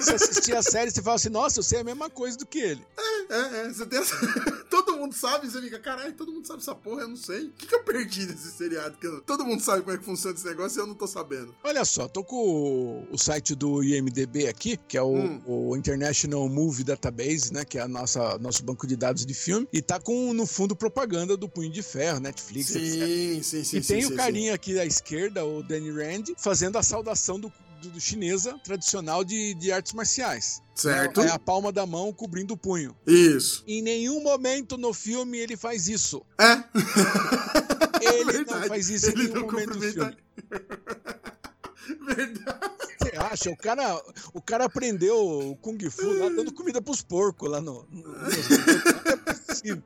Você 0.00 0.14
assistia 0.14 0.58
a 0.58 0.62
série 0.62 0.88
e 0.90 0.92
você 0.92 1.02
fala 1.02 1.16
assim, 1.16 1.28
nossa, 1.28 1.58
eu 1.58 1.62
sei 1.62 1.80
a 1.80 1.84
mesma 1.84 2.08
coisa 2.10 2.36
do 2.36 2.46
que 2.46 2.58
ele. 2.58 2.82
É, 3.28 3.38
é, 3.66 3.68
você 3.72 3.86
tem 3.86 3.98
essa... 3.98 4.16
Todo 4.86 4.98
mundo 5.00 5.14
sabe, 5.14 5.50
você 5.50 5.60
fica, 5.60 5.78
caralho, 5.80 6.12
todo 6.14 6.32
mundo 6.32 6.46
sabe 6.46 6.60
essa 6.60 6.74
porra, 6.74 7.02
eu 7.02 7.08
não 7.08 7.16
sei. 7.16 7.46
O 7.46 7.50
que, 7.52 7.66
que 7.66 7.74
eu 7.74 7.82
perdi 7.82 8.24
nesse 8.24 8.52
seriado? 8.52 8.96
Que 8.98 9.06
eu- 9.06 9.20
Todo 9.22 9.44
mundo 9.44 9.60
sabe 9.62 9.82
como 9.82 9.94
é 9.94 9.98
que 9.98 10.04
funciona 10.04 10.36
esse 10.36 10.46
negócio 10.46 10.78
e 10.78 10.80
eu 10.80 10.86
não 10.86 10.94
tô 10.94 11.06
sabendo. 11.06 11.54
Olha 11.64 11.84
só, 11.84 12.06
tô 12.08 12.22
com 12.22 13.04
o, 13.10 13.18
site 13.18 13.54
do 13.54 13.82
IMDB 13.82 14.46
aqui, 14.46 14.76
que 14.88 14.96
é 14.96 15.02
o, 15.02 15.12
Hum. 15.16 15.42
o 15.44 15.76
International 15.76 16.48
Movie 16.48 16.84
Database, 16.84 17.52
né? 17.52 17.64
Que 17.64 17.78
é 17.78 17.82
a 17.82 17.88
nossa 17.88 18.38
nosso 18.38 18.62
banco 18.62 18.86
de 18.86 18.94
dados 18.96 19.26
de 19.26 19.34
filme. 19.34 19.66
E 19.72 19.82
tá 19.82 19.98
com, 19.98 20.32
no 20.32 20.46
fundo, 20.46 20.76
propaganda 20.76 21.36
do 21.36 21.48
Punho 21.48 21.70
de 21.70 21.82
Ferro, 21.82 22.20
Netflix, 22.20 22.70
etc. 22.76 22.92
Sim, 22.92 23.42
sim, 23.42 23.64
sim. 23.64 23.78
e 23.78 23.82
sim, 23.82 23.92
tem 23.94 24.02
sim, 24.02 24.12
o 24.12 24.16
carinha 24.16 24.54
aqui 24.54 24.78
à 24.78 24.86
esquerda, 24.86 25.44
o 25.44 25.62
Danny 25.62 25.90
Rand, 25.90 26.24
fazendo 26.38 26.78
a 26.78 26.82
saudação 26.82 27.40
do, 27.40 27.52
do, 27.90 28.00
chinesa 28.00 28.58
tradicional 28.64 29.24
de, 29.24 29.54
de 29.54 29.72
artes 29.72 29.92
marciais. 29.92 30.62
Certo. 30.74 31.20
É 31.22 31.30
a 31.30 31.38
palma 31.38 31.72
da 31.72 31.86
mão 31.86 32.12
cobrindo 32.12 32.54
o 32.54 32.56
punho. 32.56 32.94
Isso. 33.06 33.64
Em 33.66 33.80
nenhum 33.82 34.22
momento 34.22 34.76
no 34.76 34.92
filme 34.92 35.38
ele 35.38 35.56
faz 35.56 35.88
isso. 35.88 36.22
É. 36.38 36.62
Ele 38.02 38.24
Verdade. 38.32 38.60
não 38.60 38.68
faz 38.68 38.88
isso 38.90 39.08
Ele 39.10 39.24
em 39.24 39.28
nenhum 39.28 39.46
momento 39.46 39.70
do 39.78 39.80
filme. 39.80 40.16
Verdade. 42.06 42.60
Você 43.00 43.16
acha? 43.16 43.50
O 43.50 43.56
cara, 43.56 44.02
o 44.34 44.42
cara 44.42 44.64
aprendeu 44.64 45.16
o 45.50 45.56
Kung 45.56 45.78
Fu 45.90 46.12
lá 46.12 46.28
dando 46.28 46.52
comida 46.52 46.82
pros 46.82 47.00
porcos 47.02 47.48
lá 47.50 47.60
no. 47.60 47.86
no, 47.90 48.02
no- 48.02 48.12
não 48.18 49.12
é 49.12 49.16
possível. 49.46 49.82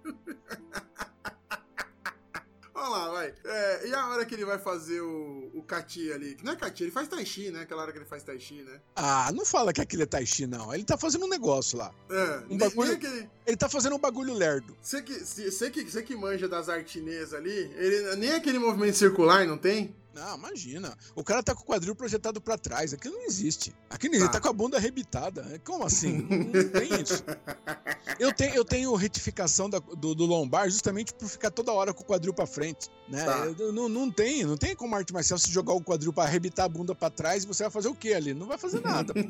Olha 2.80 2.88
lá, 2.88 3.08
vai. 3.10 3.34
É, 3.44 3.88
e 3.88 3.94
a 3.94 4.08
hora 4.08 4.24
que 4.24 4.34
ele 4.34 4.44
vai 4.46 4.58
fazer 4.58 5.00
o, 5.02 5.50
o 5.54 5.62
Kati 5.62 6.10
ali? 6.12 6.34
Que 6.34 6.44
Não 6.44 6.52
é 6.52 6.56
Kati, 6.56 6.84
ele 6.84 6.90
faz 6.90 7.08
Tai 7.08 7.24
Chi, 7.26 7.50
né? 7.50 7.60
Aquela 7.60 7.82
hora 7.82 7.92
que 7.92 7.98
ele 7.98 8.06
faz 8.06 8.22
Tai 8.22 8.38
Chi, 8.40 8.62
né? 8.62 8.80
Ah, 8.96 9.30
não 9.34 9.44
fala 9.44 9.72
que 9.72 9.80
aquilo 9.82 10.02
é 10.02 10.06
Tai 10.06 10.24
Chi, 10.24 10.46
não. 10.46 10.72
Ele 10.74 10.84
tá 10.84 10.96
fazendo 10.96 11.26
um 11.26 11.28
negócio 11.28 11.76
lá. 11.76 11.92
É, 12.08 12.42
Um 12.48 12.56
bagulho- 12.56 12.92
aquele- 12.92 13.28
Ele 13.46 13.56
tá 13.56 13.68
fazendo 13.68 13.96
um 13.96 13.98
bagulho 13.98 14.32
lerdo. 14.32 14.74
Você 14.80 15.02
que, 15.02 15.14
que, 15.70 16.02
que 16.02 16.16
manja 16.16 16.48
das 16.48 16.66
chinesas 16.90 17.34
ali, 17.34 17.50
ele, 17.76 18.16
nem 18.16 18.32
aquele 18.32 18.58
movimento 18.58 18.96
circular 18.96 19.46
não 19.46 19.58
tem? 19.58 19.94
Não, 20.14 20.36
imagina. 20.36 20.96
O 21.14 21.22
cara 21.22 21.42
tá 21.42 21.54
com 21.54 21.62
o 21.62 21.64
quadril 21.66 21.94
projetado 21.94 22.40
pra 22.40 22.58
trás. 22.58 22.92
Aquilo 22.92 23.14
não 23.14 23.24
existe. 23.26 23.72
Aquilo 23.88 24.18
Tá. 24.18 24.28
tá 24.28 24.40
com 24.40 24.48
a 24.48 24.52
bunda 24.52 24.76
arrebitada. 24.76 25.60
Como 25.64 25.84
assim? 25.84 26.26
Não, 26.28 26.68
tem 26.68 27.00
isso. 27.02 27.22
Eu 28.18 28.32
tenho, 28.34 28.54
eu 28.54 28.64
tenho 28.64 28.94
retificação 28.96 29.70
da- 29.70 29.78
do, 29.78 30.14
do 30.14 30.26
lombar 30.26 30.68
justamente 30.68 31.14
por 31.14 31.28
ficar 31.28 31.50
toda 31.50 31.72
hora 31.72 31.94
com 31.94 32.02
o 32.02 32.06
quadril 32.06 32.34
pra 32.34 32.44
frente. 32.46 32.88
Né? 33.08 33.24
Tá. 33.24 33.46
Eu- 33.58 33.72
não, 33.72 33.88
não 33.88 34.10
tem, 34.10 34.44
não 34.44 34.56
tem 34.56 34.74
como 34.74 34.94
arte 34.96 35.12
marcial 35.12 35.38
se 35.38 35.50
jogar 35.50 35.74
o 35.74 35.80
quadril 35.82 36.12
pra 36.12 36.24
arrebitar 36.24 36.66
a 36.66 36.68
bunda 36.68 36.94
pra 36.94 37.08
trás 37.08 37.44
e 37.44 37.46
você 37.46 37.62
vai 37.62 37.70
fazer 37.70 37.88
o 37.88 37.94
quê 37.94 38.12
ali? 38.14 38.34
Não 38.34 38.46
vai 38.46 38.58
fazer 38.58 38.80
nada. 38.80 39.14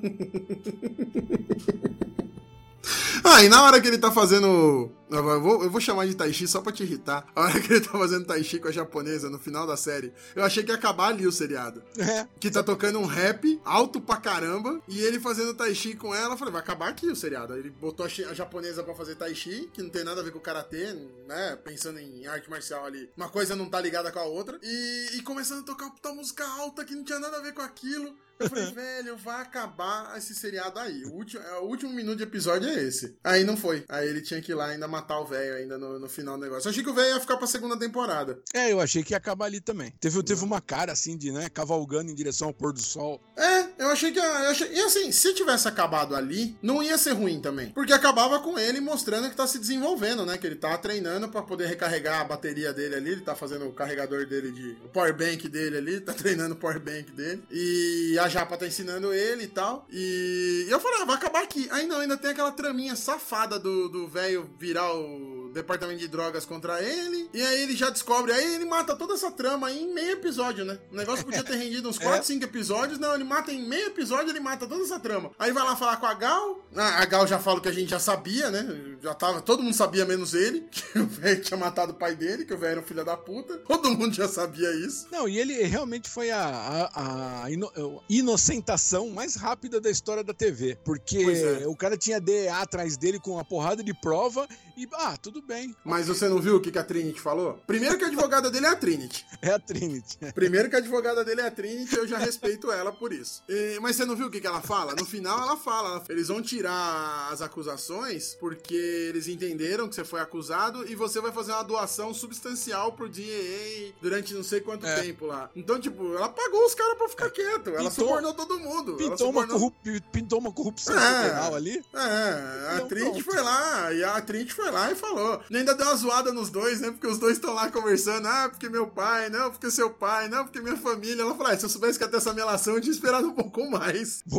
Ah, 3.23 3.43
e 3.45 3.49
na 3.49 3.63
hora 3.63 3.81
que 3.81 3.87
ele 3.87 3.99
tá 3.99 4.11
fazendo. 4.11 4.91
Eu 5.11 5.41
vou, 5.41 5.65
eu 5.65 5.71
vou 5.71 5.81
chamar 5.81 6.07
de 6.07 6.15
Tai 6.15 6.33
Chi 6.33 6.47
só 6.47 6.61
pra 6.61 6.73
te 6.73 6.83
irritar. 6.83 7.27
A 7.35 7.43
hora 7.43 7.61
que 7.61 7.73
ele 7.73 7.81
tá 7.81 7.91
fazendo 7.91 8.25
Tai 8.25 8.43
Chi 8.43 8.59
com 8.59 8.69
a 8.69 8.73
japonesa 8.73 9.29
no 9.29 9.39
final 9.39 9.67
da 9.67 9.77
série, 9.77 10.13
eu 10.35 10.45
achei 10.45 10.63
que 10.63 10.71
ia 10.71 10.77
acabar 10.77 11.09
ali 11.09 11.27
o 11.27 11.33
seriado. 11.33 11.83
É. 11.99 12.27
Que 12.39 12.51
tá 12.51 12.63
tocando 12.63 12.99
um 12.99 13.07
rap 13.07 13.61
alto 13.65 14.01
pra 14.01 14.17
caramba, 14.17 14.81
e 14.89 15.01
ele 15.01 15.19
fazendo 15.19 15.55
Tai 15.55 15.75
Chi 15.75 15.95
com 15.95 16.15
ela. 16.15 16.35
Eu 16.35 16.39
falei, 16.39 16.53
vai 16.53 16.63
acabar 16.63 16.89
aqui 16.89 17.07
o 17.07 17.17
seriado. 17.17 17.57
Ele 17.57 17.71
botou 17.71 18.07
a, 18.07 18.09
japonesa 18.09 18.83
pra 18.83 18.95
fazer 18.95 19.17
Tai 19.17 19.35
Chi, 19.35 19.69
que 19.73 19.83
não 19.83 19.91
tem 19.91 20.05
nada 20.05 20.21
a 20.21 20.25
ver 20.25 20.31
com 20.31 20.39
o 20.39 20.43
karatê, 20.43 20.93
né? 21.27 21.57
Pensando 21.65 21.99
em 21.99 22.27
arte 22.27 22.49
marcial 22.49 22.85
ali. 22.85 23.11
Uma 23.17 23.29
coisa 23.29 23.57
não 23.57 23.69
tá 23.69 23.81
ligada 23.81 24.13
com 24.13 24.19
a 24.19 24.25
outra. 24.25 24.59
E, 24.63 25.11
e 25.15 25.23
começando 25.23 25.61
a 25.61 25.67
tocar 25.67 25.87
uma 25.87 25.95
puta 25.95 26.13
música 26.13 26.47
alta 26.47 26.85
que 26.85 26.95
não 26.95 27.05
tinha 27.05 27.19
nada 27.19 27.39
a 27.39 27.43
ver 27.43 27.53
com 27.53 27.63
aquilo. 27.63 28.15
Eu 28.39 28.49
falei, 28.49 28.65
velho, 28.73 29.17
vai 29.19 29.43
acabar 29.43 30.17
esse 30.17 30.35
seriado 30.35 30.79
aí. 30.79 31.05
O 31.05 31.13
último, 31.13 31.43
é, 31.43 31.59
o 31.59 31.65
último 31.65 31.93
minuto 31.93 32.17
de 32.17 32.23
episódio 32.23 32.69
é 32.69 32.83
esse. 32.83 33.17
Aí 33.23 33.45
não 33.45 33.57
foi. 33.57 33.85
Aí 33.89 34.09
ele 34.09 34.23
tinha 34.23 34.41
que 34.41 34.53
ir 34.53 34.55
lá 34.55 34.67
ainda 34.67 34.89
matar 34.89 35.00
o 35.09 35.27
velho 35.27 35.55
ainda 35.55 35.79
no, 35.79 35.99
no 35.99 36.09
final 36.09 36.37
do 36.37 36.43
negócio. 36.43 36.69
Eu 36.69 36.71
achei 36.71 36.83
que 36.83 36.91
o 36.91 36.95
velho 36.95 37.15
ia 37.15 37.21
ficar 37.21 37.37
pra 37.37 37.47
segunda 37.47 37.79
temporada. 37.79 38.39
É, 38.55 38.73
eu 38.73 38.81
achei 38.81 39.03
que 39.03 39.13
ia 39.13 39.17
acabar 39.17 39.47
ali 39.47 39.61
também. 39.61 39.93
Teve, 40.01 40.23
teve 40.23 40.45
uma 40.45 40.61
cara 40.61 40.93
assim 40.93 41.17
de, 41.17 41.33
né, 41.33 41.49
cavalgando 41.49 42.11
em 42.11 42.15
direção 42.15 42.49
ao 42.49 42.55
pôr 42.55 42.73
do 42.73 42.81
sol. 42.81 43.21
É, 43.37 43.83
eu 43.83 43.89
achei 43.89 44.13
que. 44.13 44.19
Eu 44.19 44.51
achei, 44.51 44.73
e 44.73 44.81
assim, 44.81 45.13
se 45.13 45.35
tivesse 45.35 45.69
acabado 45.69 46.15
ali, 46.15 46.57
não 46.63 46.83
ia 46.83 46.97
ser 46.99 47.13
ruim 47.13 47.41
também. 47.41 47.71
Porque 47.71 47.93
acabava 47.93 48.41
com 48.41 48.59
ele 48.59 48.81
mostrando 48.81 49.29
que 49.29 49.37
tá 49.37 49.47
se 49.47 49.59
desenvolvendo, 49.59 50.25
né? 50.25 50.37
Que 50.39 50.47
ele 50.47 50.57
tá 50.57 50.77
treinando 50.79 51.29
pra 51.29 51.43
poder 51.43 51.67
recarregar 51.67 52.21
a 52.21 52.25
bateria 52.25 52.73
dele 52.73 52.95
ali. 52.95 53.11
Ele 53.13 53.21
tá 53.21 53.35
fazendo 53.35 53.67
o 53.67 53.73
carregador 53.73 54.27
dele 54.27 54.53
de. 54.53 54.77
O 54.85 54.89
power 54.89 55.17
bank 55.17 55.49
dele 55.49 55.77
ali. 55.77 56.01
Tá 56.11 56.15
treinando 56.15 56.55
o 56.55 56.57
power 56.57 56.81
bank 56.81 57.13
dele. 57.13 57.43
E 57.53 58.19
a 58.19 58.29
Japa 58.29 58.57
tá 58.57 58.67
ensinando 58.67 59.13
ele 59.13 59.45
e 59.45 59.47
tal. 59.47 59.87
E 59.91 60.67
eu 60.69 60.81
falei, 60.81 61.03
ah, 61.03 61.05
vai 61.05 61.15
acabar 61.15 61.43
aqui. 61.43 61.69
Aí 61.71 61.87
não, 61.87 62.01
ainda 62.01 62.17
tem 62.17 62.31
aquela 62.31 62.51
traminha 62.51 62.97
safada 62.97 63.59
do 63.59 63.89
do 63.89 64.09
velho 64.09 64.49
virar 64.59 64.90
o 64.93 65.40
departamento 65.53 65.99
de 65.99 66.09
drogas 66.09 66.45
contra 66.45 66.83
ele. 66.83 67.29
E 67.33 67.43
aí 67.43 67.63
ele 67.63 67.77
já 67.77 67.91
descobre. 67.91 68.33
Aí 68.33 68.55
ele 68.55 68.65
mata 68.65 68.97
toda 68.97 69.15
essa 69.15 69.31
trama 69.31 69.69
aí 69.69 69.83
em 69.83 69.93
meio 69.93 70.13
episódio, 70.13 70.65
né? 70.65 70.79
O 70.91 70.97
negócio 70.97 71.25
podia 71.25 71.43
ter 71.45 71.57
rendido 71.57 71.89
uns 71.89 71.99
4, 72.01 72.27
5 72.27 72.45
episódios. 72.45 72.99
Não, 72.99 73.15
ele 73.15 73.25
mata 73.25 73.53
em 73.53 73.67
meio 73.67 73.89
episódio, 73.89 74.31
ele 74.31 74.41
mata 74.41 74.67
toda 74.67 74.83
essa 74.83 74.99
trama. 74.99 75.31
Aí 75.39 75.53
vai 75.53 75.65
lá 75.65 75.77
falar 75.77 75.97
com 75.99 76.07
a 76.07 76.15
Gal. 76.15 76.65
A 76.75 77.05
Gal 77.05 77.27
já 77.27 77.39
fala 77.39 77.59
o 77.59 77.61
que 77.63 77.69
a 77.69 77.73
gente 77.73 77.91
já 77.91 77.99
sabia, 78.01 78.51
né? 78.51 78.97
Já 79.03 79.15
tava. 79.15 79.41
Todo 79.41 79.63
mundo 79.63 79.75
sabia, 79.75 80.05
menos 80.05 80.35
ele. 80.35 80.69
Que 80.91 80.99
o 80.99 81.07
velho 81.07 81.41
tinha 81.41 81.57
matado 81.57 81.93
o 81.93 81.95
pai 81.95 82.17
dele, 82.17 82.45
que 82.45 82.53
o 82.53 82.59
velho 82.59 82.73
era 82.73 82.81
um 82.81 82.85
filho 82.85 83.05
da 83.05 83.17
puta. 83.17 83.59
Todo 83.59 83.91
mundo 83.91 84.13
já 84.13 84.27
sabia 84.27 84.73
isso. 84.75 85.07
Não, 85.13 85.29
e 85.29 85.39
ele 85.39 85.55
realmente 85.63 86.09
foi 86.09 86.31
a, 86.33 86.43
a, 86.43 87.45
a 87.45 87.51
ino- 87.51 87.71
inocentação 88.09 89.11
mais 89.11 89.35
rápida 89.37 89.81
da 89.81 89.91
história 89.91 90.25
da 90.25 90.33
TV. 90.35 90.77
Porque 90.85 91.19
é. 91.19 91.67
o 91.67 91.77
cara 91.77 91.97
tinha 91.97 92.21
DEA 92.21 92.57
atrás 92.57 92.97
dele 92.97 93.19
com 93.21 93.33
uma 93.33 93.45
porrada 93.45 93.83
de 93.83 93.95
prova 93.95 94.49
e, 94.77 94.89
ah, 94.95 95.17
tudo 95.17 95.40
bem, 95.41 95.75
Mas 95.85 96.07
você 96.09 96.29
não 96.29 96.39
viu 96.41 96.57
o 96.57 96.61
que 96.61 96.71
que 96.71 96.79
a 96.79 96.85
Trinity 96.85 97.21
falou? 97.21 97.59
Primeiro 97.67 97.97
que 97.99 98.05
a 98.05 98.09
advogada 98.09 98.51
dele 98.51 98.67
é 98.67 98.71
a 98.71 98.77
Trinity. 98.77 99.25
é 99.43 99.51
a 99.53 99.59
Trinity. 99.59 100.19
Primeiro 100.35 100.69
que 100.69 100.77
a 100.77 100.79
advogada 100.79 101.25
dele 101.25 101.41
é 101.41 101.47
a 101.47 101.51
Trinity, 101.51 101.97
eu 101.97 102.07
já 102.07 102.19
respeito 102.19 102.71
ela 102.71 102.93
por 102.93 103.13
isso. 103.13 103.43
E- 103.49 103.79
mas 103.81 103.97
você 103.97 104.05
não 104.05 104.17
viu 104.17 104.27
o 104.27 104.31
que, 104.31 104.41
que 104.41 104.47
ela 104.47 104.61
fala? 104.63 104.95
No 104.95 105.05
final 105.05 105.41
ela 105.41 105.57
fala, 105.57 106.03
eles 106.09 106.29
vão 106.29 106.41
tirar 106.43 107.29
as 107.33 107.41
acusações 107.43 108.35
porque 108.41 108.75
eles 108.75 109.29
entenderam 109.29 109.89
que 109.89 109.95
você 109.95 110.05
foi 110.05 110.21
acusado 110.21 110.89
e 110.91 110.95
você 110.95 111.21
vai 111.21 111.33
fazer 111.33 111.53
uma 111.53 111.63
doação 111.63 112.13
substancial 112.13 112.93
pro 112.93 113.09
DEA 113.09 113.93
durante 114.01 114.35
não 114.35 114.43
sei 114.43 114.61
quanto 114.61 114.87
É. 114.87 115.01
tempo 115.03 115.27
lá. 115.27 115.51
Então, 115.55 115.81
tipo, 115.81 116.15
ela 116.15 116.29
pagou 116.29 116.65
os 116.67 116.75
caras 116.75 116.97
pra 116.97 117.09
ficar 117.09 117.31
quieto. 117.31 117.71
Ela 117.71 117.91
Pintou- 117.91 117.91
subornou 118.07 118.35
todo 118.35 118.59
mundo. 118.59 118.97
Pintou 118.97 119.31
uma, 119.31 119.43
subornou- 119.43 119.71
corrup- 119.83 120.03
pintou 120.13 120.39
uma 120.39 120.53
corrupção 120.53 120.99
É. 120.99 121.23
federal 121.23 121.55
ali. 121.55 121.83
É, 121.95 122.69
a 122.71 122.77
Não, 122.81 122.89
Trinity 122.89 123.23
foi 123.23 123.41
lá, 123.41 123.93
e 123.93 124.05
a 124.05 124.21
Trinity 124.21 124.53
foi 124.53 124.71
lá 124.71 124.91
e 124.91 124.95
falou. 124.95 125.30
E 125.51 125.57
ainda 125.57 125.75
deu 125.75 125.87
uma 125.87 125.97
zoada 125.97 126.33
nos 126.33 126.51
dois, 126.51 126.81
né? 126.81 126.91
Porque 126.91 127.07
os 127.07 127.19
dois 127.19 127.35
estão 127.35 127.53
lá 127.55 127.71
conversando. 127.71 128.27
Ah, 128.27 128.49
porque 128.51 128.69
meu 128.69 128.87
pai, 128.87 129.29
não, 129.31 129.51
porque 129.51 129.71
seu 129.71 129.91
pai, 129.91 130.29
não, 130.29 130.45
porque 130.45 130.61
minha 130.61 130.77
família. 130.77 131.23
Ela 131.23 131.35
falou: 131.35 131.53
ah, 131.53 131.59
se 131.59 131.65
eu 131.65 131.69
soubesse 131.69 131.99
que 131.99 132.05
ia 132.05 132.11
ter 132.11 132.17
essa 132.17 132.33
melação, 132.33 132.75
eu 132.75 132.81
tinha 132.81 132.93
esperado 132.93 133.29
um 133.29 133.33
pouco 133.35 133.69
mais. 133.71 134.23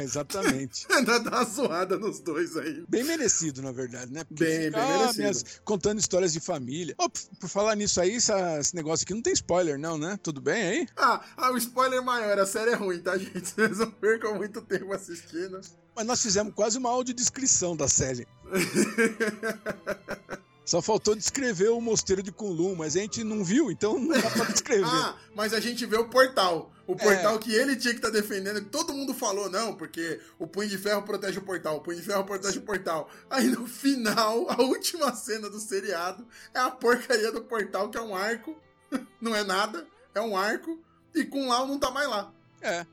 É, 0.00 0.02
exatamente. 0.02 0.86
Ainda 0.90 1.18
dá 1.20 1.30
uma 1.30 1.44
zoada 1.44 1.98
nos 1.98 2.18
dois 2.20 2.56
aí. 2.56 2.84
Bem 2.88 3.04
merecido, 3.04 3.60
na 3.62 3.72
verdade, 3.72 4.12
né? 4.12 4.24
Porque 4.24 4.44
Bem, 4.44 4.64
fica, 4.66 4.78
bem 4.78 4.90
ah, 4.90 4.98
merecido. 4.98 5.18
minhas- 5.18 5.44
contando 5.64 5.98
histórias 5.98 6.32
de 6.32 6.40
família. 6.40 6.94
Ó, 6.98 7.08
por, 7.08 7.20
por 7.40 7.48
falar 7.48 7.74
nisso 7.76 8.00
aí, 8.00 8.16
essa- 8.16 8.58
esse 8.58 8.74
negócio 8.74 9.04
aqui 9.04 9.14
não 9.14 9.22
tem 9.22 9.32
spoiler, 9.32 9.78
não, 9.78 9.96
né? 9.98 10.18
Tudo 10.22 10.40
bem 10.40 10.62
aí? 10.62 10.88
Ah, 10.96 11.20
ah, 11.36 11.52
o 11.52 11.56
spoiler 11.58 12.02
maior, 12.02 12.38
a 12.38 12.46
série 12.46 12.70
é 12.70 12.74
ruim, 12.74 13.00
tá, 13.00 13.16
gente? 13.18 13.48
Vocês 13.48 13.78
não 13.78 13.90
percam 13.90 14.34
muito 14.34 14.60
tempo 14.62 14.92
assistindo. 14.92 15.60
Mas 15.94 16.06
nós 16.06 16.22
fizemos 16.22 16.54
quase 16.54 16.78
uma 16.78 16.88
audiodescrição 16.90 17.76
da 17.76 17.88
série. 17.88 18.26
Só 20.64 20.80
faltou 20.80 21.16
descrever 21.16 21.68
o 21.70 21.80
mosteiro 21.80 22.22
de 22.22 22.30
Kunlun, 22.30 22.76
mas 22.76 22.94
a 22.96 23.00
gente 23.00 23.24
não 23.24 23.42
viu, 23.42 23.72
então 23.72 23.98
não 23.98 24.08
dá 24.20 24.30
pra 24.30 24.44
descrever. 24.44 24.84
Ah, 24.86 25.16
mas 25.34 25.52
a 25.52 25.58
gente 25.58 25.84
vê 25.84 25.96
o 25.96 26.08
portal. 26.08 26.70
O 26.86 26.92
É. 26.92 26.96
portal 26.96 27.38
que 27.40 27.52
ele 27.52 27.74
tinha 27.74 27.92
que 27.92 27.98
estar 27.98 28.10
defendendo, 28.10 28.60
que 28.62 28.68
todo 28.68 28.92
mundo 28.94 29.12
falou, 29.12 29.50
não, 29.50 29.74
porque 29.74 30.20
o 30.38 30.46
punho 30.46 30.68
de 30.68 30.78
ferro 30.78 31.02
protege 31.02 31.38
o 31.38 31.42
portal, 31.42 31.76
o 31.76 31.80
punho 31.80 31.96
de 31.98 32.04
ferro 32.04 32.24
protege 32.24 32.58
o 32.58 32.62
portal. 32.62 33.10
Aí 33.28 33.48
no 33.48 33.66
final, 33.66 34.48
a 34.48 34.62
última 34.62 35.12
cena 35.14 35.50
do 35.50 35.58
seriado 35.58 36.24
é 36.54 36.60
a 36.60 36.70
porcaria 36.70 37.32
do 37.32 37.42
portal, 37.42 37.90
que 37.90 37.98
é 37.98 38.02
um 38.02 38.14
arco. 38.14 38.56
Não 39.20 39.34
é 39.34 39.42
nada, 39.42 39.86
é 40.14 40.20
um 40.20 40.36
arco. 40.36 40.78
E 41.12 41.24
com 41.24 41.48
Lau 41.48 41.66
não 41.66 41.76
tá 41.80 41.90
mais 41.90 42.08
lá. 42.08 42.32
É. 42.62 42.86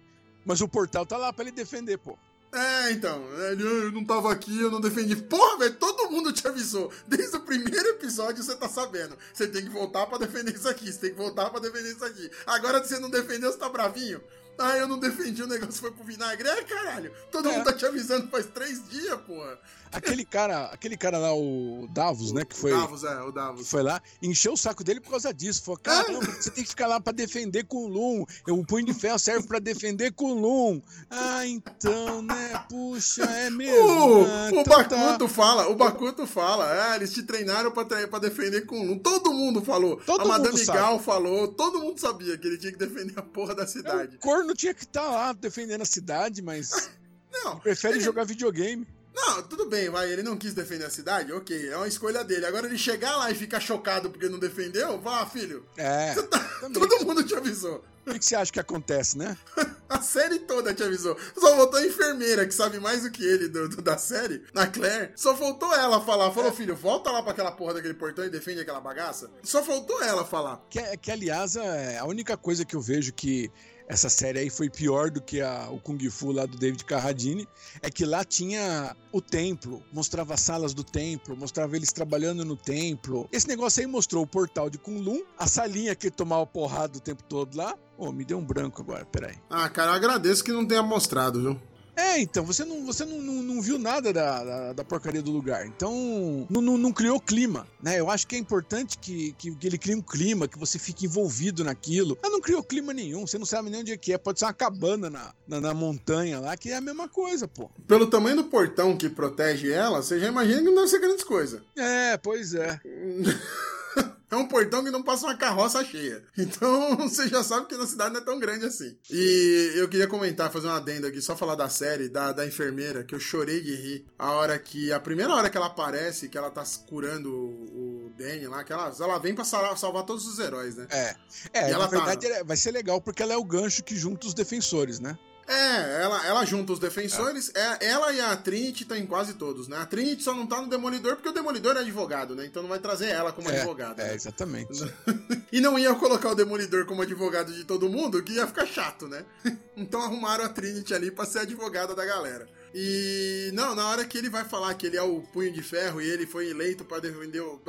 Mas 0.43 0.61
o 0.61 0.67
portal 0.67 1.05
tá 1.05 1.15
lá 1.17 1.31
pra 1.31 1.43
ele 1.43 1.51
defender, 1.51 1.97
pô. 1.99 2.17
É, 2.57 2.91
então, 2.91 3.23
"Ah, 3.37 3.53
eu 3.53 3.91
não 3.91 4.03
tava 4.03 4.31
aqui, 4.31 4.59
eu 4.59 4.71
não 4.71 4.81
defendi. 4.81 5.15
Porra, 5.15 5.59
velho, 5.59 5.75
todo 5.75 6.09
mundo 6.09 6.33
te 6.33 6.47
avisou. 6.47 6.91
Desde 7.07 7.35
o 7.37 7.41
primeiro 7.41 7.89
episódio 7.89 8.43
você 8.43 8.55
tá 8.55 8.67
sabendo. 8.67 9.15
Você 9.31 9.47
tem 9.47 9.63
que 9.63 9.69
voltar 9.69 10.07
pra 10.07 10.17
defender 10.17 10.55
isso 10.55 10.67
aqui, 10.67 10.91
você 10.91 10.99
tem 10.99 11.09
que 11.11 11.17
voltar 11.17 11.51
pra 11.51 11.59
defender 11.59 11.91
isso 11.91 12.03
aqui. 12.03 12.31
Agora 12.47 12.83
você 12.83 12.97
não 12.99 13.11
defendeu, 13.11 13.51
você 13.51 13.59
tá 13.59 13.69
bravinho? 13.69 14.19
Ah, 14.59 14.77
eu 14.77 14.87
não 14.87 14.97
defendi, 14.99 15.43
o 15.43 15.47
negócio 15.47 15.79
foi 15.79 15.91
pro 15.91 16.03
vinagre. 16.03 16.47
É, 16.47 16.63
caralho, 16.63 17.11
todo 17.31 17.47
É. 17.49 17.51
mundo 17.51 17.65
tá 17.65 17.73
te 17.73 17.85
avisando 17.85 18.27
faz 18.29 18.45
três 18.47 18.87
dias, 18.89 19.19
porra. 19.21 19.57
Aquele 19.91 20.25
cara, 20.25 20.65
aquele 20.65 20.97
cara 20.97 21.17
lá, 21.17 21.33
o 21.33 21.87
Davos, 21.93 22.33
né, 22.33 22.43
que 22.43 22.55
foi, 22.57 22.73
O 22.73 22.77
Davos, 22.77 23.03
é, 23.05 23.21
o 23.21 23.25
que 23.27 23.31
Davos. 23.31 23.69
foi 23.69 23.81
lá, 23.83 24.01
encheu 24.21 24.51
o 24.53 24.57
saco 24.57 24.83
dele 24.83 24.99
por 24.99 25.11
causa 25.11 25.33
disso. 25.33 25.63
Falou, 25.63 25.79
caramba, 25.79 26.25
você 26.25 26.51
tem 26.51 26.63
que 26.63 26.69
ficar 26.71 26.87
lá 26.87 26.99
pra 26.99 27.13
defender 27.13 27.63
Kunlun. 27.65 28.25
O 28.49 28.65
punho 28.65 28.85
de 28.85 28.93
ferro 28.93 29.17
serve 29.17 29.47
pra 29.47 29.59
defender 29.59 30.11
Kunlun. 30.11 30.81
Ah, 31.09 31.45
então, 31.47 32.21
né, 32.21 32.65
puxa, 32.69 33.23
é 33.23 33.49
mesmo. 33.49 33.77
O, 33.77 34.25
Ah, 34.25 34.49
o 34.51 34.59
então 34.59 34.63
tá. 34.63 34.83
Bakuto 34.97 35.27
fala, 35.29 35.69
o 35.69 35.75
Bakuto 35.75 36.27
fala, 36.27 36.93
é, 36.93 36.95
eles 36.97 37.13
te 37.13 37.23
treinaram 37.23 37.71
pra, 37.71 37.85
tra- 37.85 38.07
pra 38.09 38.19
defender 38.19 38.65
com 38.65 38.77
um. 38.79 38.99
Todo 38.99 39.31
mundo 39.33 39.61
falou. 39.63 39.97
Todo 40.05 40.21
a 40.23 40.25
Madame. 40.25 40.65
Gal 40.65 40.99
falou, 40.99 41.47
todo 41.47 41.79
mundo 41.79 41.97
sabia 41.99 42.37
que 42.37 42.45
ele 42.45 42.57
tinha 42.57 42.73
que 42.73 42.77
defender 42.77 43.17
a 43.17 43.21
porra 43.21 43.55
da 43.55 43.63
O 43.63 43.67
cidade. 43.67 44.17
Corno 44.47 44.55
tinha 44.55 44.73
que 44.73 44.83
estar 44.83 45.03
lá 45.05 45.33
defendendo 45.33 45.81
a 45.81 45.85
cidade, 45.85 46.41
mas 46.41 46.89
Não, 47.43 47.59
prefere 47.59 47.95
ele- 47.95 48.03
jogar 48.03 48.23
videogame. 48.25 48.87
Não, 49.15 49.41
tudo 49.41 49.65
bem, 49.67 49.89
vai. 49.89 50.11
Ele 50.11 50.21
não 50.21 50.37
quis 50.37 50.53
defender 50.53 50.85
a 50.85 50.89
cidade, 50.91 51.33
ok, 51.33 51.69
é 51.69 51.75
uma 51.75 51.87
escolha 51.87 52.23
dele. 52.23 52.45
Agora 52.45 52.67
ele 52.67 52.77
chegar 52.77 53.15
lá 53.17 53.31
e 53.31 53.35
ficar 53.35 53.59
chocado 53.59 54.11
porque 54.11 54.29
não 54.29 54.37
defendeu, 54.37 54.99
vá, 55.01 55.25
filho. 55.25 55.65
É. 55.75 56.13
Tá- 56.29 56.69
todo 56.73 57.05
mundo 57.05 57.23
te 57.23 57.35
avisou. 57.35 57.83
O 58.05 58.11
que 58.11 58.19
que 58.19 58.25
você 58.25 58.35
acha 58.35 58.51
que 58.51 58.59
acontece, 58.59 59.17
né? 59.17 59.37
A 59.89 60.01
série 60.01 60.39
toda 60.39 60.73
te 60.73 60.81
avisou. 60.83 61.15
Só 61.37 61.55
faltou 61.55 61.79
a 61.79 61.85
enfermeira, 61.85 62.45
que 62.47 62.53
sabe 62.53 62.79
mais 62.79 63.03
do 63.03 63.11
que 63.11 63.23
ele 63.23 63.47
do, 63.47 63.69
do- 63.69 63.81
da 63.81 63.97
série, 63.97 64.43
a 64.55 64.65
Claire. 64.67 65.11
Só 65.15 65.35
faltou 65.35 65.73
ela 65.73 66.01
falar. 66.03 66.31
Falou, 66.31 66.51
filho, 66.51 66.75
volta 66.75 67.09
lá 67.11 67.21
pra 67.23 67.31
aquela 67.31 67.51
porra 67.51 67.75
daquele 67.75 67.93
portão 67.93 68.25
e 68.25 68.29
defende 68.29 68.59
aquela 68.61 68.81
bagaça. 68.81 69.29
Só 69.43 69.63
faltou 69.63 70.01
ela 70.03 70.25
falar. 70.25 70.61
Que, 70.69 70.97
que, 70.97 71.11
aliás, 71.11 71.55
é 71.55 71.97
a 71.99 72.05
única 72.05 72.35
coisa 72.37 72.65
que 72.65 72.75
eu 72.75 72.81
vejo 72.81 73.13
que 73.13 73.51
essa 73.87 74.09
série 74.09 74.39
aí 74.39 74.49
foi 74.49 74.69
pior 74.69 75.09
do 75.09 75.21
que 75.21 75.41
a, 75.41 75.69
o 75.71 75.79
Kung 75.79 75.97
Fu 76.09 76.31
lá 76.31 76.45
do 76.45 76.57
David 76.57 76.83
Carradine, 76.83 77.47
é 77.81 77.89
que 77.89 78.05
lá 78.05 78.23
tinha 78.23 78.95
o 79.11 79.21
templo, 79.21 79.81
mostrava 79.93 80.33
as 80.33 80.41
salas 80.41 80.73
do 80.73 80.83
templo, 80.83 81.35
mostrava 81.37 81.75
eles 81.75 81.91
trabalhando 81.93 82.43
no 82.43 82.57
templo. 82.57 83.27
Esse 83.31 83.47
negócio 83.47 83.81
aí 83.81 83.87
mostrou 83.87 84.23
o 84.23 84.27
portal 84.27 84.69
de 84.69 84.77
Kunlun, 84.77 85.21
a 85.37 85.47
salinha 85.47 85.95
que 85.95 86.11
tomava 86.11 86.45
porrada 86.45 86.97
o 86.97 87.01
tempo 87.01 87.23
todo 87.23 87.55
lá. 87.55 87.75
Ô, 87.97 88.11
me 88.11 88.25
deu 88.25 88.37
um 88.37 88.45
branco 88.45 88.81
agora, 88.81 89.05
peraí. 89.05 89.35
Ah, 89.49 89.69
cara, 89.69 89.91
eu 89.91 89.95
agradeço 89.95 90.43
que 90.43 90.51
não 90.51 90.65
tenha 90.65 90.83
mostrado, 90.83 91.41
viu? 91.41 91.61
É, 91.97 92.19
então, 92.21 92.45
você 92.45 92.63
não, 92.63 92.85
você 92.85 93.03
não, 93.03 93.19
não, 93.19 93.41
não 93.41 93.61
viu 93.61 93.79
nada 93.79 94.13
da, 94.13 94.43
da, 94.43 94.73
da 94.73 94.83
porcaria 94.83 95.21
do 95.21 95.31
lugar. 95.31 95.65
Então, 95.65 96.45
não, 96.47 96.61
não, 96.61 96.77
não 96.77 96.93
criou 96.93 97.19
clima, 97.19 97.67
né? 97.81 97.99
Eu 97.99 98.11
acho 98.11 98.27
que 98.27 98.35
é 98.35 98.39
importante 98.39 98.99
que, 98.99 99.33
que, 99.33 99.55
que 99.55 99.67
ele 99.67 99.79
crie 99.79 99.95
um 99.95 100.01
clima, 100.01 100.47
que 100.47 100.59
você 100.59 100.77
fique 100.77 101.07
envolvido 101.07 101.63
naquilo. 101.63 102.15
Mas 102.21 102.31
não 102.31 102.39
criou 102.39 102.61
clima 102.61 102.93
nenhum, 102.93 103.25
você 103.25 103.39
não 103.39 103.47
sabe 103.47 103.71
nem 103.71 103.81
onde 103.81 103.91
é 103.91 103.97
que 103.97 104.13
é. 104.13 104.17
Pode 104.17 104.37
ser 104.37 104.45
uma 104.45 104.53
cabana 104.53 105.09
na, 105.09 105.33
na, 105.47 105.59
na 105.59 105.73
montanha 105.73 106.39
lá, 106.39 106.55
que 106.55 106.69
é 106.69 106.75
a 106.75 106.81
mesma 106.81 107.09
coisa, 107.09 107.47
pô. 107.47 107.67
Pelo 107.87 108.05
tamanho 108.05 108.35
do 108.35 108.43
portão 108.43 108.95
que 108.95 109.09
protege 109.09 109.71
ela, 109.71 110.03
você 110.03 110.19
já 110.19 110.27
imagina 110.27 110.59
que 110.59 110.65
não 110.65 110.75
deve 110.75 110.87
ser 110.89 110.99
grandes 110.99 111.23
coisas. 111.23 111.61
É, 111.75 112.15
pois 112.17 112.53
é. 112.53 112.79
É 114.29 114.35
um 114.35 114.45
portão 114.45 114.83
que 114.83 114.91
não 114.91 115.01
passa 115.01 115.25
uma 115.25 115.37
carroça 115.37 115.81
cheia. 115.85 116.21
Então 116.37 116.97
você 117.07 117.29
já 117.29 117.41
sabe 117.41 117.65
que 117.65 117.77
na 117.77 117.87
cidade 117.87 118.13
não 118.13 118.19
é 118.19 118.23
tão 118.25 118.37
grande 118.37 118.65
assim. 118.65 118.93
E 119.09 119.71
eu 119.75 119.87
queria 119.87 120.05
comentar, 120.05 120.51
fazer 120.51 120.67
um 120.67 120.71
adendo 120.71 121.07
aqui, 121.07 121.21
só 121.21 121.33
falar 121.33 121.55
da 121.55 121.69
série, 121.69 122.09
da, 122.09 122.33
da 122.33 122.45
enfermeira, 122.45 123.05
que 123.05 123.15
eu 123.15 123.21
chorei 123.21 123.61
de 123.61 123.73
rir. 123.73 124.05
A 124.19 124.31
hora 124.33 124.59
que. 124.59 124.91
A 124.91 124.99
primeira 124.99 125.33
hora 125.33 125.49
que 125.49 125.55
ela 125.55 125.67
aparece, 125.67 126.27
que 126.27 126.37
ela 126.37 126.51
tá 126.51 126.61
curando 126.89 127.31
o, 127.33 128.05
o 128.07 128.11
Danny 128.17 128.47
lá, 128.47 128.65
que 128.65 128.73
ela, 128.73 128.93
ela 128.99 129.17
vem 129.17 129.33
pra 129.33 129.45
salvar, 129.45 129.77
salvar 129.77 130.03
todos 130.03 130.27
os 130.27 130.39
heróis, 130.39 130.75
né? 130.75 130.87
É, 130.89 131.15
é 131.53 131.59
E 131.59 131.61
na 131.61 131.67
ela 131.69 131.87
tá- 131.87 131.95
verdade 131.95 132.27
é- 132.27 132.43
vai 132.43 132.57
ser 132.57 132.71
legal 132.71 132.99
porque 132.99 133.23
ela 133.23 133.31
é 133.33 133.37
o 133.37 133.45
gancho 133.45 133.81
que 133.81 133.95
junta 133.95 134.27
os 134.27 134.33
defensores, 134.33 134.99
né? 134.99 135.17
É, 135.47 136.01
ela, 136.03 136.27
ela 136.27 136.45
junta 136.45 136.73
os 136.73 136.79
defensores, 136.79 137.51
é, 137.55 137.85
ela 137.87 138.11
e 138.11 138.19
a 138.19 138.35
Trinity 138.35 138.83
estão 138.83 138.97
em 138.97 139.05
quase 139.05 139.35
todos, 139.35 139.67
né? 139.67 139.77
A 139.77 139.85
Trinity 139.85 140.21
só 140.21 140.33
não 140.33 140.45
tá 140.45 140.61
no 140.61 140.67
Demolidor 140.67 141.15
porque 141.15 141.29
o 141.29 141.33
Demolidor 141.33 141.77
é 141.77 141.79
advogado, 141.79 142.35
né? 142.35 142.45
Então 142.45 142.61
não 142.61 142.69
vai 142.69 142.79
trazer 142.79 143.07
ela 143.07 143.31
como 143.31 143.49
É, 143.49 143.57
advogada. 143.59 144.01
é, 144.03 144.07
né? 144.09 144.15
exatamente. 144.15 144.83
E 145.49 145.61
não 145.61 145.79
ia 145.79 145.95
colocar 145.95 146.29
o 146.31 146.35
Demolidor 146.35 146.85
como 146.85 147.01
advogado 147.01 147.53
de 147.53 147.63
todo 147.63 147.87
mundo, 147.87 148.21
que 148.21 148.33
ia 148.33 148.45
ficar 148.45 148.65
chato, 148.65 149.07
né? 149.07 149.23
Então 149.77 150.01
arrumaram 150.01 150.43
a 150.43 150.49
Trinity 150.49 150.93
ali 150.93 151.09
pra 151.11 151.23
ser 151.25 151.39
advogada 151.39 151.95
da 151.95 152.03
galera. 152.03 152.49
E 152.73 153.49
não, 153.53 153.73
na 153.73 153.87
hora 153.89 154.03
que 154.05 154.17
ele 154.17 154.29
vai 154.29 154.43
falar 154.43 154.73
que 154.73 154.85
ele 154.87 154.97
é 154.97 155.01
o 155.01 155.21
punho 155.21 155.53
de 155.53 155.61
ferro 155.61 156.01
e 156.01 156.07
ele 156.09 156.27
foi 156.27 156.49
eleito 156.49 156.83
pra 156.83 156.99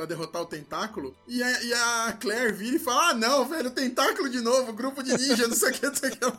derrotar 0.07 0.43
o 0.43 0.47
tentáculo, 0.47 1.17
e 1.27 1.43
a, 1.43 1.63
e 1.63 1.73
a 1.73 2.17
Claire 2.21 2.53
vira 2.53 2.77
e 2.77 2.79
fala: 2.79 3.11
Ah, 3.11 3.15
não, 3.15 3.47
velho, 3.49 3.69
o 3.69 3.73
tentáculo 3.73 4.29
de 4.29 4.41
novo, 4.41 4.73
grupo 4.73 5.03
de 5.03 5.13
ninja, 5.17 5.47
não 5.47 5.55
sei 5.55 5.71
o 5.71 5.73
que, 5.75 5.87
não 5.87 5.95
sei 5.95 6.11
o 6.11 6.13
que. 6.17 6.39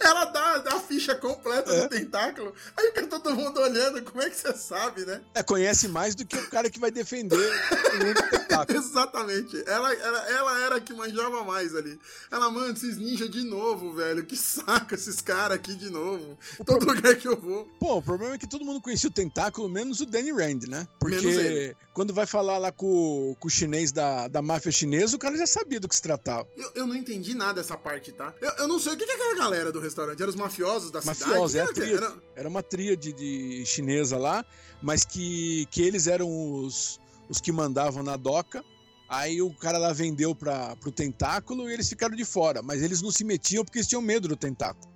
Ela 0.00 0.24
dá, 0.26 0.58
dá 0.58 0.74
a 0.76 0.80
ficha 0.80 1.14
completa 1.14 1.72
É. 1.72 1.82
do 1.82 1.88
tentáculo. 1.88 2.54
Aí 2.76 2.86
fica 2.88 3.06
todo 3.06 3.34
mundo 3.34 3.60
olhando, 3.60 4.02
como 4.02 4.22
é 4.22 4.28
que 4.30 4.36
você 4.36 4.52
sabe, 4.54 5.04
né? 5.04 5.20
É, 5.34 5.42
conhece 5.42 5.88
mais 5.88 6.14
do 6.14 6.26
que 6.26 6.36
o 6.36 6.50
cara 6.50 6.68
que 6.70 6.78
vai 6.80 6.90
defender 6.90 7.36
o 7.38 8.04
mundo 8.04 8.20
Exatamente. 8.68 9.62
Ela, 9.66 9.92
ela, 9.94 10.30
ela 10.30 10.60
era 10.60 10.76
a 10.76 10.80
que 10.80 10.92
manjava 10.94 11.44
mais 11.44 11.74
ali. 11.74 11.98
Ela, 12.30 12.50
mano, 12.50 12.72
esses 12.72 12.96
ninjas 12.96 13.30
de 13.30 13.42
novo, 13.44 13.92
velho. 13.94 14.24
Que 14.24 14.36
saco 14.36 14.94
esses 14.94 15.20
caras 15.20 15.56
aqui 15.56 15.74
de 15.74 15.90
novo. 15.90 16.38
Todo 16.64 16.86
lugar 16.86 17.14
que 17.16 17.28
eu 17.28 17.38
vou. 17.38 17.66
Pô, 17.78 17.96
o 17.98 18.02
problema 18.02 18.34
é 18.34 18.38
que 18.38 18.46
todo 18.48 18.64
mundo 18.64 18.80
conhecia 18.80 19.08
o 19.08 19.12
tentáculo, 19.12 19.68
menos 19.68 20.00
o 20.00 20.06
Danny 20.06 20.32
Rand, 20.32 20.64
né? 20.68 20.86
Porque 20.98 21.76
quando 21.92 22.12
vai 22.14 22.26
falar 22.26 22.58
lá 22.58 22.72
com, 22.72 23.36
com 23.38 23.48
o 23.48 23.50
chinês 23.50 23.92
da, 23.92 24.28
da 24.28 24.40
máfia 24.42 24.72
chinesa, 24.72 25.16
o 25.16 25.18
cara 25.18 25.36
já 25.36 25.46
sabia 25.46 25.80
do 25.80 25.88
que 25.88 25.96
se 25.96 26.02
tratava. 26.02 26.46
Eu, 26.56 26.70
eu 26.74 26.86
não 26.86 26.94
entendi 26.94 27.34
nada 27.34 27.54
dessa 27.54 27.76
parte, 27.76 28.12
tá? 28.12 28.34
Eu, 28.40 28.50
eu 28.58 28.68
não 28.68 28.78
sei 28.78 28.92
o 28.92 28.96
que, 28.96 29.04
que 29.04 29.10
é 29.10 29.14
aquela 29.14 29.34
galera 29.36 29.72
do 29.72 29.80
restaurante. 29.80 30.20
Eram 30.20 30.30
os 30.30 30.36
mafiosos 30.36 30.90
da 30.90 31.00
Mafiosos, 31.02 31.54
é 31.54 31.62
a 31.62 31.66
cidade? 31.66 31.80
tríade. 31.80 32.04
Era- 32.04 32.14
Era 32.36 32.48
uma 32.48 32.62
tríade 32.62 33.12
de 33.12 33.64
chinesa 33.66 34.16
lá, 34.16 34.44
mas 34.82 35.04
que, 35.04 35.66
que 35.70 35.82
eles 35.82 36.06
eram 36.06 36.28
os, 36.30 37.00
os 37.28 37.40
que 37.40 37.52
mandavam 37.52 38.02
na 38.02 38.16
doca. 38.16 38.64
Aí 39.08 39.40
o 39.40 39.52
cara 39.54 39.78
lá 39.78 39.92
vendeu 39.92 40.34
para 40.34 40.76
pro 40.76 40.92
tentáculo 40.92 41.68
e 41.70 41.72
eles 41.72 41.88
ficaram 41.88 42.14
de 42.14 42.24
fora. 42.24 42.60
Mas 42.62 42.82
eles 42.82 43.00
não 43.00 43.10
se 43.10 43.24
metiam 43.24 43.64
porque 43.64 43.78
eles 43.78 43.88
tinham 43.88 44.02
medo 44.02 44.28
do 44.28 44.36
tentáculo. 44.36 44.86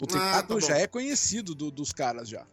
O 0.00 0.04
Ah, 0.04 0.06
tentáculo 0.06 0.60
tá 0.60 0.66
bom. 0.66 0.72
já 0.72 0.78
é 0.78 0.86
conhecido 0.86 1.54
do- 1.54 1.70
dos 1.70 1.92
caras 1.92 2.28
já. 2.28 2.46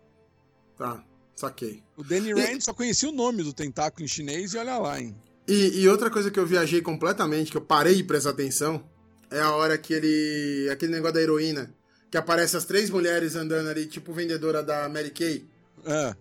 Tá, 0.78 1.04
saquei. 1.36 1.82
O 1.96 2.04
Danny 2.04 2.30
E- 2.30 2.34
Rand 2.34 2.60
só 2.62 2.74
conhecia 2.74 3.10
o 3.10 3.14
nome 3.14 3.42
do 3.44 3.54
tentáculo 3.54 4.04
em 4.04 4.08
chinês 4.08 4.54
e 4.54 4.58
olha 4.58 4.78
lá, 4.78 5.00
hein? 5.00 5.16
E, 5.48 5.82
e 5.82 5.88
outra 5.90 6.10
coisa 6.10 6.30
que 6.30 6.40
eu 6.40 6.46
viajei 6.46 6.82
completamente, 6.82 7.52
que 7.52 7.58
eu 7.58 7.62
parei 7.62 7.96
de 7.96 8.04
prestar 8.04 8.30
atenção, 8.32 8.84
é 9.30 9.40
a 9.40 9.52
hora 9.56 9.78
que 9.78 9.94
ele. 9.94 10.70
aquele 10.70 10.92
negócio 10.92 11.16
da 11.16 11.22
heroína. 11.22 11.74
Que 12.10 12.18
aparece 12.18 12.58
as 12.58 12.66
três 12.66 12.90
mulheres 12.90 13.36
andando 13.38 13.70
ali, 13.70 13.86
tipo 13.86 14.12
vendedora 14.12 14.62
da 14.62 14.90
Mary 14.90 15.12
Kay. 15.12 15.48
É. 15.86 16.14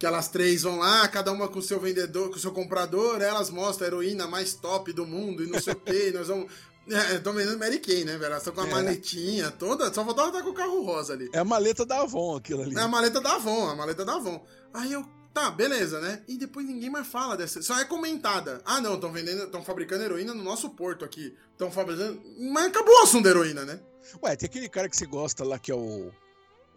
Que 0.00 0.06
elas 0.06 0.26
três 0.28 0.62
vão 0.62 0.78
lá, 0.78 1.06
cada 1.08 1.30
uma 1.30 1.46
com 1.46 1.58
o 1.58 1.62
seu 1.62 1.78
vendedor, 1.78 2.30
com 2.30 2.36
o 2.36 2.40
seu 2.40 2.50
comprador, 2.52 3.20
elas 3.20 3.50
mostram 3.50 3.84
a 3.84 3.88
heroína 3.88 4.26
mais 4.26 4.54
top 4.54 4.92
do 4.92 5.06
mundo 5.06 5.44
e 5.44 5.46
não 5.46 5.60
sei 5.60 5.74
o 5.74 5.76
que, 5.76 6.10
nós 6.10 6.26
vamos. 6.26 6.50
É, 6.90 7.16
estão 7.16 7.32
vendendo 7.34 7.56
Mary 7.58 7.78
Kay, 7.78 8.04
né, 8.04 8.14
velho? 8.14 8.24
Elas 8.32 8.38
estão 8.38 8.52
com 8.54 8.62
a 8.62 8.66
É. 8.66 8.70
maletinha 8.70 9.50
toda, 9.52 9.92
só 9.94 10.02
faltava 10.04 10.28
estar 10.30 10.42
com 10.42 10.48
o 10.48 10.54
carro 10.54 10.82
rosa 10.82 11.12
ali. 11.12 11.28
É 11.32 11.38
a 11.38 11.44
maleta 11.44 11.84
da 11.86 12.00
Avon 12.00 12.36
aquilo 12.36 12.62
ali. 12.62 12.74
É 12.74 12.80
a 12.80 12.88
maleta 12.88 13.20
da 13.20 13.34
Avon, 13.34 13.68
a 13.68 13.76
maleta 13.76 14.04
da 14.04 14.14
Avon. 14.14 14.44
Aí 14.74 14.90
eu, 14.90 15.04
tá, 15.32 15.50
beleza, 15.52 16.00
né? 16.00 16.22
E 16.26 16.36
depois 16.36 16.66
ninguém 16.66 16.90
mais 16.90 17.06
fala 17.06 17.36
dessa. 17.36 17.62
Só 17.62 17.78
é 17.78 17.84
comentada. 17.84 18.60
Ah, 18.64 18.80
não, 18.80 18.94
estão 18.94 19.12
vendendo, 19.12 19.44
estão 19.44 19.62
fabricando 19.62 20.02
heroína 20.02 20.34
no 20.34 20.42
nosso 20.42 20.70
porto 20.70 21.04
aqui. 21.04 21.36
Estão 21.52 21.70
fabricando. 21.70 22.20
Mas 22.50 22.66
acabou 22.68 22.94
o 22.94 23.02
assunto 23.02 23.24
da 23.24 23.30
heroína, 23.30 23.64
né? 23.64 23.78
Ué, 24.24 24.34
tem 24.34 24.48
aquele 24.48 24.68
cara 24.68 24.88
que 24.88 24.96
você 24.96 25.06
gosta 25.06 25.44
lá, 25.44 25.60
que 25.60 25.70
é 25.70 25.74
o, 25.76 26.10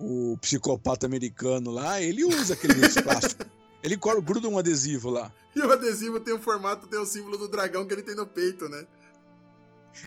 o 0.04 0.38
psicopata 0.38 1.06
americano 1.06 1.72
lá, 1.72 2.02
ele 2.02 2.26
usa 2.26 2.54
aquele 2.54 2.74
plástico. 3.02 3.46
Ele 3.84 3.98
gruda 3.98 4.48
um 4.48 4.58
adesivo 4.58 5.10
lá. 5.10 5.30
E 5.54 5.60
o 5.60 5.70
adesivo 5.70 6.18
tem 6.18 6.34
o 6.34 6.40
formato, 6.40 6.88
tem 6.88 6.98
o 6.98 7.06
símbolo 7.06 7.38
do 7.38 7.50
dragão 7.50 7.86
que 7.86 7.94
ele 7.94 8.02
tem 8.02 8.16
no 8.16 8.26
peito, 8.26 8.70
né? 8.70 8.88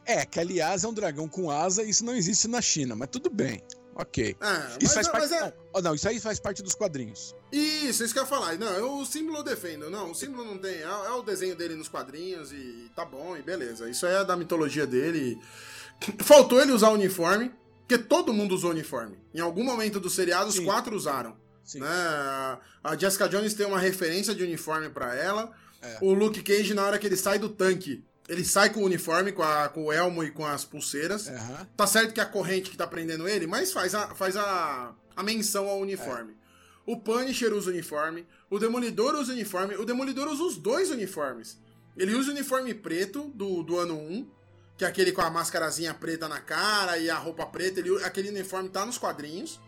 É, 0.07 0.25
que 0.25 0.41
aliás 0.41 0.83
é 0.83 0.89
um 0.89 0.95
dragão 0.95 1.29
com 1.29 1.51
asa 1.51 1.85
e 1.85 1.91
isso 1.91 2.03
não 2.03 2.15
existe 2.15 2.49
na 2.49 2.63
China, 2.63 2.97
mas 2.97 3.11
tudo 3.11 3.29
bem. 3.29 3.63
Ok. 3.95 4.37
Ah, 4.43 4.77
Isso 4.81 4.93
faz 4.93 5.09
parte. 5.09 5.33
é. 5.33 5.41
Não, 5.41 5.53
oh, 5.73 5.81
não, 5.81 5.95
isso 5.95 6.07
aí 6.07 6.21
faz 6.21 6.39
parte 6.39 6.63
dos 6.63 6.75
quadrinhos. 6.75 7.35
Isso, 7.51 8.05
isso 8.05 8.13
que 8.13 8.19
eu 8.19 8.25
ia 8.25 8.29
falar. 8.29 8.59
Não, 8.59 8.71
eu, 8.73 8.93
o 8.99 9.07
símbolo 9.07 9.39
eu 9.39 9.43
defendo. 9.43 9.89
Não, 9.89 10.11
o 10.11 10.15
símbolo 10.15 10.45
não 10.45 10.59
tem. 10.59 10.75
É, 10.75 10.83
é 10.83 11.11
o 11.13 11.23
desenho 11.23 11.57
dele 11.57 11.75
nos 11.75 11.89
quadrinhos 11.89 12.53
e 12.53 12.91
tá 12.95 13.07
bom, 13.07 13.37
e 13.39 13.43
beleza. 13.43 13.89
Isso 13.89 14.05
é 14.05 14.23
da 14.23 14.37
mitologia 14.37 14.87
dele. 14.87 15.41
Faltou 16.19 16.61
ele 16.61 16.73
usar 16.73 16.91
o 16.91 16.93
uniforme, 16.95 17.51
porque 17.87 17.99
todo 18.03 18.33
mundo 18.33 18.55
usou 18.55 18.71
uniforme. 18.71 19.17
Em 19.33 19.41
algum 19.41 19.63
momento 19.63 20.01
do 20.01 20.11
seriado, 20.11 20.49
os 20.49 20.57
Sim. 20.57 20.65
quatro 20.65 20.97
usaram. 20.97 21.37
Sim. 21.63 21.81
Né? 21.81 21.89
A 22.83 22.97
Jessica 22.99 23.29
Jones 23.29 23.55
tem 23.55 23.67
uma 23.67 23.79
referência 23.79 24.35
de 24.35 24.43
uniforme 24.43 24.89
pra 24.89 25.15
ela. 25.15 25.53
É. 25.83 25.99
O 26.01 26.13
Luke 26.13 26.43
Cage, 26.43 26.75
na 26.75 26.85
hora 26.85 26.99
que 26.99 27.07
ele 27.07 27.17
sai 27.17 27.39
do 27.39 27.49
tanque, 27.49 28.05
ele 28.29 28.45
sai 28.45 28.71
com 28.73 28.81
o 28.81 28.85
uniforme, 28.85 29.31
com, 29.33 29.43
a- 29.43 29.69
com 29.69 29.85
o 29.85 29.93
elmo 29.93 30.25
e 30.25 30.31
com 30.31 30.45
as 30.45 30.65
pulseiras. 30.65 31.29
Aham. 31.29 31.67
Tá 31.77 31.87
certo 31.87 32.13
que 32.13 32.21
é 32.21 32.23
a 32.23 32.27
corrente 32.27 32.71
que 32.71 32.77
tá 32.77 32.87
prendendo 32.87 33.29
ele, 33.29 33.47
mas 33.47 33.73
faz 33.73 33.95
a, 33.95 34.15
faz 34.15 34.37
a, 34.37 34.93
a 35.15 35.23
menção 35.23 35.69
ao 35.69 35.79
uniforme. 35.81 36.37
O 36.85 36.97
Punisher 37.01 37.53
usa 37.53 37.71
uniforme, 37.71 38.27
o 38.51 38.59
Demolidor 38.59 39.15
usa 39.17 39.33
uniforme, 39.33 39.77
o 39.77 39.85
Demolidor 39.85 40.29
usa 40.29 40.43
os 40.45 40.57
dois 40.57 40.91
uniformes. 40.91 41.59
Ele 41.97 42.15
usa 42.15 42.31
o 42.31 42.35
uniforme 42.35 42.75
preto 42.75 43.31
do, 43.35 43.63
do 43.63 43.79
ano 43.79 43.97
1, 43.99 44.29
que 44.77 44.85
é 44.85 44.89
aquele 44.89 45.13
com 45.13 45.23
a 45.23 45.31
máscarazinha 45.31 45.95
preta 45.95 46.29
na 46.29 46.41
cara 46.41 46.99
e 46.99 47.09
a 47.11 47.17
roupa 47.17 47.47
preta, 47.47 47.81
ele, 47.81 48.05
aquele 48.05 48.29
uniforme 48.31 48.69
tá 48.69 48.85
nos 48.85 48.99
quadrinhos. 48.99 49.61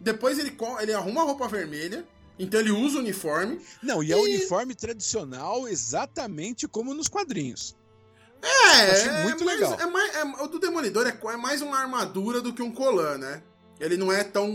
Depois 0.00 0.38
ele, 0.38 0.56
ele 0.80 0.92
arruma 0.92 1.20
a 1.22 1.24
roupa 1.24 1.46
vermelha, 1.48 2.04
então 2.38 2.58
ele 2.60 2.70
usa 2.72 2.96
o 2.96 3.00
uniforme. 3.00 3.60
Não, 3.82 4.02
e 4.02 4.10
é 4.12 4.16
o 4.16 4.26
E- 4.26 4.36
uniforme 4.36 4.74
tradicional 4.74 5.68
exatamente 5.68 6.66
como 6.66 6.92
nos 6.94 7.08
quadrinhos. 7.08 7.76
É, 8.42 8.90
Achei 8.90 9.08
é 9.10 9.22
muito 9.22 9.44
mais- 9.44 9.58
legal. 9.60 9.80
é 9.80 9.86
mais- 9.86 10.14
é- 10.16 10.24
o 10.42 10.46
do 10.48 10.58
Demolidor 10.58 11.06
é, 11.06 11.18
é 11.32 11.36
mais 11.36 11.62
uma 11.62 11.78
armadura 11.78 12.40
do 12.42 12.52
que 12.52 12.62
um 12.62 12.70
colã, 12.70 13.16
né? 13.16 13.42
Ele 13.80 13.96
não 13.96 14.12
é 14.12 14.22
tão 14.22 14.48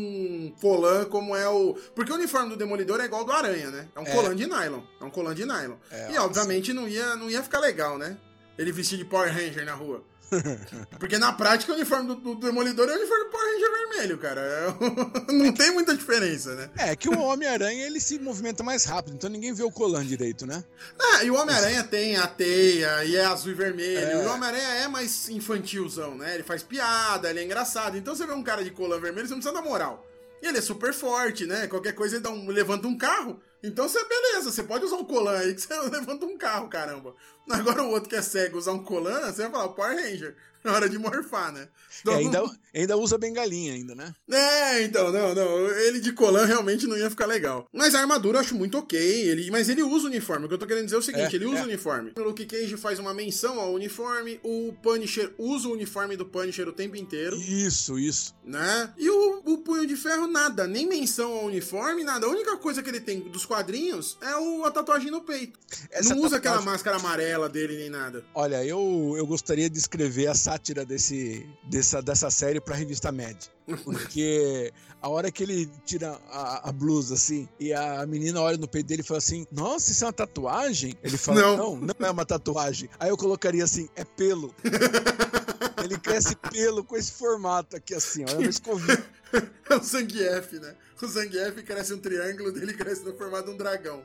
colã 0.62 1.06
como 1.06 1.36
é 1.36 1.48
o. 1.50 1.74
Porque 1.96 2.12
o 2.12 2.16
uniforme 2.16 2.50
do 2.50 2.56
Demolidor 2.56 3.02
é 3.02 3.06
igual 3.06 3.22
ao 3.22 3.28
do 3.28 3.34
Aranha, 3.34 3.70
né? 3.70 3.88
É 3.96 4.00
um 4.00 4.04
É. 4.08 4.12
colã 4.14 4.36
de 4.36 4.46
nylon. 4.46 4.82
É 5.02 5.04
um 5.04 5.10
colã 5.10 5.34
de 5.36 5.44
nylon. 5.46 5.76
É, 5.92 6.12
e 6.14 6.18
obviamente 6.20 6.72
não 6.72 6.88
ia, 6.88 7.16
não 7.16 7.30
ia 7.30 7.42
ficar 7.44 7.60
legal, 7.60 7.98
né? 7.98 8.18
Ele 8.60 8.74
vestir 8.74 8.98
de 8.98 9.06
Power 9.06 9.34
Ranger 9.34 9.64
na 9.64 9.74
rua. 9.74 10.04
Porque 11.00 11.18
na 11.18 11.32
prática 11.32 11.72
o 11.72 11.76
uniforme 11.76 12.08
do, 12.08 12.16
do 12.16 12.36
Demolidor 12.36 12.90
é 12.90 12.92
o 12.92 12.98
uniforme 12.98 13.24
do 13.24 13.30
Power 13.30 13.54
Ranger 13.54 13.72
vermelho, 13.72 14.18
cara. 14.18 14.42
É, 14.42 15.32
não 15.32 15.54
tem 15.54 15.72
muita 15.72 15.96
diferença, 15.96 16.54
né? 16.56 16.70
É 16.76 16.94
que 16.94 17.08
o 17.08 17.18
Homem-Aranha 17.18 17.88
ele 17.88 18.02
se 18.02 18.20
movimenta 18.20 18.62
mais 18.62 18.84
rápido, 18.84 19.16
então 19.16 19.30
ninguém 19.30 19.54
vê 19.54 19.64
o 19.64 19.72
Colan 19.72 20.06
direito, 20.06 20.46
né? 20.46 20.62
Ah, 21.00 21.24
e 21.24 21.32
o 21.32 21.36
Homem-Aranha 21.36 21.86
tem 21.86 22.18
a 22.18 22.28
teia 22.28 23.06
e 23.06 23.16
é 23.16 23.24
azul 23.24 23.54
e 23.54 23.56
vermelho. 23.56 23.98
É. 23.98 24.18
O 24.18 24.30
Homem-Aranha 24.34 24.68
é 24.84 24.88
mais 24.90 25.30
infantilzão, 25.30 26.16
né? 26.16 26.36
Ele 26.36 26.44
faz 26.44 26.62
piada, 26.62 27.30
ele 27.30 27.40
é 27.40 27.46
engraçado. 27.46 27.98
Então 27.98 28.14
você 28.14 28.28
vê 28.28 28.34
um 28.34 28.44
cara 28.44 28.62
de 28.62 28.72
Colan 28.72 29.00
vermelho, 29.00 29.26
você 29.26 29.34
não 29.34 29.40
precisa 29.40 29.62
dar 29.62 29.68
moral. 29.68 30.06
E 30.42 30.48
ele 30.48 30.58
é 30.58 30.62
super 30.62 30.94
forte, 30.94 31.46
né? 31.46 31.66
Qualquer 31.68 31.94
coisa 31.94 32.18
ele 32.18 32.24
dá 32.24 32.30
um, 32.30 32.50
levanta 32.50 32.88
um 32.88 32.98
carro. 32.98 33.42
Então 33.64 33.88
você, 33.88 34.04
beleza, 34.06 34.52
você 34.52 34.64
pode 34.64 34.86
usar 34.86 34.96
um 34.96 35.06
colan 35.06 35.38
aí 35.38 35.54
que 35.54 35.62
você 35.62 35.80
levanta 35.90 36.26
um 36.26 36.38
carro, 36.38 36.70
caramba. 36.70 37.16
Agora 37.50 37.84
o 37.84 37.90
outro 37.90 38.10
que 38.10 38.16
é 38.16 38.22
cego 38.22 38.58
usar 38.58 38.74
um 38.74 38.84
colan, 38.84 39.32
você 39.32 39.44
vai 39.44 39.52
falar 39.52 39.70
Power 39.70 39.96
Ranger. 39.96 40.36
Na 40.64 40.74
hora 40.74 40.90
de 40.90 40.98
morfar, 40.98 41.54
né? 41.54 41.68
Então, 42.02 42.14
é, 42.14 42.18
ainda, 42.18 42.44
ainda 42.74 42.98
usa 42.98 43.18
bengalinha 43.18 43.74
ainda, 43.74 43.96
né? 43.96 44.14
É, 44.30 44.84
então, 44.84 45.12
não, 45.12 45.34
não. 45.34 45.68
Ele 45.80 46.00
de 46.00 46.12
colan 46.12 46.46
realmente 46.46 46.86
não 46.86 46.98
ia 46.98 47.10
ficar 47.10 47.26
legal. 47.26 47.68
Mas 47.74 47.96
a 47.96 48.02
armadura 48.02 48.38
eu 48.38 48.42
acho 48.42 48.56
muito 48.56 48.78
ok. 48.78 49.00
Ele, 49.00 49.50
mas 49.52 49.70
ele 49.70 49.82
usa 49.82 50.06
o 50.06 50.10
uniforme. 50.10 50.46
O 50.46 50.48
que 50.48 50.54
eu 50.54 50.58
tô 50.58 50.68
querendo 50.68 50.86
dizer 50.86 50.98
é 50.98 51.00
o 51.00 51.04
seguinte: 51.04 51.34
é, 51.34 51.36
ele 51.36 51.46
usa 51.46 51.60
é. 51.60 51.62
o 51.62 51.66
uniforme. 51.66 52.12
O 52.18 52.22
Luke 52.22 52.46
Cage 52.46 52.78
faz 52.78 53.00
uma 53.00 53.14
menção 53.14 53.60
ao 53.60 53.74
uniforme. 53.74 54.40
O 54.44 54.74
Punisher 54.84 55.34
usa 55.38 55.70
o 55.70 55.74
uniforme 55.74 56.18
do 56.18 56.26
Punisher 56.26 56.68
o 56.68 56.74
tempo 56.74 56.96
inteiro. 56.96 57.38
Isso, 57.38 57.98
isso. 57.98 58.36
Né? 58.44 58.94
E 58.98 59.10
o, 59.10 59.42
o 59.46 59.58
Punho 59.60 59.88
de 59.88 59.96
Ferro, 59.96 60.28
nada. 60.28 60.68
Nem 60.68 60.88
menção 60.88 61.32
ao 61.32 61.46
uniforme, 61.46 62.04
nada. 62.04 62.26
A 62.26 62.30
única 62.30 62.58
coisa 62.58 62.84
que 62.84 62.90
ele 62.90 63.00
tem 63.00 63.22
dos 63.22 63.46
quadrinhos 63.50 64.16
é 64.22 64.38
o, 64.38 64.64
a 64.64 64.72
tatuagem 64.72 65.10
no 65.10 65.22
peito. 65.22 65.60
Essa 65.90 66.14
não 66.14 66.22
usa 66.24 66.36
tatuagem... 66.36 66.60
aquela 66.60 66.62
máscara 66.62 66.98
amarela 66.98 67.50
dele 67.50 67.76
nem 67.76 67.90
nada. 67.90 68.24
Olha, 68.36 68.64
eu, 68.64 69.16
eu 69.18 69.26
gostaria 69.26 69.68
de 69.68 69.78
escrever 69.78 70.28
a 70.28 70.36
sátira 70.36 70.86
desse, 70.86 71.50
dessa, 71.64 72.00
dessa 72.00 72.30
série 72.30 72.62
pra 72.62 72.76
revista 72.76 73.12
Mad. 73.12 73.36
Porque 73.84 74.72
a 75.02 75.10
hora 75.10 75.32
que 75.32 75.44
ele 75.44 75.70
tira 75.86 76.20
a, 76.32 76.70
a, 76.70 76.72
blusa 76.72 77.16
assim 77.16 77.48
e 77.60 77.74
a 77.74 78.06
menina 78.06 78.42
olha 78.42 78.58
no 78.58 78.68
peito 78.68 78.88
dele 78.88 79.02
e 79.02 79.06
fala 79.06 79.20
assim: 79.20 79.46
Nossa, 79.52 79.92
isso 79.92 80.04
é 80.04 80.08
uma 80.08 80.14
tatuagem? 80.14 80.94
Ele 81.04 81.18
fala: 81.18 81.42
Não, 81.42 81.58
não, 81.58 81.76
não 82.00 82.08
é 82.08 82.12
uma 82.12 82.26
tatuagem. 82.26 82.90
Aí 83.00 83.10
eu 83.10 83.18
colocaria 83.18 83.64
assim: 83.64 83.90
É 83.96 84.04
pelo. 84.04 84.54
ele 85.84 85.98
cresce 85.98 86.36
pelo 86.36 86.84
com 86.84 86.96
esse 86.96 87.12
formato 87.12 87.76
aqui 87.76 87.94
assim, 87.94 88.24
ó. 88.26 88.32
É 88.32 88.34
uma 88.36 88.50
escovinha. 88.50 89.04
É 89.70 89.76
o 89.76 89.84
Zangief, 89.84 90.54
né? 90.54 90.76
O 91.00 91.06
Zangief 91.06 91.62
cresce 91.62 91.94
um 91.94 92.00
triângulo, 92.00 92.52
dele 92.52 92.74
cresce 92.74 93.04
no 93.04 93.16
formato 93.16 93.46
de 93.46 93.52
um 93.52 93.58
dragão. 93.58 94.04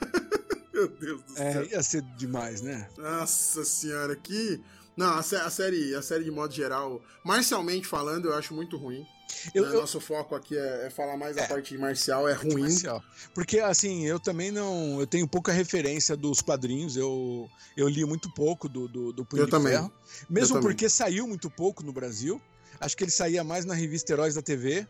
Meu 0.70 0.86
Deus 0.86 1.22
do 1.22 1.32
é, 1.38 1.52
céu. 1.52 1.62
É, 1.62 1.66
ia 1.68 1.82
ser 1.82 2.02
demais, 2.18 2.60
né? 2.60 2.86
Nossa 2.98 3.64
senhora, 3.64 4.14
que. 4.14 4.62
Não, 4.94 5.14
a, 5.14 5.22
série, 5.22 5.94
a 5.94 6.02
série 6.02 6.24
de 6.24 6.30
modo 6.30 6.52
geral, 6.52 7.02
marcialmente 7.24 7.86
falando, 7.86 8.28
eu 8.28 8.34
acho 8.34 8.52
muito 8.52 8.76
ruim. 8.76 9.06
Eu, 9.54 9.64
né? 9.64 9.74
eu... 9.74 9.80
Nosso 9.80 10.00
foco 10.00 10.34
aqui 10.34 10.56
é, 10.56 10.86
é 10.86 10.90
falar 10.90 11.16
mais 11.16 11.36
é, 11.36 11.44
a 11.44 11.48
parte 11.48 11.76
marcial, 11.76 12.28
é 12.28 12.32
ruim. 12.32 12.62
Marcial. 12.62 13.02
Porque, 13.34 13.58
assim, 13.60 14.06
eu 14.06 14.18
também 14.18 14.50
não. 14.50 15.00
Eu 15.00 15.06
tenho 15.06 15.26
pouca 15.26 15.52
referência 15.52 16.16
dos 16.16 16.40
quadrinhos, 16.40 16.96
eu, 16.96 17.48
eu 17.76 17.88
li 17.88 18.04
muito 18.04 18.32
pouco 18.32 18.68
do, 18.68 18.88
do, 18.88 19.12
do 19.12 19.24
Punho 19.24 19.42
eu 19.42 19.48
também. 19.48 19.72
Ferro. 19.72 19.92
Mesmo 20.28 20.56
eu 20.56 20.60
porque 20.60 20.86
também. 20.86 20.90
saiu 20.90 21.26
muito 21.26 21.50
pouco 21.50 21.82
no 21.82 21.92
Brasil. 21.92 22.40
Acho 22.80 22.96
que 22.96 23.04
ele 23.04 23.10
saía 23.10 23.44
mais 23.44 23.64
na 23.64 23.74
revista 23.74 24.12
Heróis 24.12 24.34
da 24.34 24.42
TV, 24.42 24.86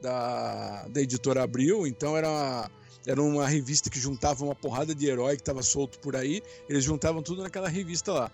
da, 0.00 0.86
da 0.88 1.00
editora 1.00 1.42
Abril, 1.42 1.86
então 1.86 2.16
era. 2.16 2.70
Era 3.06 3.22
uma 3.22 3.46
revista 3.46 3.88
que 3.88 4.00
juntava 4.00 4.44
uma 4.44 4.54
porrada 4.54 4.92
de 4.92 5.06
herói 5.06 5.36
que 5.36 5.42
estava 5.42 5.62
solto 5.62 5.96
por 6.00 6.16
aí. 6.16 6.42
Eles 6.68 6.82
juntavam 6.82 7.22
tudo 7.22 7.40
naquela 7.40 7.68
revista 7.68 8.12
lá. 8.12 8.32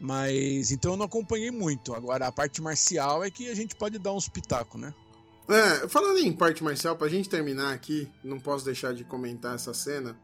Mas 0.00 0.70
então 0.70 0.92
eu 0.92 0.96
não 0.96 1.06
acompanhei 1.06 1.50
muito. 1.50 1.94
Agora 1.94 2.26
a 2.26 2.32
parte 2.32 2.60
marcial 2.60 3.24
é 3.24 3.30
que 3.30 3.48
a 3.48 3.54
gente 3.54 3.74
pode 3.74 3.98
dar 3.98 4.12
uns 4.12 4.28
pitacos, 4.28 4.80
né? 4.80 4.94
É, 5.48 5.88
falando 5.88 6.18
em 6.18 6.32
parte 6.32 6.64
marcial, 6.64 6.96
pra 6.96 7.08
gente 7.08 7.28
terminar 7.28 7.72
aqui, 7.72 8.08
não 8.22 8.40
posso 8.40 8.64
deixar 8.64 8.94
de 8.94 9.04
comentar 9.04 9.54
essa 9.54 9.74
cena. 9.74 10.16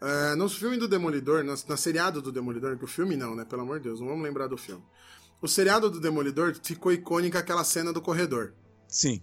É, 0.00 0.34
no 0.34 0.48
filme 0.48 0.76
do 0.76 0.88
Demolidor, 0.88 1.44
na, 1.44 1.54
na 1.68 1.76
seriado 1.76 2.20
do 2.20 2.32
Demolidor, 2.32 2.76
que 2.76 2.84
o 2.84 2.88
filme 2.88 3.16
não, 3.16 3.34
né? 3.34 3.44
Pelo 3.44 3.62
amor 3.62 3.78
de 3.78 3.84
Deus, 3.84 4.00
não 4.00 4.08
vamos 4.08 4.24
lembrar 4.24 4.46
do 4.46 4.56
filme. 4.56 4.82
O 5.40 5.48
seriado 5.48 5.90
do 5.90 6.00
Demolidor 6.00 6.54
ficou 6.62 6.92
icônica 6.92 7.38
aquela 7.38 7.64
cena 7.64 7.92
do 7.92 8.00
corredor. 8.00 8.54
Sim 8.88 9.20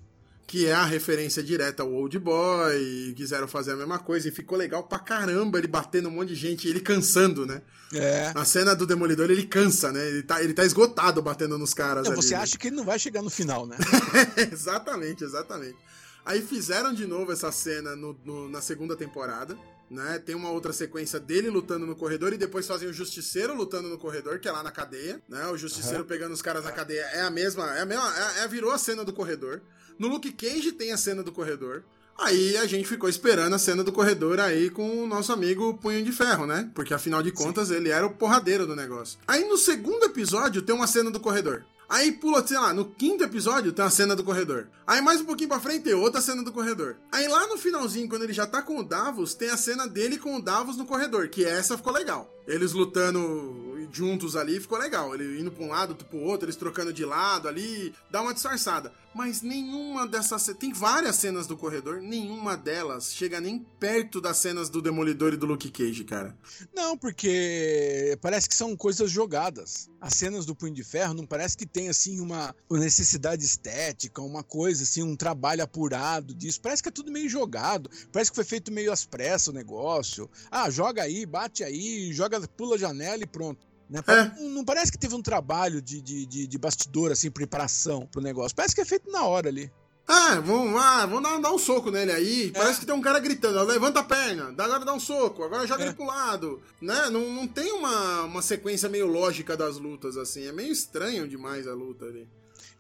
que 0.48 0.68
é 0.68 0.74
a 0.74 0.84
referência 0.84 1.42
direta 1.42 1.84
ao 1.84 1.92
Old 1.92 2.18
Boy, 2.20 3.14
quiseram 3.16 3.48
fazer 3.48 3.72
a 3.72 3.76
mesma 3.76 4.00
coisa, 4.00 4.28
e 4.28 4.32
ficou 4.32 4.58
legal 4.58 4.84
pra 4.84 5.00
caramba 5.00 5.58
ele 5.58 5.68
batendo 5.68 6.10
um 6.10 6.12
monte 6.12 6.30
de 6.30 6.36
gente, 6.36 6.68
ele 6.68 6.80
cansando, 6.80 7.46
né? 7.46 7.62
É. 7.94 8.34
Na 8.34 8.46
cena 8.46 8.76
do 8.76 8.86
Demolidor 8.86 9.30
ele 9.30 9.46
cansa, 9.46 9.92
né? 9.92 10.08
Ele 10.08 10.24
tá, 10.24 10.42
ele 10.42 10.54
tá 10.54 10.66
esgotado 10.66 11.22
batendo 11.22 11.58
nos 11.58 11.74
caras 11.74 12.06
não, 12.06 12.14
ali, 12.14 12.22
Você 12.22 12.36
né? 12.36 12.42
acha 12.42 12.58
que 12.58 12.68
ele 12.68 12.76
não 12.76 12.86
vai 12.86 12.98
chegar 12.98 13.22
no 13.22 13.30
final, 13.30 13.66
né? 13.66 13.78
exatamente, 14.52 15.24
exatamente. 15.24 15.78
Aí 16.26 16.42
fizeram 16.42 16.94
de 16.94 17.06
novo 17.06 17.32
essa 17.32 17.52
cena 17.52 17.96
no, 17.96 18.18
no, 18.24 18.48
na 18.48 18.62
segunda 18.62 18.96
temporada, 18.96 19.58
né? 19.90 20.20
Tem 20.20 20.36
uma 20.36 20.50
outra 20.52 20.72
sequência 20.72 21.20
dele 21.20 21.50
lutando 21.50 21.86
no 21.86 21.96
corredor 21.96 22.32
e 22.32 22.38
depois 22.38 22.66
fazem 22.66 22.88
o 22.88 22.94
Justiceiro 22.94 23.54
lutando 23.54 23.90
no 23.90 23.98
corredor, 23.98 24.40
que 24.40 24.48
é 24.48 24.52
lá 24.52 24.64
na 24.64 24.72
cadeia, 24.72 25.22
né? 25.28 25.48
O 25.48 25.58
Justiceiro 25.58 26.00
uhum. 26.00 26.08
pegando 26.08 26.34
os 26.34 26.42
caras 26.42 26.64
na 26.64 26.72
cadeia 26.72 27.02
é 27.14 27.22
a 27.22 27.30
mesma, 27.30 27.76
é 27.76 27.82
a 27.82 27.86
mesma, 27.86 28.14
é, 28.18 28.44
é, 28.44 28.48
virou 28.48 28.72
a 28.72 28.78
cena 28.78 29.04
do 29.04 29.12
corredor. 29.12 29.62
No 29.98 30.08
Luke 30.08 30.32
Cage 30.32 30.72
tem 30.72 30.92
a 30.92 30.98
cena 30.98 31.24
do 31.24 31.32
corredor. 31.32 31.84
Aí 32.18 32.56
a 32.58 32.68
gente 32.68 32.88
ficou 32.88 33.10
esperando 33.10 33.54
a 33.54 33.60
cena 33.60 33.84
do 33.84 33.92
corredor 33.92 34.40
aí 34.40 34.70
com 34.70 35.04
o 35.04 35.08
nosso 35.08 35.34
amigo 35.34 35.74
Punho 35.76 36.04
de 36.04 36.12
Ferro, 36.12 36.46
né? 36.46 36.70
Porque 36.76 36.94
afinal 36.94 37.24
de 37.24 37.32
contas 37.32 37.70
Sim. 37.70 37.76
ele 37.76 37.90
era 37.90 38.06
o 38.06 38.14
porradeiro 38.14 38.68
do 38.68 38.76
negócio. 38.76 39.18
Aí 39.28 39.44
no 39.48 39.58
segundo 39.58 40.06
episódio 40.06 40.62
tem 40.62 40.76
uma 40.76 40.88
cena 40.88 41.10
do 41.10 41.20
corredor. 41.20 41.64
Aí 41.92 42.12
pula, 42.12 42.46
sei 42.48 42.58
lá, 42.58 42.74
no 42.74 42.86
quinto 42.86 43.22
episódio 43.22 43.74
tem 43.74 43.84
a 43.84 43.90
cena 43.90 44.16
do 44.16 44.24
corredor. 44.24 44.68
Aí 44.88 45.02
mais 45.02 45.20
um 45.20 45.26
pouquinho 45.26 45.50
pra 45.50 45.60
frente 45.60 45.84
tem 45.84 45.94
outra 45.94 46.22
cena 46.22 46.42
do 46.42 46.52
corredor. 46.54 46.96
Aí 47.12 47.28
lá 47.28 47.48
no 47.48 47.58
finalzinho, 47.58 48.08
quando 48.08 48.24
ele 48.24 48.32
já 48.32 48.48
tá 48.48 48.62
com 48.62 48.78
o 48.80 48.84
Davos, 48.84 49.34
tem 49.34 49.50
a 49.50 49.58
cena 49.58 49.86
dele 49.86 50.18
com 50.18 50.38
o 50.38 50.42
Davos 50.42 50.78
no 50.78 50.86
corredor, 50.86 51.28
que 51.28 51.44
essa 51.44 51.76
ficou 51.76 51.92
legal. 51.92 52.34
Eles 52.48 52.72
lutando 52.72 53.72
juntos 53.92 54.38
ali, 54.38 54.60
ficou 54.62 54.78
legal. 54.78 55.14
Ele 55.14 55.42
indo 55.42 55.52
pra 55.52 55.66
um 55.66 55.70
lado, 55.70 55.94
pro 55.96 56.20
outro, 56.20 56.46
eles 56.46 56.56
trocando 56.56 56.94
de 56.94 57.04
lado 57.04 57.50
ali, 57.50 57.94
dá 58.10 58.22
uma 58.22 58.34
disfarçada. 58.34 58.94
Mas 59.14 59.42
nenhuma 59.42 60.08
dessas. 60.08 60.52
Tem 60.58 60.72
várias 60.72 61.18
cenas 61.18 61.46
do 61.46 61.58
corredor, 61.58 62.02
nenhuma 62.02 62.56
delas 62.56 63.14
chega 63.14 63.42
nem 63.42 63.60
perto 63.60 64.22
das 64.22 64.38
cenas 64.38 64.70
do 64.70 64.82
Demolidor 64.82 65.34
e 65.34 65.38
do 65.38 65.46
Luke 65.46 65.70
Cage, 65.70 66.04
cara. 66.04 66.38
Não, 66.74 66.98
porque 66.98 68.18
parece 68.22 68.48
que 68.48 68.56
são 68.56 68.76
coisas 68.76 69.12
jogadas. 69.12 69.90
As 70.00 70.14
cenas 70.14 70.46
do 70.46 70.56
Punho 70.56 70.74
de 70.74 70.84
Ferro 70.84 71.14
não 71.14 71.26
parece 71.26 71.58
que 71.58 71.66
tem, 71.66 71.90
assim, 71.90 72.20
uma 72.20 72.56
necessidade 72.70 73.44
estética, 73.44 74.22
uma 74.22 74.44
coisa, 74.44 74.84
assim, 74.84 75.04
um 75.04 75.16
trabalho 75.16 75.64
apurado 75.64 76.34
disso. 76.34 76.62
Parece 76.62 76.82
que 76.82 76.90
é 76.90 76.92
tudo 76.92 77.12
meio 77.12 77.30
jogado. 77.30 77.90
Parece 78.12 78.32
que 78.32 78.36
foi 78.36 78.46
feito 78.46 78.72
meio 78.72 78.92
às 78.92 79.06
pressas 79.06 79.50
o 79.50 79.54
negócio. 79.54 80.30
Ah, 80.50 80.70
joga 80.70 81.04
aí, 81.04 81.26
bate 81.26 81.64
aí, 81.64 82.14
joga, 82.14 82.40
pula 82.48 82.76
a 82.76 82.80
janela 82.80 83.24
e 83.24 83.28
pronto. 83.28 83.71
Né? 83.92 84.02
É. 84.08 84.42
Não, 84.48 84.64
parece 84.64 84.90
que 84.90 84.98
teve 84.98 85.14
um 85.14 85.22
trabalho 85.22 85.82
de, 85.82 86.02
de, 86.02 86.26
de, 86.26 86.48
de, 86.48 86.58
bastidor, 86.58 87.12
assim, 87.12 87.30
preparação 87.30 88.08
pro 88.10 88.22
negócio. 88.22 88.56
Parece 88.56 88.74
que 88.74 88.80
é 88.80 88.86
feito 88.86 89.12
na 89.12 89.26
hora 89.26 89.50
ali. 89.50 89.70
Ah, 90.08 90.40
vamos 90.40 90.74
lá, 90.74 91.06
vamos 91.06 91.24
dar, 91.24 91.40
dar 91.40 91.52
um 91.54 91.58
soco 91.58 91.92
nele 91.92 92.12
aí. 92.12 92.48
É. 92.48 92.52
Parece 92.52 92.80
que 92.80 92.86
tem 92.86 92.96
um 92.96 93.02
cara 93.02 93.20
gritando, 93.20 93.62
levanta 93.64 94.00
a 94.00 94.04
perna, 94.04 94.54
agora 94.58 94.86
dá 94.86 94.94
um 94.94 95.00
soco, 95.00 95.44
agora 95.44 95.68
joga 95.68 95.84
é. 95.84 95.88
ele 95.88 95.96
pro 95.96 96.06
lado. 96.06 96.62
Né? 96.82 97.10
Não, 97.10 97.30
não 97.34 97.48
tem 97.48 97.72
uma, 97.74 98.24
uma 98.24 98.42
sequência 98.42 98.88
meio 98.88 99.08
lógica 99.08 99.58
das 99.58 99.78
lutas, 99.78 100.16
assim. 100.16 100.48
É 100.48 100.54
meio 100.54 100.72
estranho 100.72 101.28
demais 101.28 101.68
a 101.68 101.74
luta 101.74 102.06
ali. 102.06 102.28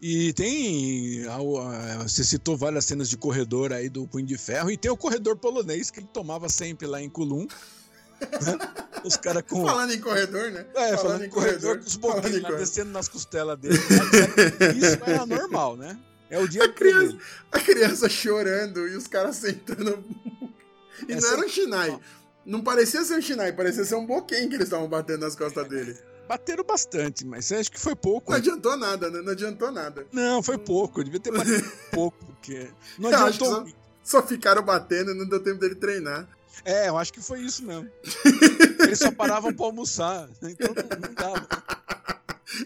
E 0.01 0.34
tem. 0.34 1.24
Você 2.01 2.24
citou 2.24 2.57
várias 2.57 2.86
cenas 2.86 3.09
de 3.09 3.18
corredor 3.18 3.72
aí 3.72 3.88
do 3.88 4.07
Punho 4.07 4.26
de 4.26 4.38
Ferro, 4.38 4.72
e 4.72 4.78
tem 4.78 4.89
o 4.89 4.97
corredor 4.97 5.38
polonês 5.38 5.91
que 5.91 5.99
ele 5.99 6.07
tomava 6.12 6.49
sempre 6.49 6.88
lá 6.88 7.01
em 7.01 7.09
Kulum. 7.09 7.45
Os 9.03 9.17
caras 9.17 9.43
com. 9.47 9.65
Falando 9.65 9.93
em 9.93 9.99
corredor, 9.99 10.51
né? 10.51 10.65
É, 10.76 10.89
falando, 10.89 10.97
falando 10.97 11.26
em 11.26 11.30
corredor, 11.30 11.61
corredor, 11.61 11.80
com 11.80 11.88
os 11.88 11.95
boquinhos 11.95 12.41
lá 12.41 12.51
descendo 12.51 12.91
nas 12.91 13.07
costelas 13.07 13.57
dele. 13.57 13.76
Isso 14.78 15.03
é 15.03 15.26
normal, 15.26 15.76
né? 15.76 15.97
É 16.30 16.39
o 16.39 16.47
dia 16.47 16.63
a 16.63 16.69
criança, 16.69 17.17
a 17.51 17.59
criança 17.59 18.07
chorando 18.07 18.88
e 18.88 18.95
os 18.95 19.07
caras 19.07 19.36
sentando. 19.36 20.03
E 21.07 21.13
Essa 21.13 21.28
não 21.28 21.34
era 21.34 21.45
um 21.45 21.49
Shinai. 21.49 21.99
Não 22.45 22.61
parecia 22.61 23.03
ser 23.03 23.17
um 23.17 23.22
Shinai, 23.22 23.51
parecia 23.53 23.84
ser 23.84 23.95
um 23.95 24.05
boquém 24.05 24.47
que 24.47 24.55
eles 24.55 24.67
estavam 24.67 24.88
batendo 24.88 25.22
nas 25.22 25.36
costas 25.36 25.67
dele. 25.67 25.97
Bateram 26.28 26.63
bastante, 26.63 27.26
mas 27.26 27.51
acho 27.51 27.69
que 27.69 27.80
foi 27.80 27.95
pouco. 27.95 28.32
Não 28.32 28.38
adiantou 28.38 28.78
nada, 28.78 29.09
né? 29.09 29.22
Não 29.22 29.34
adiantou 29.34 29.72
nada. 29.72 30.07
Não, 30.13 30.41
foi 30.41 30.57
pouco. 30.57 31.01
Eu 31.01 31.03
devia 31.03 31.19
ter 31.19 31.32
batido 31.32 31.69
pouco, 31.91 32.17
porque. 32.26 32.69
Não 32.97 33.09
adiantou. 33.09 33.49
Só, 33.49 33.65
só 34.22 34.26
ficaram 34.26 34.63
batendo 34.63 35.11
e 35.11 35.13
não 35.13 35.28
deu 35.28 35.43
tempo 35.43 35.59
dele 35.59 35.76
treinar. 35.76 36.26
É, 36.64 36.89
eu 36.89 36.97
acho 36.97 37.12
que 37.14 37.22
foi 37.22 37.41
isso 37.41 37.64
mesmo. 37.64 37.89
Eles 38.84 38.99
só 38.99 39.12
paravam 39.12 39.53
pra 39.53 39.66
almoçar, 39.66 40.30
então 40.41 40.74
não, 40.74 40.99
não 40.99 41.14
dava. 41.14 41.47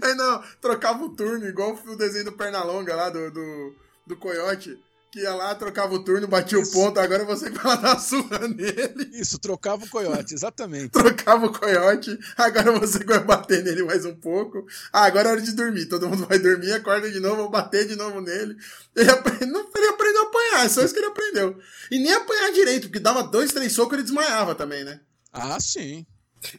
Aí 0.02 0.16
não, 0.16 0.43
trocava 0.60 1.04
o 1.04 1.10
turno, 1.10 1.48
igual 1.48 1.78
o 1.86 1.96
desenho 1.96 2.26
do 2.26 2.32
Pernalonga 2.34 2.96
lá, 2.96 3.10
do, 3.10 3.32
do, 3.32 3.76
do 4.08 4.18
Coyote. 4.18 4.80
Que 5.16 5.22
ia 5.22 5.34
lá, 5.34 5.55
trocava 5.55 5.95
o 5.95 6.03
turno, 6.03 6.28
batia 6.28 6.59
Isso. 6.59 6.72
o 6.72 6.74
ponto, 6.74 6.99
agora 6.99 7.24
você 7.24 7.49
que 7.49 7.57
vai 7.63 7.82
dar 7.82 7.97
surra 7.97 8.49
nele. 8.49 9.09
Isso, 9.13 9.39
trocava 9.39 9.86
o 9.86 9.89
coiote, 9.89 10.34
exatamente. 10.34 10.89
Trocava 10.89 11.45
o 11.45 11.53
coiote, 11.57 12.20
agora 12.36 12.78
você 12.78 13.01
vai 13.05 13.24
bater 13.24 13.63
nele 13.63 13.84
mais 13.84 14.03
um 14.03 14.13
pouco. 14.13 14.66
Ah, 14.91 15.05
agora 15.05 15.30
é 15.30 15.32
hora 15.32 15.41
de 15.41 15.53
dormir. 15.53 15.86
Todo 15.86 16.09
mundo 16.09 16.28
vai 16.28 16.38
dormir, 16.38 16.74
acorda 16.74 17.09
de 17.09 17.22
novo, 17.22 17.38
vou 17.38 17.49
bater 17.49 17.88
de 17.88 17.95
novo 17.95 18.20
nele. 18.20 18.57
Ele, 18.93 19.09
não, 19.49 19.70
ele 19.74 19.88
aprendeu 19.88 20.22
a 20.22 20.26
apanhar, 20.26 20.66
é 20.66 20.70
só 20.70 20.84
isso 20.84 20.93
que 20.93 20.99
ele 20.99 21.07
aprendeu. 21.07 21.57
E 21.89 21.97
nem 21.97 22.13
apanhar 22.13 22.51
direito, 22.51 22.88
porque 22.88 22.99
dava 22.99 23.24
dois, 23.24 23.53
três 23.53 23.72
socos 23.72 23.93
ele 23.93 24.03
desmaiava 24.03 24.53
também, 24.53 24.84
né? 24.84 24.99
Ah, 25.32 25.57
sim. 25.61 26.05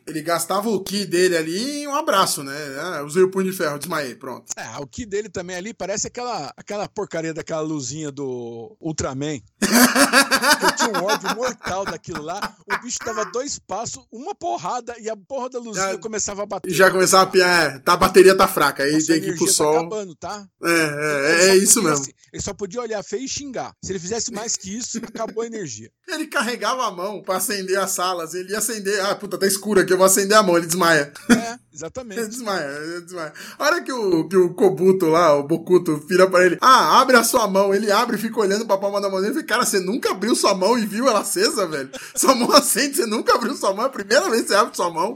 Ele 0.06 0.22
gastava 0.22 0.68
o 0.68 0.80
ki 0.82 1.04
dele 1.06 1.36
ali 1.36 1.82
e 1.82 1.88
um 1.88 1.94
abraço, 1.94 2.42
né? 2.42 2.54
Ah, 2.80 3.02
usei 3.04 3.22
o 3.22 3.30
punho 3.30 3.50
de 3.50 3.56
ferro, 3.56 3.78
desmaiei, 3.78 4.14
pronto. 4.14 4.46
É, 4.56 4.78
o 4.78 4.86
que 4.86 5.04
dele 5.06 5.28
também 5.28 5.56
ali 5.56 5.72
parece 5.74 6.06
aquela, 6.06 6.52
aquela 6.56 6.88
porcaria 6.88 7.32
daquela 7.34 7.60
luzinha 7.60 8.10
do 8.10 8.76
Ultraman. 8.80 9.40
Eu 10.62 10.72
tinha 10.76 11.00
um 11.00 11.04
ódio 11.04 11.34
mortal 11.34 11.84
daquilo 11.84 12.22
lá. 12.22 12.56
O 12.70 12.82
bicho 12.82 12.98
dava 13.04 13.24
dois 13.26 13.58
passos, 13.58 14.04
uma 14.12 14.34
porrada 14.34 14.94
e 14.98 15.08
a 15.08 15.16
porra 15.16 15.50
da 15.50 15.58
luzinha 15.58 15.92
Já- 15.92 15.98
começava 15.98 16.42
a 16.42 16.46
bater. 16.46 16.70
E 16.70 16.74
já 16.74 16.90
começava 16.90 17.22
a 17.24 17.26
piar, 17.26 17.76
é, 17.76 17.78
tá, 17.78 17.92
a 17.94 17.96
bateria 17.96 18.36
tá 18.36 18.46
fraca, 18.48 18.82
aí 18.84 18.92
Nossa, 18.92 19.06
tem 19.08 19.20
que 19.20 19.28
ir 19.30 19.36
pro 19.36 19.46
tá 19.46 19.52
sol. 19.52 19.76
acabando, 19.78 20.14
tá? 20.14 20.46
É, 20.62 20.70
é, 20.70 21.42
Ele 21.42 21.50
é 21.50 21.56
isso 21.56 21.74
podia, 21.74 21.90
mesmo. 21.90 22.04
assim, 22.04 22.12
Ele 22.32 22.42
só 22.42 22.54
podia 22.54 22.80
olhar 22.80 23.02
feio 23.02 23.24
e 23.24 23.28
xingar. 23.28 23.72
Se 23.82 23.92
ele 23.92 23.98
fizesse 23.98 24.32
mais 24.32 24.56
que 24.56 24.76
isso, 24.76 24.98
acabou 24.98 25.42
a 25.42 25.46
energia. 25.46 25.90
Ele 26.08 26.26
carregava 26.26 26.86
a 26.86 26.90
mão 26.90 27.22
pra 27.22 27.36
acender 27.36 27.78
as 27.78 27.90
salas. 27.92 28.34
Ele 28.34 28.52
ia 28.52 28.58
acender. 28.58 29.00
Ah, 29.04 29.14
puta, 29.14 29.38
tá 29.38 29.46
escuro 29.46 29.75
aqui, 29.80 29.92
eu 29.92 29.96
vou 29.96 30.06
acender 30.06 30.36
a 30.36 30.42
mão. 30.42 30.56
Ele 30.56 30.66
desmaia. 30.66 31.12
É, 31.30 31.34
Ele 31.76 31.80
exatamente. 31.80 32.26
desmaia, 32.28 32.64
ele 32.64 33.00
desmaia. 33.02 33.32
A 33.58 33.64
hora 33.64 33.82
que 33.82 33.92
o, 33.92 34.26
que 34.28 34.36
o 34.36 34.54
Kobuto 34.54 35.06
lá, 35.08 35.34
o 35.36 35.42
Bokuto, 35.42 35.98
vira 36.08 36.26
pra 36.26 36.44
ele: 36.44 36.56
Ah, 36.58 37.00
abre 37.02 37.16
a 37.16 37.22
sua 37.22 37.46
mão. 37.46 37.74
Ele 37.74 37.92
abre 37.92 38.16
e 38.16 38.18
fica 38.18 38.40
olhando 38.40 38.64
pra 38.64 38.78
palma 38.78 38.98
da 38.98 39.10
mão 39.10 39.20
dele. 39.20 39.32
Ele 39.32 39.40
fala, 39.40 39.46
Cara, 39.46 39.66
você 39.66 39.78
nunca 39.78 40.12
abriu 40.12 40.34
sua 40.34 40.54
mão 40.54 40.78
e 40.78 40.86
viu 40.86 41.06
ela 41.06 41.20
acesa, 41.20 41.66
velho? 41.66 41.90
Sua 42.14 42.34
mão 42.34 42.50
acende, 42.56 42.96
você 42.96 43.04
nunca 43.04 43.34
abriu 43.34 43.54
sua 43.54 43.74
mão. 43.74 43.84
É 43.84 43.88
a 43.88 43.90
primeira 43.90 44.30
vez 44.30 44.42
que 44.42 44.48
você 44.48 44.54
abre 44.54 44.74
sua 44.74 44.90
mão. 44.90 45.14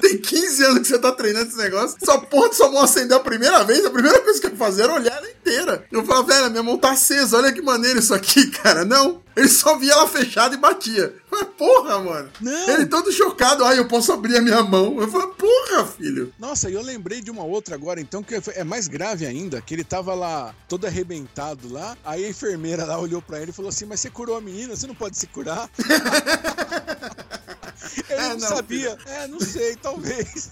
Tem 0.00 0.18
15 0.18 0.64
anos 0.64 0.78
que 0.80 0.88
você 0.88 0.98
tá 0.98 1.12
treinando 1.12 1.48
esse 1.48 1.56
negócio. 1.56 1.96
Sua 2.04 2.18
porra 2.20 2.48
de 2.50 2.56
sua 2.56 2.70
mão 2.70 2.82
acendeu 2.82 3.16
a 3.16 3.20
primeira 3.20 3.62
vez. 3.64 3.84
A 3.84 3.90
primeira 3.90 4.20
coisa 4.20 4.40
que 4.40 4.46
eu 4.46 4.50
ia 4.50 4.56
fazer 4.56 4.82
era 4.82 4.94
olhar 4.94 5.16
ela 5.16 5.30
inteira. 5.30 5.86
Eu 5.90 6.04
falava, 6.04 6.26
velho, 6.26 6.50
minha 6.50 6.62
mão 6.62 6.76
tá 6.76 6.90
acesa. 6.92 7.36
Olha 7.36 7.52
que 7.52 7.62
maneiro 7.62 7.98
isso 7.98 8.12
aqui, 8.14 8.50
cara. 8.62 8.84
Não. 8.84 9.22
Ele 9.36 9.48
só 9.48 9.76
via 9.76 9.92
ela 9.92 10.06
fechada 10.06 10.54
e 10.54 10.58
batia. 10.58 11.14
Eu 11.30 11.38
falei, 11.38 11.44
porra, 11.56 11.98
mano. 11.98 12.30
Não. 12.40 12.68
Ele 12.70 12.86
todo 12.86 13.10
chocado. 13.12 13.64
Ai, 13.64 13.78
eu 13.78 13.88
posso 13.88 14.12
abrir 14.12 14.36
a 14.36 14.40
minha 14.40 14.62
mão. 14.62 15.00
Eu 15.00 15.08
falei, 15.08 15.28
porra, 15.28 15.84
filho. 15.86 16.32
Nossa, 16.38 16.70
e 16.70 16.74
eu 16.74 16.82
lembrei 16.82 17.20
de 17.20 17.30
uma 17.30 17.44
outra 17.44 17.74
agora, 17.74 18.00
então, 18.00 18.22
que 18.22 18.40
é 18.54 18.64
mais 18.64 18.86
grave 18.86 19.26
ainda, 19.26 19.60
que 19.60 19.74
ele 19.74 19.84
tava 19.84 20.14
lá 20.14 20.54
todo 20.68 20.86
arrebentado 20.86 21.72
lá, 21.72 21.96
aí 22.04 22.24
a 22.24 22.28
enfermeira 22.28 22.84
lá 22.84 22.98
olhou 22.98 23.20
pra 23.20 23.40
ele 23.40 23.50
e 23.50 23.54
falou 23.54 23.68
assim, 23.68 23.86
mas 23.86 24.00
você 24.00 24.10
curou 24.10 24.36
a 24.36 24.40
menina, 24.40 24.76
você 24.76 24.86
não 24.86 24.94
pode 24.94 25.18
se 25.18 25.26
curar? 25.26 25.68
ele 27.96 28.20
É, 28.20 28.28
não, 28.28 28.36
não, 28.36 28.48
sabia. 28.48 28.98
É, 29.06 29.26
não 29.26 29.40
sei, 29.40 29.76
talvez. 29.76 30.50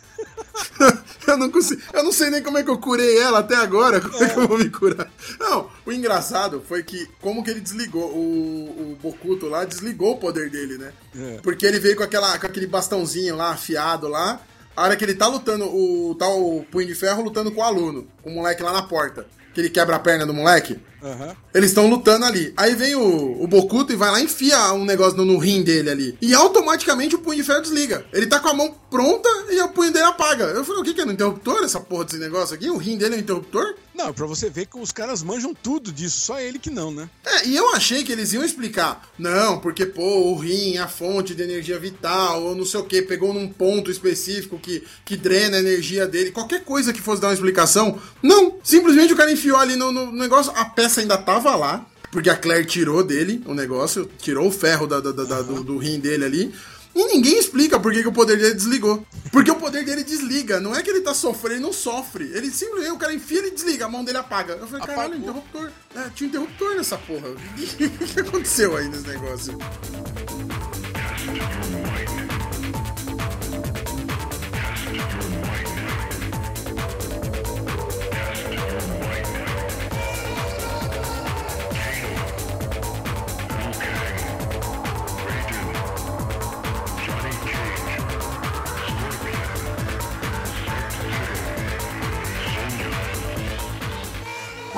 Eu 1.27 1.37
não 1.39 1.51
consigo. 1.51 1.81
Eu 1.93 2.03
não 2.03 2.13
sei 2.13 2.31
nem 2.31 2.43
como 2.43 2.59
é 2.59 2.63
que 2.63 2.71
eu 2.71 2.79
curei 2.79 3.19
ela 3.19 3.39
até 3.39 3.55
agora. 3.55 4.01
Como 4.01 4.23
é, 4.23 4.29
que 4.29 4.39
eu 4.39 4.49
vou 4.49 4.59
me 4.59 4.69
curar? 4.69 5.11
Não, 5.39 5.71
o 5.87 5.93
engraçado 5.93 6.63
foi 6.67 6.83
que, 6.83 7.09
como 7.21 7.43
que 7.43 7.51
ele 7.51 7.61
desligou, 7.61 8.11
o, 8.11 8.93
o 8.93 8.99
Bokuto 9.01 9.47
lá 9.47 9.65
desligou 9.65 10.13
o 10.13 10.19
poder 10.19 10.51
dele, 10.51 10.79
né? 10.79 10.93
É. 11.17 11.39
Porque 11.43 11.65
ele 11.65 11.79
veio 11.79 11.97
com, 11.97 12.03
aquela, 12.03 12.39
com 12.39 12.47
aquele 12.47 12.67
bastãozinho 12.67 13.37
lá, 13.37 13.53
afiado 13.53 14.09
lá. 14.09 14.41
A 14.77 14.83
hora 14.83 14.97
que 14.97 15.05
ele 15.05 15.15
tá 15.15 15.27
lutando, 15.27 15.65
o 15.65 16.15
tal 16.17 16.41
o 16.41 16.65
Punho 16.65 16.87
de 16.87 16.95
Ferro 16.95 17.23
lutando 17.23 17.53
com 17.53 17.61
o 17.61 17.65
aluno, 17.65 18.09
com 18.23 18.31
o 18.31 18.35
moleque 18.35 18.63
lá 18.63 18.73
na 18.73 18.83
porta. 18.83 19.27
Que 19.55 19.61
ele 19.61 19.71
quebra 19.71 19.97
a 19.97 20.01
perna 20.01 20.27
do 20.27 20.35
moleque. 20.35 20.81
Aham. 21.03 21.37
Eles 21.53 21.71
estão 21.71 21.89
lutando 21.89 22.25
ali. 22.25 22.53
Aí 22.57 22.75
vem 22.75 22.95
o, 22.95 23.43
o 23.43 23.47
Bokuto 23.47 23.93
e 23.93 23.97
vai 23.97 24.11
lá 24.11 24.21
e 24.21 24.25
enfia 24.25 24.73
um 24.73 24.85
negócio 24.85 25.17
no, 25.17 25.25
no 25.25 25.39
rim 25.39 25.63
dele 25.63 25.91
ali. 25.91 26.19
E 26.21 26.33
automaticamente 26.35 27.17
o 27.17 27.19
punho 27.19 27.39
de 27.39 27.43
ferro 27.43 27.61
desliga. 27.61 28.05
Ele 28.13 28.27
tá 28.27 28.39
com 28.39 28.49
a 28.49 28.55
mão 28.55 28.75
pronta 28.91 29.29
e 29.51 29.61
o 29.61 29.69
punho 29.69 29.93
dele 29.93 30.05
apaga. 30.05 30.45
Eu 30.45 30.65
falei, 30.65 30.81
o 30.81 30.85
que, 30.85 30.95
que 30.95 31.01
é 31.01 31.05
no 31.05 31.13
interruptor 31.13 31.63
essa 31.65 31.81
porra 31.81 32.05
desse 32.05 32.19
negócio 32.19 32.55
aqui? 32.55 32.71
O 32.71 32.77
rim 32.77 32.97
dele 32.97 33.17
é 33.17 33.19
um 33.19 33.21
interruptor? 33.21 33.75
Não, 33.95 34.13
pra 34.13 34.27
você 34.27 34.49
ver 34.49 34.67
que 34.67 34.79
os 34.79 34.91
caras 34.91 35.23
manjam 35.23 35.55
tudo 35.55 35.93
disso, 35.93 36.21
só 36.21 36.41
ele 36.41 36.59
que 36.59 36.71
não, 36.71 36.91
né? 36.91 37.09
É, 37.25 37.47
e 37.47 37.55
eu 37.57 37.75
achei 37.75 38.03
que 38.03 38.11
eles 38.13 38.33
iam 38.33 38.43
explicar. 38.45 39.09
Não, 39.19 39.59
porque, 39.61 39.85
pô, 39.85 40.31
o 40.33 40.37
rim 40.39 40.77
é 40.77 40.79
a 40.81 40.89
fonte 40.89 41.35
de 41.35 41.43
energia 41.43 41.79
vital, 41.79 42.43
ou 42.43 42.55
não 42.57 42.65
sei 42.65 42.81
o 42.81 42.85
que, 42.85 43.03
pegou 43.03 43.35
num 43.35 43.49
ponto 43.49 43.91
específico 43.91 44.59
que, 44.59 44.83
que 45.05 45.17
drena 45.17 45.57
a 45.59 45.61
energia 45.61 46.07
dele. 46.07 46.31
Qualquer 46.31 46.65
coisa 46.65 46.93
que 46.93 47.03
fosse 47.03 47.21
dar 47.21 47.29
uma 47.29 47.35
explicação. 47.35 47.99
Não, 48.23 48.59
simplesmente 48.65 49.13
o 49.13 49.17
cara 49.17 49.31
enfiou 49.31 49.57
ali 49.59 49.77
no, 49.77 49.93
no 49.93 50.11
negócio, 50.13 50.53
a 50.57 50.65
peça 50.65 51.01
ainda 51.01 51.19
tava 51.19 51.55
lá, 51.55 51.87
porque 52.11 52.29
a 52.29 52.37
Claire 52.37 52.67
tirou 52.67 53.03
dele 53.03 53.43
o 53.47 53.55
negócio, 53.55 54.09
tirou 54.19 54.49
o 54.49 54.53
ferro 54.53 54.87
da, 54.87 55.01
da- 55.01 55.13
da- 55.13 55.25
da- 55.25 55.43
do, 55.43 55.63
do 55.65 55.79
rim 55.79 55.99
dele 55.99 56.25
ali. 56.25 56.55
E 56.95 57.05
ninguém 57.07 57.39
explica 57.39 57.81
por 57.81 57.93
que, 57.93 58.03
que 58.03 58.09
o 58.09 58.13
poder 58.13 58.37
dele 58.37 58.55
desligou. 58.55 59.07
Porque 59.31 59.51
o 59.51 59.57
poder 59.57 59.85
dele 59.85 60.05
desliga. 60.05 60.61
Não 60.61 60.75
é 60.75 60.83
que 60.83 60.91
ele 60.91 61.01
tá 61.01 61.15
sofrendo, 61.15 61.55
ele 61.55 61.63
não 61.63 61.73
sofre. 61.73 62.31
Ele 62.35 62.51
simplesmente, 62.51 62.93
o 62.93 62.99
cara 62.99 63.15
enfia 63.15 63.47
e 63.47 63.51
desliga, 63.51 63.87
a 63.87 63.89
mão 63.89 64.05
dele 64.05 64.19
apaga. 64.19 64.55
Eu 64.55 64.67
falei, 64.67 64.87
caralho, 64.87 65.17
interruptor. 65.17 65.71
É, 65.95 66.11
tinha 66.15 66.27
um 66.27 66.31
interruptor 66.31 66.77
nessa 66.77 66.99
porra. 66.99 67.29
O 67.33 67.55
que, 67.55 67.89
que 67.89 68.21
aconteceu 68.21 68.77
aí 68.77 68.89
nesse 68.89 69.07
negócio? 69.09 69.57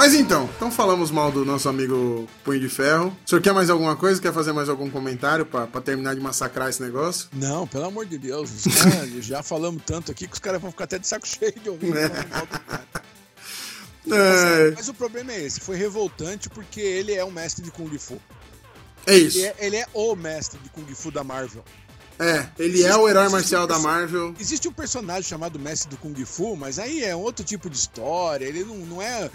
Mas 0.04 0.12
então, 0.12 0.50
então 0.54 0.70
falamos 0.70 1.10
mal 1.10 1.32
do 1.32 1.46
nosso 1.46 1.66
amigo 1.66 2.28
Punho 2.44 2.60
de 2.60 2.68
Ferro. 2.68 3.16
O 3.24 3.30
senhor 3.30 3.40
quer 3.40 3.54
mais 3.54 3.70
alguma 3.70 3.96
coisa? 3.96 4.20
Quer 4.20 4.34
fazer 4.34 4.52
mais 4.52 4.68
algum 4.68 4.90
comentário 4.90 5.46
pra, 5.46 5.66
pra 5.66 5.80
terminar 5.80 6.14
de 6.14 6.20
massacrar 6.20 6.68
esse 6.68 6.82
negócio? 6.82 7.26
Não, 7.32 7.66
pelo 7.66 7.86
amor 7.86 8.04
de 8.04 8.18
Deus. 8.18 8.66
Os 8.66 8.74
caras, 8.74 9.08
já 9.24 9.42
falamos 9.42 9.82
tanto 9.86 10.12
aqui 10.12 10.28
que 10.28 10.34
os 10.34 10.38
caras 10.38 10.60
vão 10.60 10.70
ficar 10.70 10.84
até 10.84 10.98
de 10.98 11.06
saco 11.08 11.26
cheio 11.26 11.54
de 11.58 11.70
ouvir. 11.70 11.94
É. 11.96 12.08
falando 12.10 12.28
mal 12.28 12.46
do 12.46 12.60
cara. 12.60 12.84
É, 14.12 14.70
Mas 14.72 14.88
o 14.90 14.92
problema 14.92 15.32
é 15.32 15.40
esse, 15.40 15.58
foi 15.58 15.78
revoltante 15.78 16.50
porque 16.50 16.82
ele 16.82 17.14
é 17.14 17.24
um 17.24 17.30
mestre 17.30 17.64
de 17.64 17.70
Kung 17.70 17.88
Fu. 17.98 18.20
é 19.06 19.16
isso. 19.16 19.38
Ele 19.38 19.46
é, 19.46 19.56
ele 19.58 19.76
é 19.76 19.86
o 19.94 20.14
mestre 20.14 20.60
de 20.60 20.68
Kung 20.68 20.84
Fu 20.94 21.10
da 21.10 21.24
Marvel. 21.24 21.64
É, 22.18 22.46
ele 22.58 22.82
é 22.82 22.96
o 22.96 23.08
herói 23.08 23.28
marcial 23.28 23.66
da 23.66 23.78
Marvel. 23.78 24.34
Existe 24.38 24.68
um 24.68 24.72
personagem 24.72 25.24
chamado 25.24 25.58
Mestre 25.58 25.90
do 25.90 25.96
Kung 25.96 26.14
Fu, 26.24 26.56
mas 26.56 26.78
aí 26.78 27.02
é 27.02 27.14
um 27.14 27.20
outro 27.20 27.44
tipo 27.44 27.68
de 27.68 27.76
história. 27.76 28.44
Ele 28.44 28.64
não, 28.64 28.76
não 28.76 29.02
é. 29.02 29.30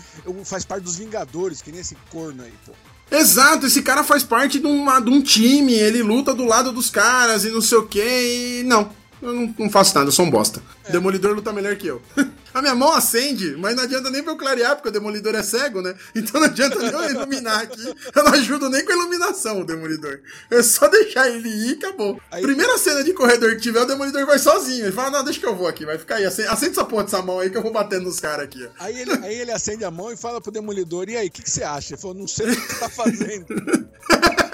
faz 0.45 0.63
parte 0.65 0.83
dos 0.83 0.95
Vingadores, 0.95 1.61
que 1.61 1.71
nem 1.71 1.81
esse 1.81 1.95
corno 2.09 2.43
aí, 2.43 2.53
pô. 2.65 2.71
Exato, 3.11 3.65
esse 3.65 3.81
cara 3.81 4.03
faz 4.03 4.23
parte 4.23 4.59
de, 4.59 4.67
uma, 4.67 4.99
de 4.99 5.09
um 5.09 5.21
time, 5.21 5.73
ele 5.73 6.03
luta 6.03 6.33
do 6.33 6.45
lado 6.45 6.71
dos 6.71 6.91
caras 6.91 7.43
e 7.43 7.49
não 7.49 7.61
sei 7.61 7.77
o 7.79 7.87
que, 7.87 8.59
e 8.59 8.63
não. 8.63 8.91
Eu 9.21 9.33
não, 9.33 9.55
não 9.57 9.69
faço 9.69 9.93
nada, 9.95 10.07
eu 10.07 10.11
sou 10.11 10.25
um 10.25 10.29
bosta. 10.29 10.61
Demolidor 10.89 11.35
luta 11.35 11.51
melhor 11.51 11.75
que 11.75 11.87
eu. 11.87 12.01
A 12.59 12.61
minha 12.61 12.75
mão 12.75 12.91
acende, 12.91 13.55
mas 13.57 13.73
não 13.73 13.83
adianta 13.83 14.09
nem 14.09 14.21
pra 14.21 14.33
eu 14.33 14.37
clarear, 14.37 14.75
porque 14.75 14.89
o 14.89 14.91
Demolidor 14.91 15.33
é 15.33 15.41
cego, 15.41 15.81
né? 15.81 15.95
Então 16.13 16.41
não 16.41 16.47
adianta 16.47 16.75
nem 16.77 16.91
eu 16.91 17.09
iluminar 17.11 17.61
aqui. 17.61 17.81
Eu 18.13 18.23
não 18.23 18.33
ajudo 18.33 18.69
nem 18.69 18.83
com 18.83 18.91
a 18.91 18.95
iluminação, 18.95 19.61
o 19.61 19.65
Demolidor. 19.65 20.19
É 20.51 20.61
só 20.61 20.89
deixar 20.89 21.29
ele 21.29 21.47
ir 21.47 21.69
e 21.69 21.73
acabou. 21.75 22.19
Aí- 22.29 22.41
Primeira 22.41 22.77
cena 22.77 23.01
de 23.01 23.13
corredor 23.13 23.51
que 23.55 23.61
tiver, 23.61 23.79
o 23.81 23.85
Demolidor 23.85 24.25
vai 24.25 24.37
sozinho. 24.37 24.85
Ele 24.85 24.91
fala, 24.91 25.09
não, 25.11 25.23
deixa 25.23 25.39
que 25.39 25.45
eu 25.45 25.55
vou 25.55 25.67
aqui, 25.67 25.85
vai 25.85 25.97
ficar 25.97 26.15
aí. 26.15 26.25
Acende, 26.25 26.49
acende 26.49 26.71
essa 26.71 26.83
porra 26.83 27.05
dessa 27.05 27.21
mão 27.21 27.39
aí 27.39 27.49
que 27.49 27.57
eu 27.57 27.61
vou 27.63 27.71
batendo 27.71 28.03
nos 28.03 28.19
caras 28.19 28.43
aqui, 28.43 28.65
ó. 28.65 28.83
Aí 28.83 28.99
ele, 28.99 29.11
aí 29.23 29.35
ele 29.35 29.51
acende 29.51 29.85
a 29.85 29.91
mão 29.91 30.11
e 30.11 30.17
fala 30.17 30.41
pro 30.41 30.51
Demolidor: 30.51 31.07
e 31.09 31.15
aí, 31.15 31.27
o 31.27 31.31
que, 31.31 31.41
que 31.41 31.49
você 31.49 31.63
acha? 31.63 31.93
Ele 31.93 32.01
falou: 32.01 32.17
não 32.17 32.27
sei 32.27 32.49
o 32.49 32.55
que 32.55 32.73
você 32.73 32.75
tá 32.79 32.89
fazendo. 32.89 33.45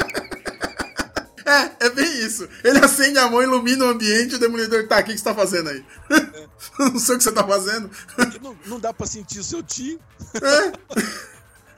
É, 1.46 1.86
é 1.86 1.90
bem 1.92 2.26
isso. 2.26 2.48
Ele 2.64 2.80
acende 2.80 3.18
a 3.20 3.30
mão, 3.30 3.42
ilumina 3.44 3.86
o 3.86 3.90
ambiente 3.90 4.36
o 4.36 4.40
demolidor 4.40 4.88
tá 4.88 4.98
aqui, 4.98 5.12
o 5.12 5.14
que 5.14 5.20
você 5.20 5.26
tá 5.26 5.36
fazendo 5.36 5.70
aí? 5.70 5.86
Não 6.80 6.98
sei 7.00 7.16
o 7.16 7.18
que 7.18 7.24
você 7.24 7.32
tá 7.32 7.44
fazendo. 7.46 7.90
Não, 8.42 8.58
não 8.66 8.80
dá 8.80 8.92
pra 8.94 9.06
sentir 9.06 9.40
o 9.40 9.44
seu 9.44 9.62
tio. 9.62 10.00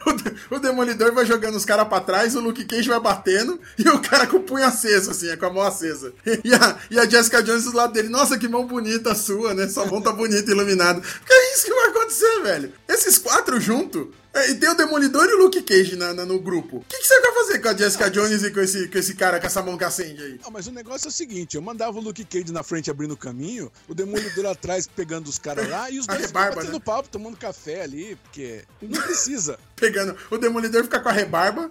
O, 0.05 0.13
de- 0.13 0.36
o 0.51 0.59
demolidor 0.59 1.11
vai 1.13 1.26
jogando 1.26 1.55
os 1.55 1.65
caras 1.65 1.88
pra 1.88 1.99
trás, 1.99 2.34
o 2.34 2.39
Luke 2.39 2.63
Cage 2.63 2.88
vai 2.88 2.99
batendo 2.99 3.59
e 3.78 3.89
o 3.89 3.99
cara 3.99 4.26
com 4.26 4.38
o 4.38 4.43
punho 4.43 4.63
aceso, 4.65 5.11
assim, 5.11 5.28
é 5.28 5.36
com 5.36 5.47
a 5.47 5.51
mão 5.51 5.63
acesa. 5.63 6.13
E 6.45 6.53
a, 6.53 6.78
e 6.89 6.97
a 6.99 7.05
Jessica 7.09 7.43
Jones 7.43 7.65
do 7.65 7.76
lado 7.76 7.91
dele, 7.91 8.07
nossa, 8.07 8.38
que 8.38 8.47
mão 8.47 8.65
bonita 8.65 9.11
a 9.11 9.15
sua, 9.15 9.53
né? 9.53 9.68
Sua 9.68 9.86
mão 9.86 10.01
tá 10.01 10.13
bonita, 10.13 10.49
iluminada. 10.49 11.01
Que 11.01 11.34
é 11.34 11.53
isso 11.55 11.65
que 11.65 11.74
vai 11.74 11.89
acontecer, 11.89 12.41
velho? 12.41 12.74
Esses 12.88 13.18
quatro 13.18 13.59
juntos 13.59 14.07
É, 14.26 14.26
E 14.49 14.53
tem 14.55 14.69
o 14.69 14.75
Demolidor 14.75 15.25
e 15.30 15.34
o 15.34 15.38
Luke 15.39 15.61
Cage 15.63 15.95
na, 15.95 16.13
na- 16.13 16.25
no 16.25 16.39
grupo. 16.39 16.78
O 16.78 16.86
que, 16.88 16.97
que 16.99 17.07
você 17.07 17.19
vai 17.21 17.34
fazer 17.34 17.59
com 17.59 17.69
a 17.69 17.75
Jessica 17.75 18.09
Jones 18.09 18.43
e 18.43 18.51
com 18.51 18.59
esse, 18.59 18.88
com 18.88 18.97
esse 18.97 19.15
cara 19.15 19.39
com 19.39 19.47
essa 19.47 19.63
mão 19.63 19.78
que 19.78 19.84
acende 19.84 20.21
aí? 20.21 20.39
Ah, 20.45 20.49
mas 20.51 20.67
o 20.67 20.71
negócio 20.71 21.07
é 21.07 21.09
o 21.09 21.11
seguinte: 21.11 21.55
eu 21.55 21.61
mandava 21.61 21.97
o 21.97 22.01
Luke 22.01 22.23
Cage 22.23 22.51
na 22.51 22.61
frente 22.61 22.91
abrindo 22.91 23.13
o 23.13 23.17
caminho, 23.17 23.71
o 23.88 23.95
Demolidor 23.95 24.45
atrás 24.51 24.86
pegando 24.88 25.28
os 25.28 25.39
caras 25.39 25.67
lá 25.69 25.89
e 25.89 25.97
os 25.99 26.05
dois 26.07 26.21
rebarba, 26.21 26.55
batendo 26.57 26.73
né? 26.73 26.80
papo, 26.86 27.09
tomando 27.09 27.36
café 27.38 27.82
ali, 27.82 28.15
porque 28.23 28.63
não 28.82 29.01
precisa. 29.01 29.57
Pegando. 29.78 30.15
O 30.32 30.38
Demolidor 30.39 30.84
fica 30.86 30.99
com 30.99 31.09
a 31.09 31.11
rebarba 31.11 31.69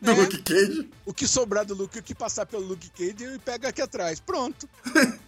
do 0.00 0.10
É. 0.10 0.14
Luke 0.14 0.40
Cage 0.42 0.88
O 1.04 1.12
que 1.12 1.28
sobrar 1.28 1.66
do 1.66 1.74
Luke, 1.74 1.98
o 1.98 2.02
que 2.02 2.14
passar 2.14 2.46
pelo 2.46 2.64
Luke 2.64 2.88
Cage, 2.90 3.24
ele 3.24 3.38
pega 3.38 3.68
aqui 3.68 3.82
atrás. 3.82 4.20
Pronto. 4.20 4.66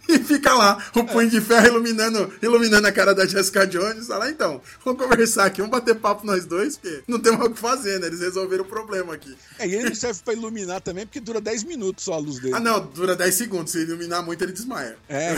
e 0.09 0.17
fica 0.19 0.51
lá, 0.55 0.83
o 0.95 1.03
punho 1.03 1.29
de 1.29 1.39
ferro 1.39 1.67
iluminando, 1.67 2.33
iluminando 2.41 2.87
a 2.87 2.91
cara 2.91 3.13
da 3.13 3.27
Jessica 3.27 3.67
Jones. 3.67 4.07
Fala, 4.07 4.27
então, 4.31 4.59
vamos 4.83 5.03
conversar 5.03 5.45
aqui, 5.45 5.61
vamos 5.61 5.77
bater 5.77 5.93
papo 5.95 6.25
nós 6.25 6.45
dois, 6.47 6.64
porque 6.73 7.03
não 7.07 7.19
tem 7.19 7.31
mais 7.37 7.49
o 7.49 7.53
que 7.53 7.59
fazer, 7.59 7.99
né? 7.99 8.07
Eles 8.07 8.19
resolveram 8.19 8.63
o 8.63 8.67
problema 8.67 9.13
aqui. 9.13 9.35
É, 9.59 9.67
e 9.67 9.75
ele 9.75 9.89
não 9.89 9.95
serve 9.95 10.21
pra 10.23 10.33
iluminar 10.33 10.81
também, 10.81 11.05
porque 11.05 11.19
dura 11.19 11.39
10 11.41 11.63
minutos 11.63 12.03
só 12.03 12.13
a 12.13 12.17
luz 12.17 12.39
dele. 12.39 12.55
Ah, 12.55 12.59
não, 12.59 12.85
dura 12.87 13.15
10 13.15 13.33
segundos. 13.35 13.71
Se 13.71 13.79
iluminar 13.79 14.23
muito, 14.23 14.43
ele 14.43 14.51
desmaia. 14.51 14.97
É. 15.09 15.35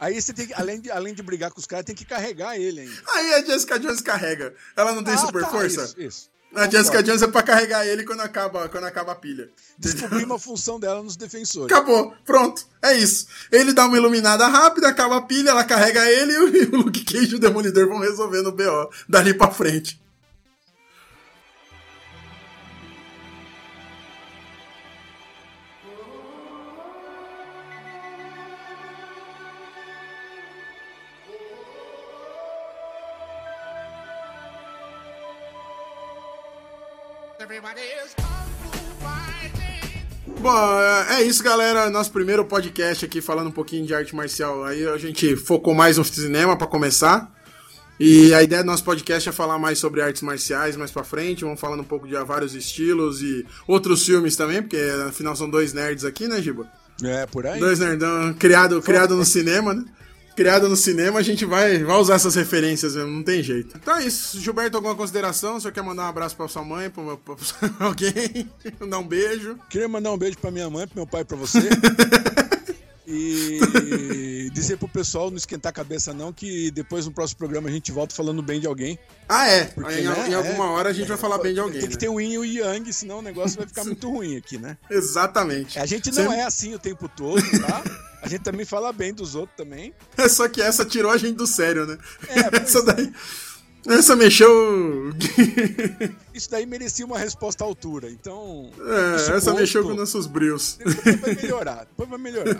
Aí 0.00 0.20
você 0.20 0.32
tem 0.32 0.46
que, 0.46 0.54
além 0.54 0.80
de, 0.80 0.90
além 0.90 1.14
de 1.14 1.22
brigar 1.22 1.50
com 1.50 1.58
os 1.60 1.66
caras, 1.66 1.84
tem 1.86 1.94
que 1.94 2.04
carregar 2.04 2.58
ele 2.58 2.80
ainda. 2.80 2.92
Aí 3.14 3.34
a 3.34 3.42
Jessica 3.44 3.78
Jones 3.78 4.00
carrega. 4.00 4.52
Ela 4.76 4.92
não 4.92 5.02
tem 5.02 5.14
Ah, 5.14 5.18
super 5.18 5.42
tá, 5.42 5.48
força? 5.50 5.84
Isso, 5.84 6.00
isso. 6.00 6.34
A 6.54 6.68
Jessica 6.70 7.02
Jones 7.02 7.20
é 7.22 7.26
pra 7.26 7.42
carregar 7.42 7.84
ele 7.84 8.04
quando 8.04 8.20
acaba, 8.20 8.68
quando 8.68 8.84
acaba 8.84 9.10
a 9.10 9.14
pilha. 9.16 9.50
Descobri 9.76 10.22
uma 10.22 10.38
função 10.38 10.78
dela 10.78 11.02
nos 11.02 11.16
defensores. 11.16 11.66
Acabou, 11.74 12.14
pronto, 12.24 12.64
é 12.80 12.92
isso. 12.96 13.26
Ele 13.50 13.72
dá 13.72 13.86
uma 13.86 13.96
iluminada 13.96 14.46
rápida, 14.46 14.86
acaba 14.88 15.16
a 15.16 15.22
pilha, 15.22 15.50
ela 15.50 15.64
carrega 15.64 16.08
ele 16.08 16.32
e 16.32 16.38
o- 16.38 16.56
e 16.56 16.62
o 16.66 16.76
Luke 16.76 17.04
Cage 17.04 17.32
e 17.32 17.34
o 17.36 17.40
Demolidor 17.40 17.88
vão 17.88 17.98
resolvendo 17.98 18.48
o 18.48 18.52
BO 18.52 18.88
dali 19.08 19.34
pra 19.34 19.50
frente. 19.50 20.00
Bom, 40.44 40.78
é 41.08 41.22
isso, 41.22 41.42
galera. 41.42 41.88
Nosso 41.88 42.12
primeiro 42.12 42.44
podcast 42.44 43.02
aqui 43.02 43.22
falando 43.22 43.46
um 43.46 43.50
pouquinho 43.50 43.86
de 43.86 43.94
arte 43.94 44.14
marcial. 44.14 44.62
Aí 44.62 44.86
a 44.86 44.98
gente 44.98 45.36
focou 45.36 45.72
mais 45.72 45.96
no 45.96 46.04
cinema 46.04 46.54
pra 46.54 46.66
começar. 46.66 47.32
E 47.98 48.34
a 48.34 48.42
ideia 48.42 48.62
do 48.62 48.66
nosso 48.66 48.84
podcast 48.84 49.26
é 49.26 49.32
falar 49.32 49.58
mais 49.58 49.78
sobre 49.78 50.02
artes 50.02 50.20
marciais 50.20 50.76
mais 50.76 50.90
pra 50.90 51.02
frente. 51.02 51.44
Vamos 51.44 51.58
falando 51.58 51.80
um 51.80 51.84
pouco 51.84 52.06
de 52.06 52.14
vários 52.24 52.54
estilos 52.54 53.22
e 53.22 53.46
outros 53.66 54.04
filmes 54.04 54.36
também, 54.36 54.60
porque 54.60 54.76
afinal 55.08 55.34
são 55.34 55.48
dois 55.48 55.72
nerds 55.72 56.04
aqui, 56.04 56.28
né, 56.28 56.42
Giba? 56.42 56.66
É, 57.02 57.24
por 57.24 57.46
aí. 57.46 57.58
Dois 57.58 57.78
nerdão 57.78 58.34
criado, 58.34 58.82
criado 58.82 59.16
no 59.16 59.24
cinema, 59.24 59.72
né? 59.72 59.86
Criado 60.36 60.68
no 60.68 60.76
cinema, 60.76 61.20
a 61.20 61.22
gente 61.22 61.44
vai, 61.44 61.84
vai 61.84 61.96
usar 61.96 62.14
essas 62.14 62.34
referências 62.34 62.96
mesmo, 62.96 63.10
não 63.10 63.22
tem 63.22 63.42
jeito. 63.42 63.76
Então 63.76 63.96
é 63.96 64.04
isso. 64.04 64.40
Gilberto, 64.40 64.76
alguma 64.76 64.94
consideração? 64.96 65.60
Você 65.60 65.70
quer 65.70 65.82
mandar 65.82 66.02
um 66.04 66.08
abraço 66.08 66.36
pra 66.36 66.48
sua 66.48 66.64
mãe, 66.64 66.90
pra, 66.90 67.16
pra, 67.16 67.36
pra 67.36 67.86
alguém? 67.86 68.50
Dar 68.88 68.98
um 68.98 69.06
beijo? 69.06 69.56
Queria 69.70 69.88
mandar 69.88 70.10
um 70.12 70.18
beijo 70.18 70.36
pra 70.38 70.50
minha 70.50 70.68
mãe, 70.68 70.86
pro 70.88 70.96
meu 70.96 71.06
pai 71.06 71.20
e 71.22 71.24
pra 71.24 71.36
você. 71.36 71.60
e 73.06 74.50
dizer 74.52 74.78
pro 74.78 74.88
pessoal 74.88 75.30
não 75.30 75.36
esquentar 75.36 75.70
a 75.70 75.72
cabeça 75.72 76.12
não, 76.14 76.32
que 76.32 76.70
depois 76.70 77.04
no 77.06 77.12
próximo 77.12 77.38
programa 77.38 77.68
a 77.68 77.72
gente 77.72 77.92
volta 77.92 78.14
falando 78.14 78.42
bem 78.42 78.60
de 78.60 78.66
alguém. 78.66 78.98
Ah, 79.28 79.46
é. 79.46 79.64
Porque, 79.64 80.00
em, 80.00 80.04
né, 80.04 80.28
em 80.28 80.32
é, 80.32 80.34
alguma 80.34 80.70
hora 80.70 80.88
a 80.90 80.92
gente 80.92 81.08
vai 81.08 81.16
falar 81.16 81.38
bem 81.38 81.54
de 81.54 81.60
alguém. 81.60 81.80
Tem 81.80 81.88
que 81.88 81.94
né? 81.96 82.00
ter 82.00 82.08
o 82.08 82.20
yin 82.20 82.32
e 82.32 82.38
o 82.38 82.44
yang, 82.44 82.92
senão 82.92 83.18
o 83.18 83.22
negócio 83.22 83.58
vai 83.58 83.66
ficar 83.66 83.84
muito 83.84 84.08
ruim 84.10 84.36
aqui, 84.36 84.58
né? 84.58 84.76
Exatamente. 84.90 85.78
A 85.78 85.86
gente 85.86 86.10
não 86.10 86.30
Você- 86.30 86.36
é 86.36 86.44
assim 86.44 86.74
o 86.74 86.78
tempo 86.78 87.08
todo, 87.08 87.42
tá? 87.60 87.82
A 88.24 88.28
gente 88.28 88.42
também 88.42 88.64
fala 88.64 88.90
bem 88.90 89.12
dos 89.12 89.34
outros 89.34 89.54
também. 89.56 89.92
É 90.16 90.28
só 90.30 90.48
que 90.48 90.62
essa 90.62 90.82
tirou 90.84 91.10
a 91.10 91.16
gente 91.18 91.36
do 91.36 91.46
sério, 91.46 91.86
né? 91.86 91.98
É, 92.28 92.56
essa 92.62 92.82
daí. 92.82 93.12
Essa 93.86 94.16
mexeu. 94.16 95.12
Isso 96.32 96.50
daí 96.50 96.64
merecia 96.64 97.04
uma 97.04 97.18
resposta 97.18 97.62
à 97.62 97.66
altura, 97.66 98.08
então. 98.10 98.70
É, 98.80 99.36
essa 99.36 99.52
mexeu 99.52 99.82
com 99.84 99.92
nossos 99.92 100.26
brios. 100.26 100.78
Depois 100.78 101.20
vai 101.20 101.34
melhorar, 101.34 101.84
depois 101.84 102.08
vai 102.08 102.18
melhorar. 102.18 102.58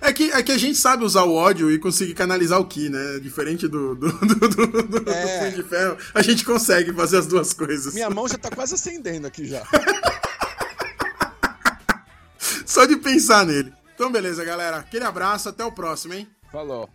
É 0.00 0.12
que, 0.12 0.30
é 0.30 0.40
que 0.44 0.52
a 0.52 0.56
gente 0.56 0.78
sabe 0.78 1.02
usar 1.02 1.24
o 1.24 1.34
ódio 1.34 1.72
e 1.72 1.78
conseguir 1.80 2.14
canalizar 2.14 2.60
o 2.60 2.66
Ki, 2.66 2.88
né? 2.88 3.18
Diferente 3.18 3.66
do, 3.66 3.96
do, 3.96 4.12
do, 4.12 4.48
do, 4.48 4.66
do- 4.66 4.82
do 5.00 5.10
É. 5.10 5.38
Punho 5.40 5.56
de 5.60 5.68
Ferro, 5.68 5.98
a 6.14 6.22
gente 6.22 6.44
consegue 6.44 6.92
fazer 6.92 7.18
as 7.18 7.26
duas 7.26 7.52
coisas. 7.52 7.92
Minha 7.92 8.08
mão 8.10 8.28
já 8.28 8.38
tá 8.38 8.48
quase 8.48 8.74
acendendo 8.76 9.26
aqui 9.26 9.46
já. 9.48 9.64
Só 12.64 12.86
de 12.86 12.96
pensar 12.96 13.44
nele. 13.44 13.72
Então, 13.94 14.10
beleza, 14.10 14.44
galera. 14.44 14.78
Aquele 14.78 15.04
abraço, 15.04 15.48
até 15.48 15.64
o 15.64 15.72
próximo, 15.72 16.14
hein? 16.14 16.28
Falou. 16.50 16.90